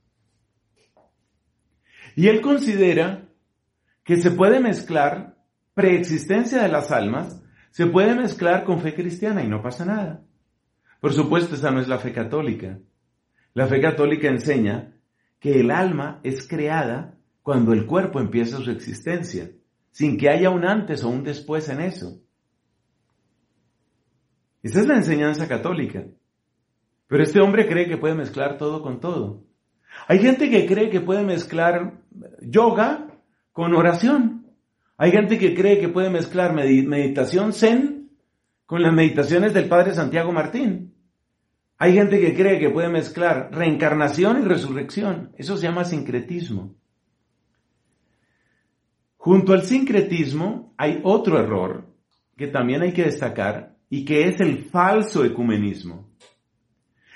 Y 2.15 2.29
él 2.29 2.43
considera 2.43 3.31
que 4.05 4.19
se 4.19 4.31
puede 4.31 4.61
mezclar 4.61 5.39
preexistencia 5.73 6.63
de 6.63 6.69
las 6.69 6.91
almas, 6.91 7.43
se 7.71 7.87
puede 7.87 8.15
mezclar 8.15 8.65
con 8.65 8.83
fe 8.83 8.95
cristiana 8.95 9.43
y 9.43 9.49
no 9.49 9.63
pasa 9.63 9.87
nada. 9.87 10.23
Por 11.01 11.15
supuesto, 11.15 11.55
esa 11.55 11.71
no 11.71 11.81
es 11.81 11.89
la 11.89 11.99
fe 11.99 12.13
católica. 12.13 12.79
La 13.55 13.69
fe 13.69 13.81
católica 13.81 14.29
enseña 14.29 15.01
que 15.41 15.61
el 15.61 15.71
alma 15.71 16.21
es 16.25 16.47
creada 16.47 17.15
cuando 17.43 17.73
el 17.73 17.87
cuerpo 17.87 18.21
empieza 18.21 18.59
su 18.59 18.71
existencia, 18.71 19.51
sin 19.93 20.19
que 20.19 20.29
haya 20.29 20.51
un 20.51 20.67
antes 20.67 21.03
o 21.05 21.09
un 21.09 21.25
después 21.25 21.71
en 21.71 21.81
eso. 21.81 22.21
Esa 24.69 24.81
es 24.81 24.87
la 24.87 24.97
enseñanza 24.97 25.49
católica. 25.49 26.05
Pero 27.07 27.23
este 27.23 27.41
hombre 27.41 27.67
cree 27.67 27.89
que 27.89 27.97
puede 27.97 28.15
mezclar 28.15 28.59
todo 28.59 28.83
con 28.83 29.01
todo. 29.01 29.45
Hay 30.07 30.19
gente 30.19 30.51
que 30.51 30.67
cree 30.67 30.91
que 30.91 31.01
puede 31.01 31.25
mezclar 31.25 32.03
yoga 32.43 33.07
con 33.53 33.75
oración. 33.75 34.47
Hay 34.99 35.11
gente 35.11 35.39
que 35.39 35.55
cree 35.55 35.81
que 35.81 35.89
puede 35.89 36.11
mezclar 36.11 36.53
meditación 36.53 37.55
zen 37.55 38.11
con 38.67 38.83
las 38.83 38.93
meditaciones 38.93 39.55
del 39.55 39.69
padre 39.71 39.95
Santiago 39.95 40.33
Martín. 40.33 40.95
Hay 41.79 41.95
gente 41.95 42.21
que 42.21 42.35
cree 42.35 42.59
que 42.59 42.69
puede 42.69 42.91
mezclar 42.91 43.49
reencarnación 43.51 44.43
y 44.43 44.45
resurrección. 44.45 45.33
Eso 45.39 45.57
se 45.57 45.67
llama 45.67 45.85
sincretismo. 45.85 46.75
Junto 49.17 49.55
al 49.55 49.63
sincretismo 49.63 50.75
hay 50.77 51.01
otro 51.05 51.39
error 51.39 51.87
que 52.37 52.49
también 52.49 52.83
hay 52.83 52.93
que 52.93 53.05
destacar 53.05 53.78
y 53.91 54.05
que 54.05 54.29
es 54.29 54.41
el 54.41 54.65
falso 54.65 55.25
ecumenismo. 55.25 56.09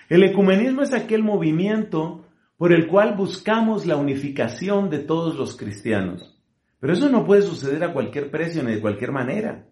El 0.09 0.25
ecumenismo 0.25 0.83
es 0.83 0.93
aquel 0.93 1.23
movimiento 1.23 2.27
por 2.57 2.73
el 2.73 2.87
cual 2.87 3.17
buscamos 3.17 3.87
la 3.87 3.97
unificación 3.97 4.91
de 4.91 5.01
todos 5.01 5.37
los 5.37 5.57
cristianos. 5.57 6.39
Pero 6.81 6.93
eso 6.93 7.09
no 7.09 7.25
puede 7.25 7.43
suceder 7.43 7.85
a 7.85 7.93
cualquier 7.93 8.31
precio 8.31 8.63
ni 8.63 8.73
de 8.75 8.81
cualquier 8.81 9.13
manera. 9.13 9.69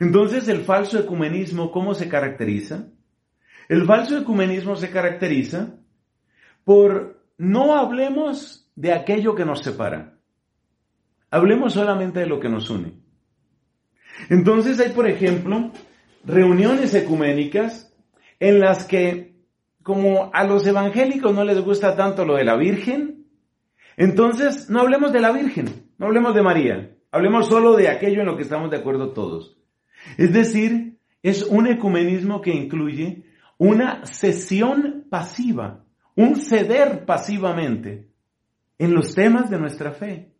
Entonces, 0.00 0.48
el 0.48 0.64
falso 0.64 0.98
ecumenismo, 0.98 1.70
¿cómo 1.70 1.94
se 1.94 2.08
caracteriza? 2.08 2.88
El 3.68 3.86
falso 3.86 4.18
ecumenismo 4.18 4.76
se 4.76 4.90
caracteriza 4.90 5.78
por 6.64 7.24
no 7.38 7.76
hablemos 7.76 8.70
de 8.74 8.92
aquello 8.92 9.34
que 9.34 9.44
nos 9.44 9.60
separa. 9.62 10.18
Hablemos 11.30 11.72
solamente 11.72 12.20
de 12.20 12.26
lo 12.26 12.40
que 12.40 12.48
nos 12.48 12.68
une. 12.70 13.03
Entonces 14.28 14.80
hay, 14.80 14.90
por 14.90 15.08
ejemplo, 15.08 15.70
reuniones 16.24 16.94
ecuménicas 16.94 17.92
en 18.40 18.60
las 18.60 18.84
que, 18.84 19.34
como 19.82 20.30
a 20.32 20.44
los 20.44 20.66
evangélicos 20.66 21.34
no 21.34 21.44
les 21.44 21.60
gusta 21.60 21.96
tanto 21.96 22.24
lo 22.24 22.36
de 22.36 22.44
la 22.44 22.56
Virgen, 22.56 23.26
entonces 23.96 24.68
no 24.70 24.80
hablemos 24.80 25.12
de 25.12 25.20
la 25.20 25.32
Virgen, 25.32 25.66
no 25.98 26.06
hablemos 26.06 26.34
de 26.34 26.42
María, 26.42 26.90
hablemos 27.12 27.48
solo 27.48 27.76
de 27.76 27.88
aquello 27.88 28.20
en 28.20 28.26
lo 28.26 28.36
que 28.36 28.42
estamos 28.42 28.70
de 28.70 28.78
acuerdo 28.78 29.12
todos. 29.12 29.56
Es 30.18 30.32
decir, 30.32 30.98
es 31.22 31.42
un 31.44 31.66
ecumenismo 31.66 32.40
que 32.40 32.50
incluye 32.50 33.24
una 33.56 34.04
cesión 34.04 35.06
pasiva, 35.08 35.84
un 36.16 36.36
ceder 36.36 37.04
pasivamente 37.06 38.08
en 38.78 38.94
los 38.94 39.14
temas 39.14 39.48
de 39.50 39.58
nuestra 39.58 39.92
fe. 39.92 40.33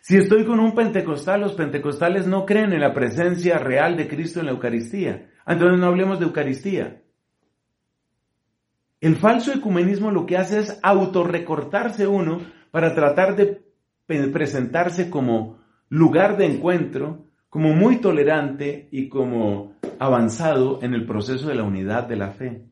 Si 0.00 0.16
estoy 0.16 0.44
con 0.44 0.60
un 0.60 0.74
pentecostal, 0.74 1.42
los 1.42 1.52
pentecostales 1.52 2.26
no 2.26 2.46
creen 2.46 2.72
en 2.72 2.80
la 2.80 2.94
presencia 2.94 3.58
real 3.58 3.96
de 3.96 4.08
Cristo 4.08 4.40
en 4.40 4.46
la 4.46 4.52
Eucaristía. 4.52 5.28
Entonces 5.46 5.78
no 5.78 5.86
hablemos 5.86 6.18
de 6.18 6.26
Eucaristía. 6.26 7.02
El 9.00 9.16
falso 9.16 9.52
ecumenismo 9.52 10.10
lo 10.10 10.26
que 10.26 10.36
hace 10.36 10.60
es 10.60 10.78
autorrecortarse 10.82 12.06
uno 12.06 12.40
para 12.70 12.94
tratar 12.94 13.36
de 13.36 13.62
presentarse 14.06 15.10
como 15.10 15.58
lugar 15.88 16.36
de 16.36 16.46
encuentro, 16.46 17.26
como 17.48 17.74
muy 17.74 18.00
tolerante 18.00 18.88
y 18.90 19.08
como 19.08 19.74
avanzado 19.98 20.80
en 20.82 20.94
el 20.94 21.04
proceso 21.06 21.48
de 21.48 21.54
la 21.54 21.62
unidad 21.62 22.06
de 22.06 22.16
la 22.16 22.30
fe. 22.30 22.69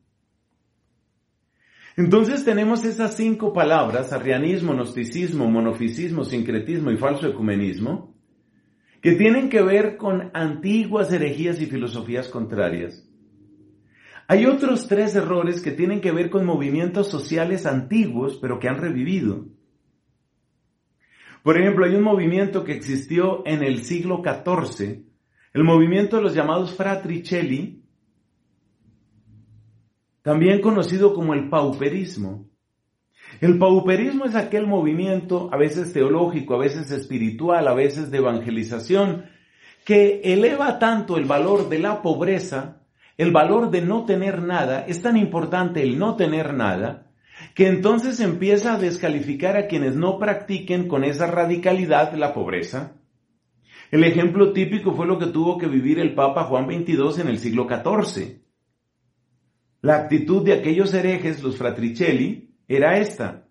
Entonces 1.99 2.45
tenemos 2.45 2.85
esas 2.85 3.17
cinco 3.17 3.51
palabras, 3.51 4.13
arrianismo, 4.13 4.71
gnosticismo, 4.71 5.51
monofisismo, 5.51 6.23
sincretismo 6.23 6.91
y 6.91 6.97
falso 6.97 7.27
ecumenismo, 7.27 8.15
que 9.01 9.15
tienen 9.15 9.49
que 9.49 9.61
ver 9.61 9.97
con 9.97 10.31
antiguas 10.33 11.11
herejías 11.11 11.59
y 11.59 11.65
filosofías 11.65 12.29
contrarias. 12.29 13.05
Hay 14.29 14.45
otros 14.45 14.87
tres 14.87 15.13
errores 15.13 15.59
que 15.59 15.71
tienen 15.71 15.99
que 15.99 16.13
ver 16.13 16.29
con 16.29 16.45
movimientos 16.45 17.09
sociales 17.09 17.65
antiguos, 17.65 18.39
pero 18.41 18.59
que 18.59 18.69
han 18.69 18.77
revivido. 18.77 19.47
Por 21.43 21.59
ejemplo, 21.59 21.83
hay 21.85 21.95
un 21.95 22.03
movimiento 22.03 22.63
que 22.63 22.75
existió 22.75 23.45
en 23.45 23.61
el 23.61 23.83
siglo 23.83 24.23
XIV, 24.23 25.03
el 25.53 25.63
movimiento 25.65 26.15
de 26.15 26.23
los 26.23 26.33
llamados 26.33 26.73
fratricelli, 26.73 27.78
también 30.21 30.61
conocido 30.61 31.13
como 31.13 31.33
el 31.33 31.49
pauperismo. 31.49 32.49
El 33.41 33.57
pauperismo 33.57 34.25
es 34.25 34.35
aquel 34.35 34.67
movimiento, 34.67 35.49
a 35.51 35.57
veces 35.57 35.93
teológico, 35.93 36.55
a 36.55 36.59
veces 36.59 36.91
espiritual, 36.91 37.67
a 37.67 37.73
veces 37.73 38.11
de 38.11 38.17
evangelización, 38.17 39.25
que 39.85 40.21
eleva 40.23 40.79
tanto 40.79 41.17
el 41.17 41.25
valor 41.25 41.69
de 41.69 41.79
la 41.79 42.01
pobreza, 42.01 42.83
el 43.17 43.31
valor 43.31 43.69
de 43.69 43.81
no 43.81 44.05
tener 44.05 44.41
nada, 44.41 44.85
es 44.87 45.01
tan 45.01 45.17
importante 45.17 45.81
el 45.81 45.97
no 45.97 46.15
tener 46.15 46.53
nada, 46.53 47.11
que 47.53 47.67
entonces 47.67 48.19
empieza 48.19 48.73
a 48.73 48.79
descalificar 48.79 49.57
a 49.57 49.67
quienes 49.67 49.95
no 49.95 50.19
practiquen 50.19 50.87
con 50.87 51.03
esa 51.03 51.27
radicalidad 51.27 52.13
la 52.13 52.33
pobreza. 52.33 52.95
El 53.91 54.03
ejemplo 54.03 54.53
típico 54.53 54.93
fue 54.93 55.07
lo 55.07 55.17
que 55.17 55.27
tuvo 55.27 55.57
que 55.57 55.67
vivir 55.67 55.99
el 55.99 56.13
Papa 56.13 56.43
Juan 56.43 56.65
XXII 56.65 57.21
en 57.21 57.27
el 57.27 57.39
siglo 57.39 57.67
XIV. 57.67 58.48
La 59.81 59.95
actitud 59.95 60.43
de 60.43 60.53
aquellos 60.53 60.93
herejes, 60.93 61.41
los 61.41 61.57
fratricelli, 61.57 62.53
era 62.67 62.97
esta. 62.97 63.47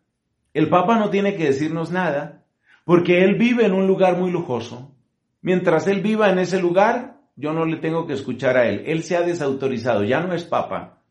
El 0.54 0.68
Papa 0.68 0.98
no 0.98 1.10
tiene 1.10 1.36
que 1.36 1.44
decirnos 1.44 1.90
nada, 1.90 2.44
porque 2.84 3.24
él 3.24 3.36
vive 3.36 3.64
en 3.64 3.72
un 3.72 3.86
lugar 3.86 4.18
muy 4.18 4.30
lujoso. 4.30 4.94
Mientras 5.40 5.86
él 5.86 6.00
viva 6.00 6.30
en 6.30 6.38
ese 6.38 6.60
lugar, 6.60 7.20
yo 7.36 7.52
no 7.52 7.64
le 7.64 7.76
tengo 7.76 8.06
que 8.06 8.14
escuchar 8.14 8.56
a 8.56 8.66
él. 8.68 8.82
Él 8.86 9.02
se 9.02 9.16
ha 9.16 9.22
desautorizado, 9.22 10.04
ya 10.04 10.20
no 10.20 10.34
es 10.34 10.44
Papa. 10.44 11.02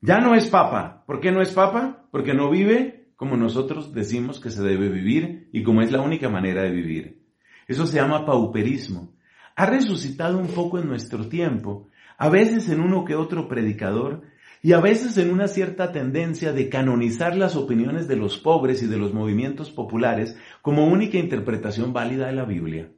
Ya 0.00 0.18
no 0.20 0.34
es 0.34 0.48
Papa. 0.48 1.04
¿Por 1.06 1.20
qué 1.20 1.30
no 1.30 1.42
es 1.42 1.52
Papa? 1.52 2.06
Porque 2.10 2.34
no 2.34 2.50
vive 2.50 2.98
como 3.18 3.36
nosotros 3.36 3.92
decimos 3.92 4.38
que 4.38 4.48
se 4.48 4.62
debe 4.62 4.88
vivir 4.88 5.48
y 5.52 5.64
como 5.64 5.82
es 5.82 5.90
la 5.90 6.00
única 6.00 6.28
manera 6.28 6.62
de 6.62 6.70
vivir. 6.70 7.20
Eso 7.66 7.84
se 7.84 7.96
llama 7.96 8.24
pauperismo. 8.24 9.12
Ha 9.56 9.66
resucitado 9.66 10.38
un 10.38 10.46
poco 10.46 10.78
en 10.78 10.86
nuestro 10.86 11.28
tiempo, 11.28 11.88
a 12.18 12.28
veces 12.28 12.68
en 12.68 12.80
uno 12.80 13.04
que 13.04 13.14
otro 13.14 13.48
predicador 13.48 14.22
y 14.60 14.72
a 14.72 14.80
veces 14.80 15.16
en 15.18 15.30
una 15.30 15.46
cierta 15.46 15.92
tendencia 15.92 16.52
de 16.52 16.68
canonizar 16.68 17.36
las 17.36 17.54
opiniones 17.54 18.08
de 18.08 18.16
los 18.16 18.38
pobres 18.38 18.82
y 18.82 18.86
de 18.86 18.98
los 18.98 19.14
movimientos 19.14 19.70
populares 19.70 20.36
como 20.60 20.88
única 20.88 21.16
interpretación 21.16 21.92
válida 21.92 22.26
de 22.26 22.32
la 22.32 22.44
Biblia. 22.44 22.90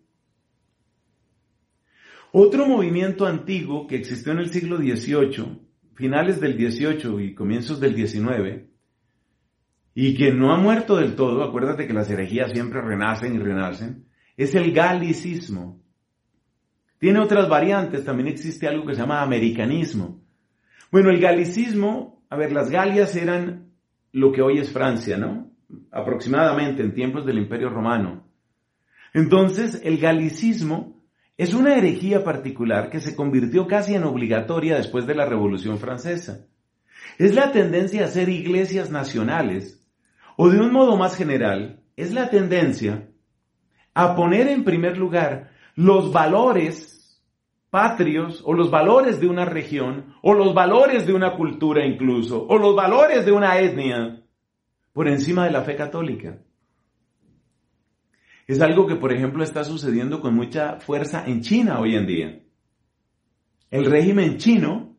Otro 2.32 2.66
movimiento 2.66 3.26
antiguo 3.26 3.86
que 3.86 3.96
existió 3.96 4.32
en 4.32 4.38
el 4.38 4.50
siglo 4.50 4.78
XVIII, 4.78 5.60
finales 5.94 6.40
del 6.40 6.54
XVIII 6.54 7.22
y 7.22 7.34
comienzos 7.34 7.78
del 7.78 7.94
XIX, 7.94 8.70
y 9.94 10.14
que 10.14 10.32
no 10.32 10.52
ha 10.52 10.56
muerto 10.56 10.96
del 10.96 11.14
todo, 11.14 11.42
acuérdate 11.42 11.86
que 11.86 11.92
las 11.92 12.08
herejías 12.08 12.52
siempre 12.52 12.80
renacen 12.80 13.34
y 13.34 13.38
renacen, 13.38 14.06
es 14.36 14.54
el 14.54 14.72
galicismo. 14.72 15.82
Tiene 17.00 17.18
otras 17.18 17.48
variantes, 17.48 18.04
también 18.04 18.28
existe 18.28 18.68
algo 18.68 18.84
que 18.86 18.94
se 18.94 19.00
llama 19.00 19.22
americanismo. 19.22 20.22
Bueno, 20.92 21.08
el 21.08 21.18
galicismo, 21.18 22.22
a 22.28 22.36
ver, 22.36 22.52
las 22.52 22.70
Galias 22.70 23.16
eran 23.16 23.72
lo 24.12 24.32
que 24.32 24.42
hoy 24.42 24.58
es 24.58 24.70
Francia, 24.70 25.16
¿no? 25.16 25.50
Aproximadamente 25.90 26.82
en 26.82 26.92
tiempos 26.92 27.24
del 27.24 27.38
Imperio 27.38 27.70
Romano. 27.70 28.28
Entonces, 29.14 29.80
el 29.82 29.96
galicismo 29.96 31.02
es 31.38 31.54
una 31.54 31.74
herejía 31.74 32.22
particular 32.22 32.90
que 32.90 33.00
se 33.00 33.16
convirtió 33.16 33.66
casi 33.66 33.94
en 33.94 34.04
obligatoria 34.04 34.76
después 34.76 35.06
de 35.06 35.14
la 35.14 35.24
Revolución 35.24 35.78
Francesa. 35.78 36.48
Es 37.16 37.34
la 37.34 37.50
tendencia 37.50 38.04
a 38.04 38.08
ser 38.08 38.28
iglesias 38.28 38.90
nacionales, 38.90 39.82
o 40.36 40.50
de 40.50 40.60
un 40.60 40.70
modo 40.70 40.98
más 40.98 41.16
general, 41.16 41.82
es 41.96 42.12
la 42.12 42.28
tendencia 42.28 43.08
a 43.94 44.14
poner 44.14 44.48
en 44.48 44.64
primer 44.64 44.98
lugar 44.98 45.50
los 45.80 46.12
valores 46.12 47.24
patrios 47.70 48.42
o 48.44 48.52
los 48.52 48.70
valores 48.70 49.18
de 49.18 49.28
una 49.28 49.46
región 49.46 50.14
o 50.20 50.34
los 50.34 50.52
valores 50.52 51.06
de 51.06 51.14
una 51.14 51.36
cultura 51.36 51.86
incluso 51.86 52.46
o 52.46 52.58
los 52.58 52.76
valores 52.76 53.24
de 53.24 53.32
una 53.32 53.58
etnia 53.58 54.22
por 54.92 55.08
encima 55.08 55.46
de 55.46 55.52
la 55.52 55.62
fe 55.62 55.76
católica. 55.76 56.38
Es 58.46 58.60
algo 58.60 58.86
que, 58.86 58.96
por 58.96 59.10
ejemplo, 59.10 59.42
está 59.42 59.64
sucediendo 59.64 60.20
con 60.20 60.34
mucha 60.34 60.80
fuerza 60.80 61.24
en 61.26 61.40
China 61.40 61.80
hoy 61.80 61.94
en 61.94 62.06
día. 62.06 62.42
El 63.70 63.86
régimen 63.86 64.36
chino 64.36 64.98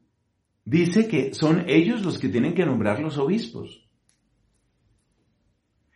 dice 0.66 1.08
que 1.08 1.36
son 1.36 1.66
ellos 1.68 2.02
los 2.02 2.18
que 2.18 2.30
tienen 2.30 2.56
que 2.56 2.66
nombrar 2.66 3.02
los 3.02 3.20
obispos. 3.20 3.88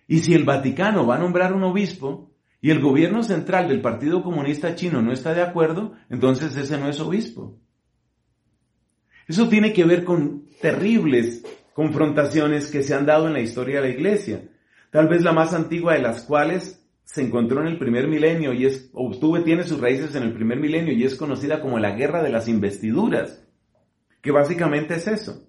Y 0.07 0.19
si 0.19 0.35
el 0.35 0.43
Vaticano 0.43 1.07
va 1.07 1.15
a 1.15 1.19
nombrar 1.19 1.53
un 1.53 1.63
obispo, 1.63 2.34
y 2.65 2.71
el 2.71 2.79
gobierno 2.79 3.21
central 3.21 3.67
del 3.67 3.79
Partido 3.79 4.23
Comunista 4.23 4.73
Chino 4.73 4.99
no 4.99 5.11
está 5.11 5.35
de 5.35 5.43
acuerdo, 5.43 5.93
entonces 6.09 6.57
ese 6.57 6.79
no 6.79 6.89
es 6.89 6.99
obispo. 6.99 7.59
Eso 9.27 9.47
tiene 9.49 9.71
que 9.71 9.83
ver 9.83 10.03
con 10.03 10.47
terribles 10.61 11.43
confrontaciones 11.75 12.71
que 12.71 12.81
se 12.81 12.95
han 12.95 13.05
dado 13.05 13.27
en 13.27 13.33
la 13.33 13.41
historia 13.41 13.75
de 13.75 13.89
la 13.89 13.93
iglesia, 13.93 14.49
tal 14.89 15.07
vez 15.07 15.21
la 15.21 15.31
más 15.31 15.53
antigua 15.53 15.93
de 15.93 16.01
las 16.01 16.23
cuales 16.23 16.83
se 17.03 17.21
encontró 17.21 17.61
en 17.61 17.67
el 17.67 17.77
primer 17.77 18.07
milenio 18.07 18.51
y 18.51 18.65
es, 18.65 18.89
obtuve, 18.93 19.41
tiene 19.41 19.63
sus 19.63 19.79
raíces 19.79 20.15
en 20.15 20.23
el 20.23 20.33
primer 20.33 20.59
milenio 20.59 20.91
y 20.91 21.03
es 21.03 21.13
conocida 21.13 21.61
como 21.61 21.77
la 21.77 21.91
guerra 21.91 22.23
de 22.23 22.31
las 22.31 22.47
investiduras, 22.47 23.45
que 24.23 24.31
básicamente 24.31 24.95
es 24.95 25.07
eso. 25.07 25.47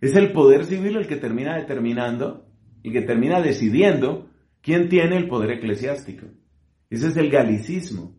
Es 0.00 0.16
el 0.16 0.32
poder 0.32 0.64
civil 0.64 0.96
el 0.96 1.06
que 1.06 1.14
termina 1.14 1.56
determinando 1.56 2.48
y 2.82 2.90
que 2.90 3.02
termina 3.02 3.40
decidiendo 3.40 4.29
¿Quién 4.62 4.88
tiene 4.88 5.16
el 5.16 5.28
poder 5.28 5.52
eclesiástico? 5.52 6.26
Ese 6.90 7.08
es 7.08 7.16
el 7.16 7.30
galicismo. 7.30 8.16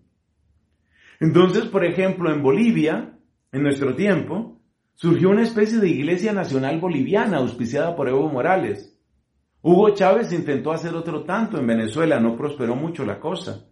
Entonces, 1.20 1.66
por 1.66 1.86
ejemplo, 1.86 2.34
en 2.34 2.42
Bolivia, 2.42 3.18
en 3.52 3.64
nuestro 3.64 3.96
tiempo, 3.96 4.60
surgió 4.96 5.30
una 5.30 5.44
especie 5.44 5.80
de 5.80 5.90
iglesia 5.90 6.34
nacional 6.34 6.80
boliviana 6.80 7.38
auspiciada 7.38 7.96
por 7.96 8.10
Evo 8.10 8.28
Morales. 8.30 8.98
Hugo 9.62 9.92
Chávez 9.92 10.34
intentó 10.34 10.72
hacer 10.72 10.96
otro 10.96 11.24
tanto 11.24 11.60
en 11.60 11.68
Venezuela, 11.68 12.20
no 12.20 12.36
prosperó 12.36 12.76
mucho 12.76 13.06
la 13.06 13.20
cosa. 13.20 13.68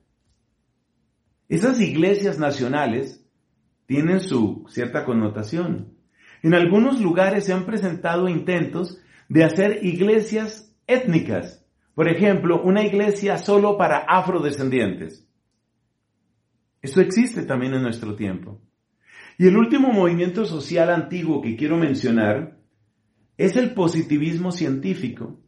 Esas 1.48 1.82
iglesias 1.82 2.38
nacionales 2.38 3.26
tienen 3.88 4.20
su 4.20 4.66
cierta 4.70 5.04
connotación. 5.04 5.98
En 6.44 6.54
algunos 6.54 7.02
lugares 7.02 7.46
se 7.46 7.54
han 7.54 7.66
presentado 7.66 8.30
intentos 8.30 9.00
de 9.28 9.44
hacer 9.44 9.84
iglesias 9.84 10.76
étnicas. 10.86 11.59
Por 12.00 12.08
ejemplo, 12.08 12.62
una 12.62 12.82
iglesia 12.82 13.38
solo 13.38 13.78
para 13.78 13.98
afrodescendientes. 13.98 15.28
Esto 16.82 17.02
existe 17.02 17.44
también 17.44 17.74
en 17.74 17.82
nuestro 17.82 18.16
tiempo. 18.16 18.62
Y 19.38 19.48
el 19.48 19.58
último 19.58 19.92
movimiento 19.92 20.46
social 20.46 20.92
antiguo 20.92 21.42
que 21.42 21.58
quiero 21.58 21.76
mencionar 21.76 22.58
es 23.36 23.58
el 23.58 23.74
positivismo 23.74 24.54
científico. 24.54 25.42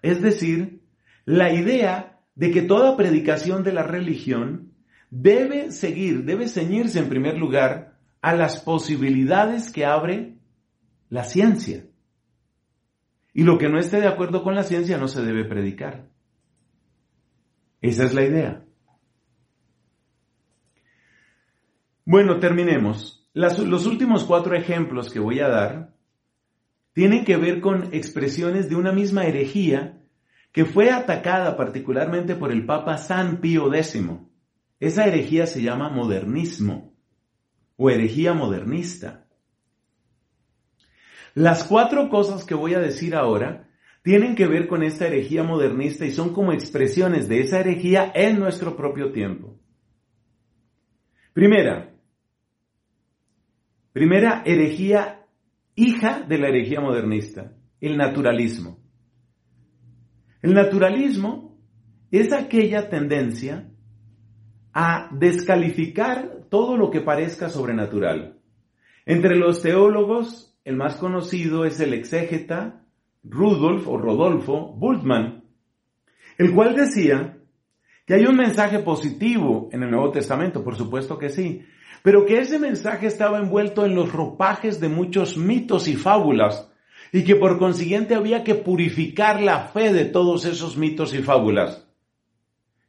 Es 0.00 0.22
decir, 0.22 0.80
la 1.26 1.52
idea 1.52 2.22
de 2.36 2.52
que 2.52 2.62
toda 2.62 2.96
predicación 2.96 3.62
de 3.62 3.74
la 3.74 3.82
religión 3.82 4.72
debe 5.10 5.72
seguir, 5.72 6.24
debe 6.24 6.48
ceñirse 6.48 7.00
en 7.00 7.10
primer 7.10 7.36
lugar 7.36 7.98
a 8.22 8.34
las 8.34 8.60
posibilidades 8.60 9.70
que 9.70 9.84
abre 9.84 10.38
la 11.10 11.24
ciencia. 11.24 11.84
Y 13.34 13.44
lo 13.44 13.58
que 13.58 13.68
no 13.68 13.78
esté 13.78 14.00
de 14.00 14.08
acuerdo 14.08 14.42
con 14.42 14.54
la 14.54 14.62
ciencia 14.62 14.98
no 14.98 15.08
se 15.08 15.22
debe 15.22 15.44
predicar. 15.44 16.08
Esa 17.80 18.04
es 18.04 18.14
la 18.14 18.24
idea. 18.24 18.64
Bueno, 22.04 22.38
terminemos. 22.40 23.28
los 23.32 23.86
últimos 23.86 24.24
cuatro 24.24 24.54
ejemplos 24.54 25.10
que 25.10 25.20
voy 25.20 25.40
a 25.40 25.48
dar 25.48 25.94
tienen 26.92 27.24
que 27.24 27.36
ver 27.36 27.60
con 27.60 27.88
expresiones 27.92 28.68
de 28.68 28.76
una 28.76 28.92
misma 28.92 29.24
herejía 29.24 30.02
que 30.52 30.66
fue 30.66 30.90
atacada 30.90 31.56
particularmente 31.56 32.36
por 32.36 32.52
el 32.52 32.66
Papa 32.66 32.98
San 32.98 33.40
Pío 33.40 33.72
X. 33.72 34.02
Esa 34.78 35.06
herejía 35.06 35.46
se 35.46 35.62
llama 35.62 35.88
modernismo 35.88 36.94
o 37.76 37.88
herejía 37.88 38.34
modernista. 38.34 39.26
Las 41.34 41.64
cuatro 41.64 42.08
cosas 42.08 42.44
que 42.44 42.54
voy 42.54 42.74
a 42.74 42.80
decir 42.80 43.14
ahora 43.14 43.68
tienen 44.02 44.34
que 44.34 44.46
ver 44.46 44.66
con 44.66 44.82
esta 44.82 45.06
herejía 45.06 45.42
modernista 45.42 46.04
y 46.04 46.10
son 46.10 46.32
como 46.32 46.52
expresiones 46.52 47.28
de 47.28 47.40
esa 47.40 47.60
herejía 47.60 48.10
en 48.14 48.38
nuestro 48.38 48.76
propio 48.76 49.12
tiempo. 49.12 49.58
Primera, 51.32 51.94
primera 53.92 54.42
herejía 54.44 55.26
hija 55.74 56.20
de 56.20 56.38
la 56.38 56.48
herejía 56.48 56.80
modernista, 56.80 57.54
el 57.80 57.96
naturalismo. 57.96 58.78
El 60.42 60.54
naturalismo 60.54 61.58
es 62.10 62.32
aquella 62.32 62.90
tendencia 62.90 63.70
a 64.74 65.08
descalificar 65.12 66.46
todo 66.50 66.76
lo 66.76 66.90
que 66.90 67.00
parezca 67.00 67.48
sobrenatural. 67.48 68.38
Entre 69.06 69.36
los 69.36 69.62
teólogos, 69.62 70.51
el 70.64 70.76
más 70.76 70.96
conocido 70.96 71.64
es 71.64 71.80
el 71.80 71.94
exégeta 71.94 72.84
Rudolf 73.24 73.86
o 73.88 73.98
Rodolfo 73.98 74.72
Bultmann, 74.74 75.44
el 76.38 76.52
cual 76.52 76.74
decía 76.74 77.38
que 78.06 78.14
hay 78.14 78.26
un 78.26 78.36
mensaje 78.36 78.80
positivo 78.80 79.68
en 79.72 79.82
el 79.82 79.90
Nuevo 79.90 80.10
Testamento, 80.10 80.64
por 80.64 80.76
supuesto 80.76 81.18
que 81.18 81.28
sí, 81.28 81.64
pero 82.02 82.26
que 82.26 82.40
ese 82.40 82.58
mensaje 82.58 83.06
estaba 83.06 83.38
envuelto 83.38 83.84
en 83.84 83.94
los 83.94 84.12
ropajes 84.12 84.80
de 84.80 84.88
muchos 84.88 85.36
mitos 85.36 85.86
y 85.86 85.94
fábulas, 85.94 86.68
y 87.12 87.24
que 87.24 87.36
por 87.36 87.58
consiguiente 87.58 88.14
había 88.14 88.42
que 88.42 88.54
purificar 88.54 89.40
la 89.40 89.60
fe 89.66 89.92
de 89.92 90.06
todos 90.06 90.44
esos 90.46 90.76
mitos 90.76 91.14
y 91.14 91.22
fábulas. 91.22 91.86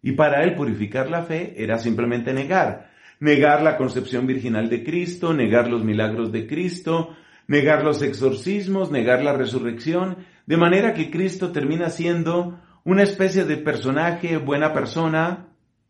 Y 0.01 0.13
para 0.13 0.43
él 0.43 0.55
purificar 0.55 1.09
la 1.09 1.23
fe 1.23 1.53
era 1.57 1.77
simplemente 1.77 2.33
negar, 2.33 2.91
negar 3.19 3.61
la 3.61 3.77
concepción 3.77 4.25
virginal 4.25 4.69
de 4.69 4.83
Cristo, 4.83 5.33
negar 5.33 5.69
los 5.69 5.83
milagros 5.83 6.31
de 6.31 6.47
Cristo, 6.47 7.15
negar 7.53 7.83
los 7.83 8.01
exorcismos, 8.01 8.89
negar 8.89 9.23
la 9.23 9.33
resurrección, 9.33 10.25
de 10.47 10.57
manera 10.57 10.95
que 10.95 11.11
Cristo 11.11 11.51
termina 11.51 11.91
siendo 11.91 12.59
una 12.83 13.03
especie 13.03 13.45
de 13.45 13.57
personaje, 13.57 14.37
buena 14.37 14.73
persona, 14.73 15.49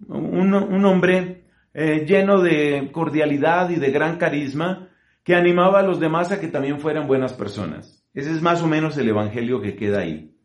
un, 0.09 0.83
hombre 0.83 1.45
eh, 1.73 2.05
lleno 2.05 2.41
de 2.41 2.89
cordialidad 2.91 3.69
y 3.69 3.77
de 3.77 3.91
gran 3.91 4.17
carisma, 4.17 4.89
que 5.23 5.35
animaba 5.35 5.79
a 5.79 5.83
los 5.83 6.01
demás 6.01 6.33
a 6.33 6.41
que 6.41 6.49
también 6.49 6.81
fueran 6.81 7.07
buenas 7.07 7.31
personas. 7.31 8.05
Ese 8.13 8.31
es 8.31 8.41
más 8.41 8.61
o 8.61 8.67
menos 8.67 8.97
el 8.97 9.07
Evangelio 9.07 9.61
que 9.61 9.77
queda 9.77 10.01
ahí. 10.01 10.35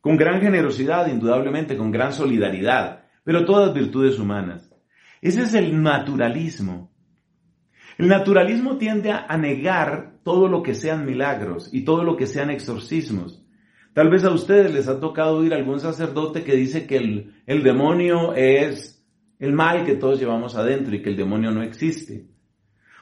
Con 0.00 0.16
gran 0.16 0.40
generosidad, 0.40 1.06
indudablemente, 1.06 1.76
con 1.76 1.92
gran 1.92 2.12
solidaridad, 2.12 3.04
pero 3.22 3.44
todas 3.44 3.72
virtudes 3.72 4.18
humanas. 4.18 4.74
Ese 5.20 5.42
es 5.42 5.54
el 5.54 5.80
naturalismo. 5.80 6.91
El 7.98 8.08
naturalismo 8.08 8.78
tiende 8.78 9.12
a 9.12 9.36
negar 9.36 10.14
todo 10.24 10.48
lo 10.48 10.62
que 10.62 10.74
sean 10.74 11.04
milagros 11.04 11.68
y 11.72 11.84
todo 11.84 12.04
lo 12.04 12.16
que 12.16 12.26
sean 12.26 12.50
exorcismos. 12.50 13.44
Tal 13.92 14.08
vez 14.08 14.24
a 14.24 14.30
ustedes 14.30 14.72
les 14.72 14.88
ha 14.88 15.00
tocado 15.00 15.36
oír 15.36 15.52
algún 15.52 15.80
sacerdote 15.80 16.44
que 16.44 16.56
dice 16.56 16.86
que 16.86 16.96
el, 16.96 17.34
el 17.46 17.62
demonio 17.62 18.34
es 18.34 19.04
el 19.38 19.52
mal 19.52 19.84
que 19.84 19.96
todos 19.96 20.18
llevamos 20.18 20.56
adentro 20.56 20.94
y 20.94 21.02
que 21.02 21.10
el 21.10 21.16
demonio 21.16 21.50
no 21.50 21.62
existe. 21.62 22.26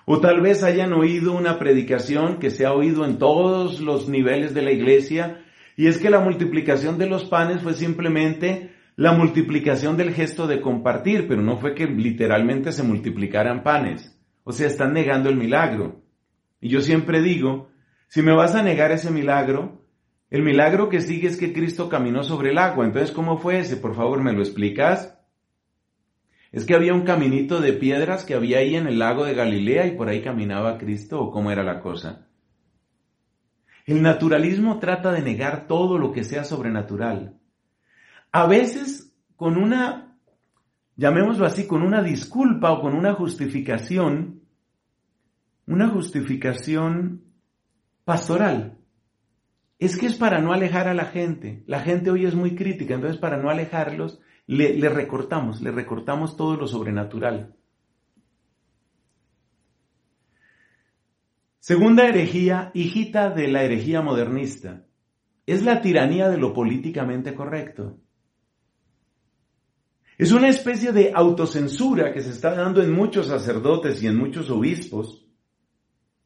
O 0.07 0.21
tal 0.21 0.41
vez 0.41 0.65
hayan 0.65 0.93
oído 0.93 1.33
una 1.33 1.59
predicación 1.59 2.39
que 2.39 2.51
se 2.51 2.67
ha 2.67 2.73
oído 2.73 3.05
en 3.05 3.19
todos 3.19 3.81
los 3.81 4.09
niveles 4.09 4.55
de 4.55 4.63
la 4.63 4.73
iglesia 4.73 5.45
y 5.77 5.87
es 5.87 5.99
que 5.99 6.11
la 6.11 6.21
multiplicación 6.21 6.99
de 6.99 7.07
los 7.07 7.25
panes 7.25 7.63
fue 7.63 7.75
simplemente 7.75 8.73
la 8.97 9.13
multiplicación 9.13 9.97
del 9.97 10.13
gesto 10.13 10.47
de 10.47 10.61
compartir, 10.61 11.29
pero 11.29 11.41
no 11.41 11.59
fue 11.59 11.75
que 11.75 11.87
literalmente 11.87 12.73
se 12.73 12.83
multiplicaran 12.83 13.63
panes. 13.63 14.20
O 14.45 14.53
sea, 14.53 14.67
están 14.67 14.93
negando 14.93 15.29
el 15.29 15.37
milagro. 15.37 16.03
Y 16.61 16.69
yo 16.69 16.81
siempre 16.81 17.23
digo, 17.23 17.71
si 18.09 18.23
me 18.23 18.35
vas 18.35 18.55
a 18.55 18.63
negar 18.63 18.93
ese 18.93 19.11
milagro, 19.11 19.87
el 20.31 20.43
milagro 20.43 20.89
que 20.89 21.01
sigue 21.01 21.29
es 21.29 21.37
que 21.37 21.53
Cristo 21.53 21.89
caminó 21.89 22.23
sobre 22.23 22.51
el 22.51 22.59
agua. 22.59 22.85
Entonces, 22.85 23.13
¿cómo 23.13 23.39
fue 23.39 23.59
ese? 23.59 23.77
Por 23.77 23.95
favor, 23.95 24.23
¿me 24.23 24.33
lo 24.33 24.41
explicas? 24.41 25.17
Es 26.53 26.65
que 26.65 26.75
había 26.75 26.95
un 26.95 27.03
caminito 27.03 27.61
de 27.61 27.73
piedras 27.73 28.25
que 28.25 28.35
había 28.35 28.59
ahí 28.59 28.75
en 28.75 28.87
el 28.87 28.99
lago 28.99 29.25
de 29.25 29.35
Galilea 29.35 29.87
y 29.87 29.93
por 29.93 30.09
ahí 30.09 30.23
caminaba 30.23 30.79
Cristo 30.79 31.21
o 31.21 31.31
cómo 31.31 31.51
era 31.51 31.63
la 31.63 31.81
cosa. 31.81 32.27
El 33.87 34.03
naturalismo 34.03 34.79
trata 34.79 35.13
de 35.13 35.23
negar 35.23 35.67
todo 35.67 35.99
lo 35.99 36.13
que 36.13 36.25
sea 36.25 36.45
sobrenatural. 36.45 37.39
A 38.33 38.47
veces 38.47 39.17
con 39.37 39.57
una, 39.57 40.10
llamémoslo 41.01 41.47
así, 41.47 41.67
con 41.67 41.83
una 41.83 42.03
disculpa 42.03 42.73
o 42.73 42.83
con 42.83 42.95
una 42.95 43.15
justificación, 43.15 44.43
una 45.67 45.89
justificación 45.89 47.23
pastoral. 48.05 48.77
Es 49.79 49.97
que 49.97 50.05
es 50.05 50.17
para 50.17 50.43
no 50.43 50.53
alejar 50.53 50.89
a 50.89 50.95
la 50.95 51.07
gente. 51.07 51.65
La 51.67 51.81
gente 51.81 52.11
hoy 52.11 52.27
es 52.27 52.35
muy 52.35 52.55
crítica, 52.55 52.95
entonces 52.95 53.19
para 53.19 53.39
no 53.39 53.49
alejarlos, 53.49 54.21
le, 54.47 54.91
recortamos, 54.91 55.63
le 55.63 55.71
recortamos 55.71 56.37
todo 56.37 56.57
lo 56.57 56.67
sobrenatural. 56.67 57.57
Segunda 61.61 62.07
herejía, 62.07 62.73
hijita 62.75 63.31
de 63.31 63.49
la 63.49 63.63
herejía 63.63 64.03
modernista, 64.03 64.85
es 65.47 65.65
la 65.65 65.81
tiranía 65.81 66.29
de 66.29 66.37
lo 66.37 66.53
políticamente 66.53 67.35
correcto. 67.35 68.01
Es 70.21 70.33
una 70.33 70.51
especie 70.51 70.93
de 70.93 71.13
autocensura 71.15 72.13
que 72.13 72.21
se 72.21 72.29
está 72.29 72.55
dando 72.55 72.83
en 72.83 72.93
muchos 72.93 73.29
sacerdotes 73.29 74.03
y 74.03 74.07
en 74.07 74.19
muchos 74.19 74.51
obispos 74.51 75.27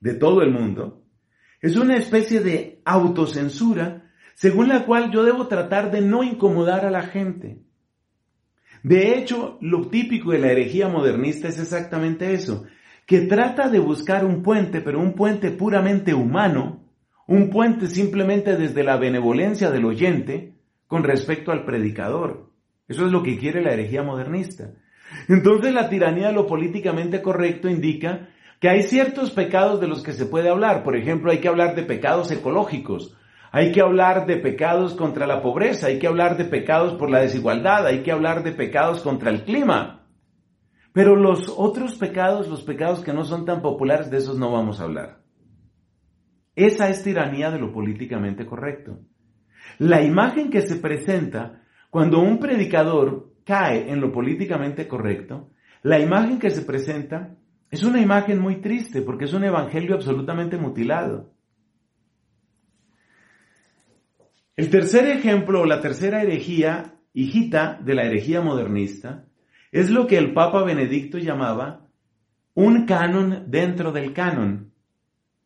de 0.00 0.14
todo 0.14 0.42
el 0.42 0.50
mundo. 0.50 1.04
Es 1.60 1.76
una 1.76 1.96
especie 1.96 2.40
de 2.40 2.82
autocensura 2.84 4.10
según 4.34 4.66
la 4.66 4.84
cual 4.84 5.12
yo 5.12 5.22
debo 5.22 5.46
tratar 5.46 5.92
de 5.92 6.00
no 6.00 6.24
incomodar 6.24 6.84
a 6.84 6.90
la 6.90 7.02
gente. 7.02 7.62
De 8.82 9.16
hecho, 9.16 9.58
lo 9.60 9.86
típico 9.86 10.32
de 10.32 10.40
la 10.40 10.50
herejía 10.50 10.88
modernista 10.88 11.46
es 11.46 11.60
exactamente 11.60 12.34
eso, 12.34 12.64
que 13.06 13.20
trata 13.20 13.68
de 13.68 13.78
buscar 13.78 14.24
un 14.24 14.42
puente, 14.42 14.80
pero 14.80 14.98
un 14.98 15.14
puente 15.14 15.52
puramente 15.52 16.14
humano, 16.14 16.82
un 17.28 17.48
puente 17.48 17.86
simplemente 17.86 18.56
desde 18.56 18.82
la 18.82 18.96
benevolencia 18.96 19.70
del 19.70 19.84
oyente 19.84 20.56
con 20.88 21.04
respecto 21.04 21.52
al 21.52 21.64
predicador. 21.64 22.53
Eso 22.88 23.06
es 23.06 23.12
lo 23.12 23.22
que 23.22 23.38
quiere 23.38 23.62
la 23.62 23.72
herejía 23.72 24.02
modernista. 24.02 24.72
Entonces 25.28 25.72
la 25.72 25.88
tiranía 25.88 26.28
de 26.28 26.34
lo 26.34 26.46
políticamente 26.46 27.22
correcto 27.22 27.68
indica 27.68 28.28
que 28.60 28.68
hay 28.68 28.82
ciertos 28.82 29.30
pecados 29.30 29.80
de 29.80 29.88
los 29.88 30.02
que 30.02 30.12
se 30.12 30.26
puede 30.26 30.48
hablar. 30.48 30.82
Por 30.84 30.96
ejemplo, 30.96 31.30
hay 31.30 31.38
que 31.38 31.48
hablar 31.48 31.74
de 31.74 31.82
pecados 31.82 32.30
ecológicos, 32.30 33.16
hay 33.52 33.72
que 33.72 33.80
hablar 33.80 34.26
de 34.26 34.36
pecados 34.36 34.94
contra 34.94 35.26
la 35.26 35.42
pobreza, 35.42 35.86
hay 35.86 35.98
que 35.98 36.06
hablar 36.06 36.36
de 36.36 36.44
pecados 36.44 36.94
por 36.94 37.10
la 37.10 37.20
desigualdad, 37.20 37.86
hay 37.86 38.02
que 38.02 38.12
hablar 38.12 38.42
de 38.42 38.52
pecados 38.52 39.00
contra 39.00 39.30
el 39.30 39.44
clima. 39.44 40.06
Pero 40.92 41.16
los 41.16 41.52
otros 41.56 41.96
pecados, 41.96 42.48
los 42.48 42.62
pecados 42.62 43.00
que 43.00 43.12
no 43.12 43.24
son 43.24 43.44
tan 43.44 43.62
populares, 43.62 44.10
de 44.10 44.18
esos 44.18 44.38
no 44.38 44.52
vamos 44.52 44.80
a 44.80 44.84
hablar. 44.84 45.24
Esa 46.54 46.88
es 46.88 47.02
tiranía 47.02 47.50
de 47.50 47.58
lo 47.58 47.72
políticamente 47.72 48.46
correcto. 48.46 49.00
La 49.78 50.02
imagen 50.02 50.50
que 50.50 50.62
se 50.62 50.76
presenta 50.76 51.63
cuando 51.94 52.18
un 52.18 52.40
predicador 52.40 53.34
cae 53.44 53.88
en 53.88 54.00
lo 54.00 54.10
políticamente 54.10 54.88
correcto, 54.88 55.52
la 55.84 56.00
imagen 56.00 56.40
que 56.40 56.50
se 56.50 56.62
presenta 56.62 57.36
es 57.70 57.84
una 57.84 58.00
imagen 58.00 58.40
muy 58.40 58.60
triste 58.60 59.00
porque 59.00 59.26
es 59.26 59.32
un 59.32 59.44
evangelio 59.44 59.94
absolutamente 59.94 60.56
mutilado. 60.56 61.32
El 64.56 64.70
tercer 64.70 65.06
ejemplo 65.06 65.60
o 65.60 65.66
la 65.66 65.80
tercera 65.80 66.20
herejía, 66.20 66.96
hijita 67.12 67.78
de 67.80 67.94
la 67.94 68.02
herejía 68.06 68.40
modernista, 68.40 69.26
es 69.70 69.88
lo 69.88 70.08
que 70.08 70.18
el 70.18 70.34
Papa 70.34 70.64
Benedicto 70.64 71.18
llamaba 71.18 71.86
un 72.54 72.86
canon 72.86 73.44
dentro 73.46 73.92
del 73.92 74.12
canon. 74.12 74.72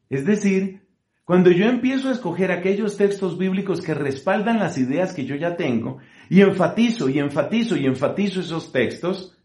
Es 0.09 0.25
decir, 0.25 0.88
cuando 1.29 1.51
yo 1.51 1.67
empiezo 1.67 2.09
a 2.09 2.13
escoger 2.13 2.51
aquellos 2.51 2.97
textos 2.97 3.37
bíblicos 3.37 3.83
que 3.83 3.93
respaldan 3.93 4.59
las 4.59 4.79
ideas 4.79 5.13
que 5.13 5.27
yo 5.27 5.37
ya 5.37 5.57
tengo, 5.57 5.99
y 6.31 6.41
enfatizo 6.41 7.11
y 7.11 7.19
enfatizo 7.19 7.77
y 7.77 7.85
enfatizo 7.85 8.41
esos 8.41 8.73
textos, 8.73 9.37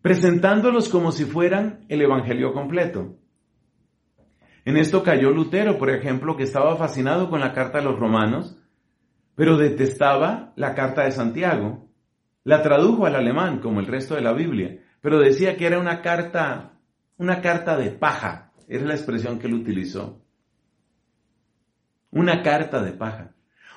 presentándolos 0.00 0.88
como 0.88 1.12
si 1.12 1.24
fueran 1.24 1.84
el 1.88 2.02
Evangelio 2.02 2.52
completo. 2.52 3.14
En 4.64 4.76
esto 4.76 5.04
cayó 5.04 5.30
Lutero, 5.30 5.78
por 5.78 5.88
ejemplo, 5.88 6.36
que 6.36 6.42
estaba 6.42 6.74
fascinado 6.74 7.30
con 7.30 7.38
la 7.38 7.52
carta 7.52 7.78
a 7.78 7.82
los 7.82 7.96
romanos, 7.96 8.58
pero 9.36 9.56
detestaba 9.56 10.52
la 10.56 10.74
carta 10.74 11.04
de 11.04 11.12
Santiago. 11.12 11.86
La 12.42 12.60
tradujo 12.60 13.06
al 13.06 13.14
alemán, 13.14 13.60
como 13.60 13.78
el 13.78 13.86
resto 13.86 14.16
de 14.16 14.22
la 14.22 14.32
Biblia, 14.32 14.80
pero 15.00 15.20
decía 15.20 15.56
que 15.56 15.66
era 15.66 15.78
una 15.78 16.02
carta, 16.02 16.72
una 17.18 17.40
carta 17.40 17.76
de 17.76 17.92
paja, 17.92 18.51
es 18.76 18.82
la 18.82 18.94
expresión 18.94 19.38
que 19.38 19.46
él 19.46 19.54
utilizó. 19.54 20.22
Una 22.10 22.42
carta 22.42 22.82
de 22.82 22.92
paja. 22.92 23.34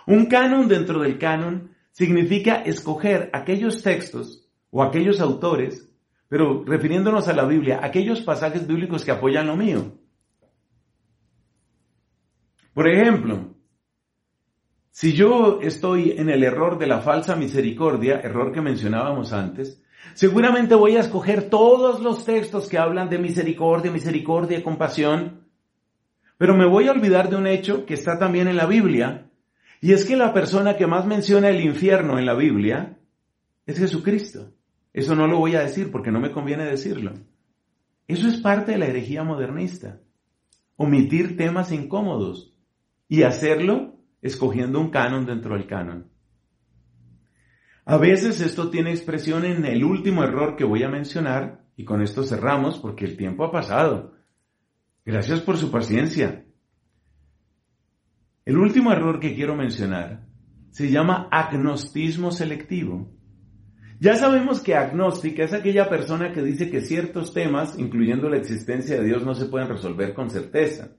Un 0.08 0.26
canon 0.28 0.68
dentro 0.68 1.02
del 1.02 1.18
canon 1.18 1.72
significa 1.92 2.56
escoger 2.56 3.30
aquellos 3.34 3.82
textos 3.82 4.48
o 4.70 4.84
aquellos 4.84 5.22
autores, 5.22 5.90
pero 6.28 6.64
refiriéndonos 6.66 7.28
a 7.28 7.34
la 7.34 7.46
Biblia, 7.46 7.80
aquellos 7.82 8.22
pasajes 8.22 8.68
bíblicos 8.68 9.06
que 9.06 9.12
apoyan 9.12 9.48
lo 9.48 9.56
mío. 9.56 9.98
Por 12.74 12.90
ejemplo, 12.90 13.56
si 14.92 15.14
yo 15.14 15.60
estoy 15.62 16.12
en 16.18 16.30
el 16.30 16.44
error 16.44 16.78
de 16.78 16.88
la 16.88 17.00
falsa 17.02 17.36
misericordia, 17.36 18.20
error 18.20 18.52
que 18.52 18.62
mencionábamos 18.62 19.32
antes, 19.34 19.82
Seguramente 20.14 20.76
voy 20.76 20.96
a 20.96 21.02
escoger 21.02 21.50
todos 21.50 22.02
los 22.02 22.24
textos 22.24 22.70
que 22.70 22.78
hablan 22.78 23.10
de 23.10 23.18
misericordia, 23.18 23.92
misericordia, 23.92 24.64
compasión, 24.64 25.46
pero 26.38 26.56
me 26.56 26.66
voy 26.66 26.88
a 26.88 26.92
olvidar 26.92 27.30
de 27.30 27.38
un 27.38 27.48
hecho 27.48 27.86
que 27.86 27.94
está 27.94 28.20
también 28.20 28.48
en 28.48 28.58
la 28.58 28.66
Biblia, 28.66 29.30
y 29.82 29.94
es 29.94 30.06
que 30.06 30.16
la 30.16 30.34
persona 30.34 30.78
que 30.78 30.88
más 30.88 31.06
menciona 31.06 31.50
el 31.50 31.62
infierno 31.62 32.18
en 32.18 32.26
la 32.26 32.34
Biblia 32.34 32.98
es 33.66 33.78
Jesucristo. 33.78 34.52
Eso 34.94 35.16
no 35.16 35.28
lo 35.28 35.38
voy 35.38 35.56
a 35.56 35.62
decir 35.62 35.92
porque 35.92 36.12
no 36.12 36.20
me 36.20 36.32
conviene 36.32 36.66
decirlo. 36.66 37.14
Eso 38.08 38.28
es 38.28 38.38
parte 38.38 38.72
de 38.72 38.78
la 38.78 38.88
herejía 38.88 39.24
modernista. 39.24 40.00
Omitir 40.78 41.38
temas 41.38 41.72
incómodos 41.72 42.54
y 43.08 43.24
hacerlo 43.24 43.96
escogiendo 44.22 44.80
un 44.80 44.90
canon 44.90 45.26
dentro 45.26 45.56
del 45.56 45.68
canon. 45.68 46.10
A 47.86 47.98
veces 47.98 48.42
esto 48.42 48.72
tiene 48.72 48.90
expresión 48.90 49.46
en 49.46 49.64
el 49.64 49.84
último 49.84 50.24
error 50.24 50.56
que 50.56 50.64
voy 50.64 50.82
a 50.82 50.90
mencionar, 50.90 51.64
y 51.78 51.86
con 51.86 52.02
esto 52.02 52.24
cerramos 52.24 52.80
porque 52.80 53.06
el 53.06 53.16
tiempo 53.16 53.46
ha 53.46 53.52
pasado. 53.52 54.14
Gracias 55.06 55.42
por 55.42 55.58
su 55.58 55.70
paciencia. 55.70 56.46
El 58.44 58.58
último 58.58 58.92
error 58.92 59.20
que 59.20 59.36
quiero 59.36 59.56
mencionar 59.56 60.26
se 60.72 60.90
llama 60.90 61.28
agnostismo 61.32 62.32
selectivo. 62.32 63.12
Ya 64.00 64.16
sabemos 64.16 64.62
que 64.62 64.76
agnóstica 64.76 65.44
es 65.44 65.54
aquella 65.54 65.88
persona 65.88 66.34
que 66.34 66.42
dice 66.42 66.72
que 66.72 66.82
ciertos 66.82 67.34
temas, 67.34 67.78
incluyendo 67.78 68.30
la 68.30 68.38
existencia 68.38 68.98
de 68.98 69.06
Dios, 69.06 69.24
no 69.24 69.36
se 69.36 69.46
pueden 69.46 69.70
resolver 69.70 70.14
con 70.16 70.32
certeza. 70.32 70.98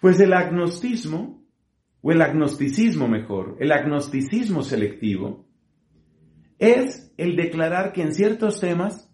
Pues 0.00 0.18
el 0.18 0.32
agnostismo 0.32 1.39
o 2.02 2.12
el 2.12 2.22
agnosticismo 2.22 3.08
mejor, 3.08 3.56
el 3.60 3.72
agnosticismo 3.72 4.62
selectivo, 4.62 5.46
es 6.58 7.12
el 7.16 7.36
declarar 7.36 7.92
que 7.92 8.02
en 8.02 8.14
ciertos 8.14 8.60
temas, 8.60 9.10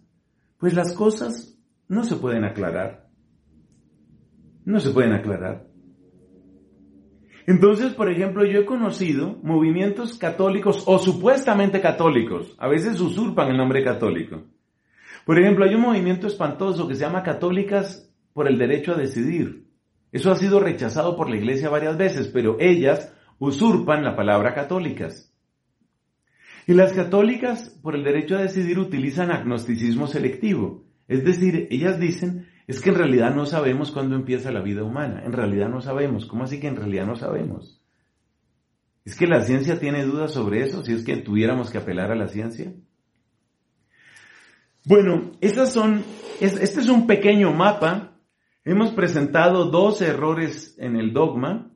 pues 0.57 0.73
las 0.73 0.93
cosas 0.93 1.57
no 1.87 2.03
se 2.03 2.15
pueden 2.17 2.43
aclarar. 2.43 3.09
No 4.65 4.79
se 4.79 4.91
pueden 4.91 5.13
aclarar. 5.13 5.67
Entonces, 7.45 7.93
por 7.93 8.11
ejemplo, 8.11 8.45
yo 8.45 8.59
he 8.59 8.65
conocido 8.65 9.39
movimientos 9.41 10.17
católicos 10.17 10.83
o 10.85 10.99
supuestamente 10.99 11.79
católicos, 11.79 12.53
a 12.57 12.67
veces 12.67 12.99
usurpan 12.99 13.51
el 13.51 13.57
nombre 13.57 13.83
católico. 13.85 14.43
Por 15.25 15.39
ejemplo, 15.39 15.63
hay 15.63 15.75
un 15.75 15.81
movimiento 15.81 16.27
espantoso 16.27 16.87
que 16.87 16.95
se 16.95 17.01
llama 17.01 17.23
Católicas 17.23 18.13
por 18.33 18.49
el 18.49 18.57
Derecho 18.57 18.93
a 18.93 18.97
Decidir. 18.97 19.66
Eso 20.11 20.31
ha 20.31 20.35
sido 20.35 20.59
rechazado 20.59 21.15
por 21.15 21.29
la 21.29 21.37
Iglesia 21.37 21.69
varias 21.69 21.97
veces, 21.97 22.27
pero 22.27 22.57
ellas 22.59 23.13
usurpan 23.39 24.03
la 24.03 24.15
palabra 24.15 24.53
católicas. 24.53 25.33
Y 26.65 26.73
las 26.73 26.93
católicas, 26.93 27.69
por 27.81 27.95
el 27.95 28.03
derecho 28.03 28.35
a 28.35 28.41
decidir, 28.41 28.79
utilizan 28.79 29.31
agnosticismo 29.31 30.07
selectivo. 30.07 30.85
Es 31.07 31.23
decir, 31.23 31.67
ellas 31.71 31.99
dicen, 31.99 32.47
es 32.67 32.81
que 32.81 32.89
en 32.89 32.95
realidad 32.95 33.33
no 33.33 33.45
sabemos 33.45 33.91
cuándo 33.91 34.15
empieza 34.15 34.51
la 34.51 34.61
vida 34.61 34.83
humana. 34.83 35.23
En 35.25 35.31
realidad 35.31 35.69
no 35.69 35.81
sabemos. 35.81 36.25
¿Cómo 36.25 36.43
así 36.43 36.59
que 36.59 36.67
en 36.67 36.75
realidad 36.75 37.05
no 37.05 37.15
sabemos? 37.15 37.81
¿Es 39.05 39.15
que 39.15 39.27
la 39.27 39.41
ciencia 39.41 39.79
tiene 39.79 40.03
dudas 40.03 40.31
sobre 40.31 40.61
eso? 40.63 40.83
Si 40.83 40.91
es 40.91 41.05
que 41.05 41.15
tuviéramos 41.15 41.69
que 41.69 41.77
apelar 41.77 42.11
a 42.11 42.15
la 42.15 42.27
ciencia. 42.27 42.73
Bueno, 44.83 45.31
esas 45.39 45.71
son, 45.71 46.03
este 46.41 46.81
es 46.81 46.89
un 46.89 47.07
pequeño 47.07 47.53
mapa 47.53 48.16
Hemos 48.67 48.91
presentado 48.91 49.71
dos 49.71 50.01
errores 50.01 50.75
en 50.77 50.97
el 50.97 51.13
dogma, 51.13 51.71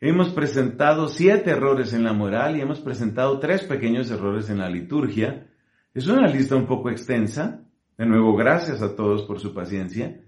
hemos 0.00 0.28
presentado 0.28 1.08
siete 1.08 1.50
errores 1.50 1.92
en 1.92 2.04
la 2.04 2.12
moral 2.12 2.56
y 2.56 2.60
hemos 2.60 2.78
presentado 2.78 3.40
tres 3.40 3.64
pequeños 3.64 4.12
errores 4.12 4.48
en 4.48 4.58
la 4.58 4.70
liturgia. 4.70 5.50
Es 5.92 6.06
una 6.06 6.28
lista 6.28 6.54
un 6.54 6.68
poco 6.68 6.88
extensa. 6.88 7.64
De 7.98 8.06
nuevo, 8.06 8.36
gracias 8.36 8.80
a 8.80 8.94
todos 8.94 9.24
por 9.24 9.40
su 9.40 9.52
paciencia. 9.52 10.20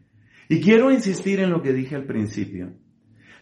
Y 0.49 0.61
quiero 0.61 0.91
insistir 0.91 1.39
en 1.39 1.51
lo 1.51 1.63
que 1.63 1.73
dije 1.73 1.95
al 1.95 2.07
principio. 2.07 2.73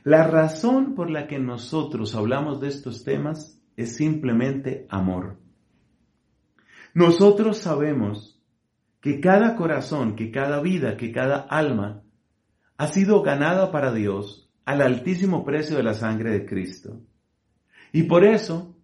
La 0.05 0.27
razón 0.27 0.95
por 0.95 1.09
la 1.09 1.27
que 1.27 1.39
nosotros 1.39 2.15
hablamos 2.15 2.61
de 2.61 2.69
estos 2.69 3.05
temas 3.05 3.59
es 3.79 3.97
simplemente 3.97 4.87
amor. 4.91 5.39
Nosotros 6.93 7.57
sabemos 7.57 8.39
que 9.01 9.19
cada 9.19 9.57
corazón, 9.57 10.15
que 10.15 10.31
cada 10.31 10.61
vida, 10.61 10.99
que 10.99 11.11
cada 11.11 11.39
alma 11.39 12.03
ha 12.79 12.89
sido 12.89 13.23
ganada 13.23 13.71
para 13.71 13.93
Dios 13.93 14.51
al 14.65 14.83
altísimo 14.83 15.45
precio 15.45 15.77
de 15.77 15.83
la 15.83 15.95
sangre 15.95 16.31
de 16.31 16.47
Cristo. 16.47 17.01
Y 17.93 18.05
por 18.05 18.25
eso, 18.25 18.77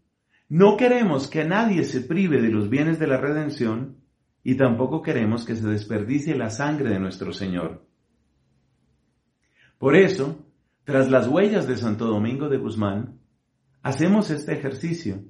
no 0.49 0.77
queremos 0.77 1.29
que 1.29 1.45
nadie 1.45 1.85
se 1.85 2.01
prive 2.01 2.41
de 2.41 2.49
los 2.49 2.71
bienes 2.71 2.99
de 2.99 3.07
la 3.07 3.19
redención 3.19 3.99
y 4.45 4.57
tampoco 4.57 5.03
queremos 5.03 5.45
que 5.45 5.57
se 5.57 5.67
desperdicie 5.67 6.35
la 6.35 6.51
sangre 6.51 6.91
de 6.91 7.01
nuestro 7.01 7.33
Señor. 7.33 7.87
Por 9.79 9.97
eso, 9.97 10.47
tras 10.85 11.11
las 11.11 11.27
huellas 11.29 11.67
de 11.67 11.77
Santo 11.77 12.07
Domingo 12.07 12.49
de 12.49 12.59
Guzmán, 12.59 13.19
hacemos 13.83 14.31
este 14.31 14.53
ejercicio, 14.53 15.25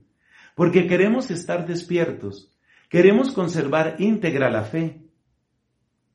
porque 0.55 0.86
queremos 0.86 1.30
estar 1.30 1.66
despiertos, 1.66 2.55
queremos 2.89 3.32
conservar 3.32 3.97
íntegra 3.98 4.51
la 4.51 4.64
fe. 4.64 5.02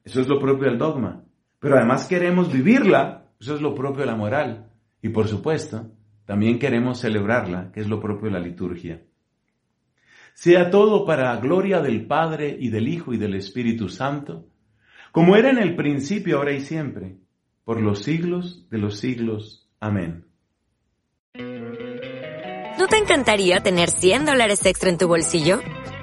Eso 0.03 0.21
es 0.21 0.27
lo 0.27 0.39
propio 0.39 0.69
del 0.69 0.77
dogma 0.77 1.26
pero 1.59 1.75
además 1.75 2.07
queremos 2.07 2.51
vivirla, 2.51 3.31
eso 3.39 3.55
es 3.55 3.61
lo 3.61 3.73
propio 3.73 4.01
de 4.01 4.07
la 4.07 4.15
moral. 4.15 4.71
Y 5.01 5.09
por 5.09 5.27
supuesto, 5.27 5.91
también 6.25 6.59
queremos 6.59 6.99
celebrarla, 6.99 7.71
que 7.71 7.79
es 7.79 7.87
lo 7.87 7.99
propio 7.99 8.25
de 8.25 8.33
la 8.33 8.39
liturgia. 8.39 9.01
Sea 10.33 10.69
todo 10.69 11.05
para 11.05 11.35
gloria 11.37 11.81
del 11.81 12.05
Padre 12.05 12.55
y 12.59 12.69
del 12.69 12.87
Hijo 12.87 13.13
y 13.13 13.17
del 13.17 13.35
Espíritu 13.35 13.89
Santo, 13.89 14.47
como 15.11 15.35
era 15.35 15.49
en 15.49 15.57
el 15.57 15.75
principio, 15.75 16.37
ahora 16.37 16.51
y 16.51 16.61
siempre, 16.61 17.17
por 17.63 17.81
los 17.81 18.03
siglos 18.03 18.67
de 18.69 18.77
los 18.77 18.99
siglos. 18.99 19.67
Amén. 19.79 20.25
¿No 22.77 22.87
te 22.87 22.97
encantaría 22.97 23.61
tener 23.61 23.89
100 23.89 24.25
dólares 24.25 24.63
extra 24.65 24.89
en 24.89 24.97
tu 24.99 25.07
bolsillo? 25.07 25.59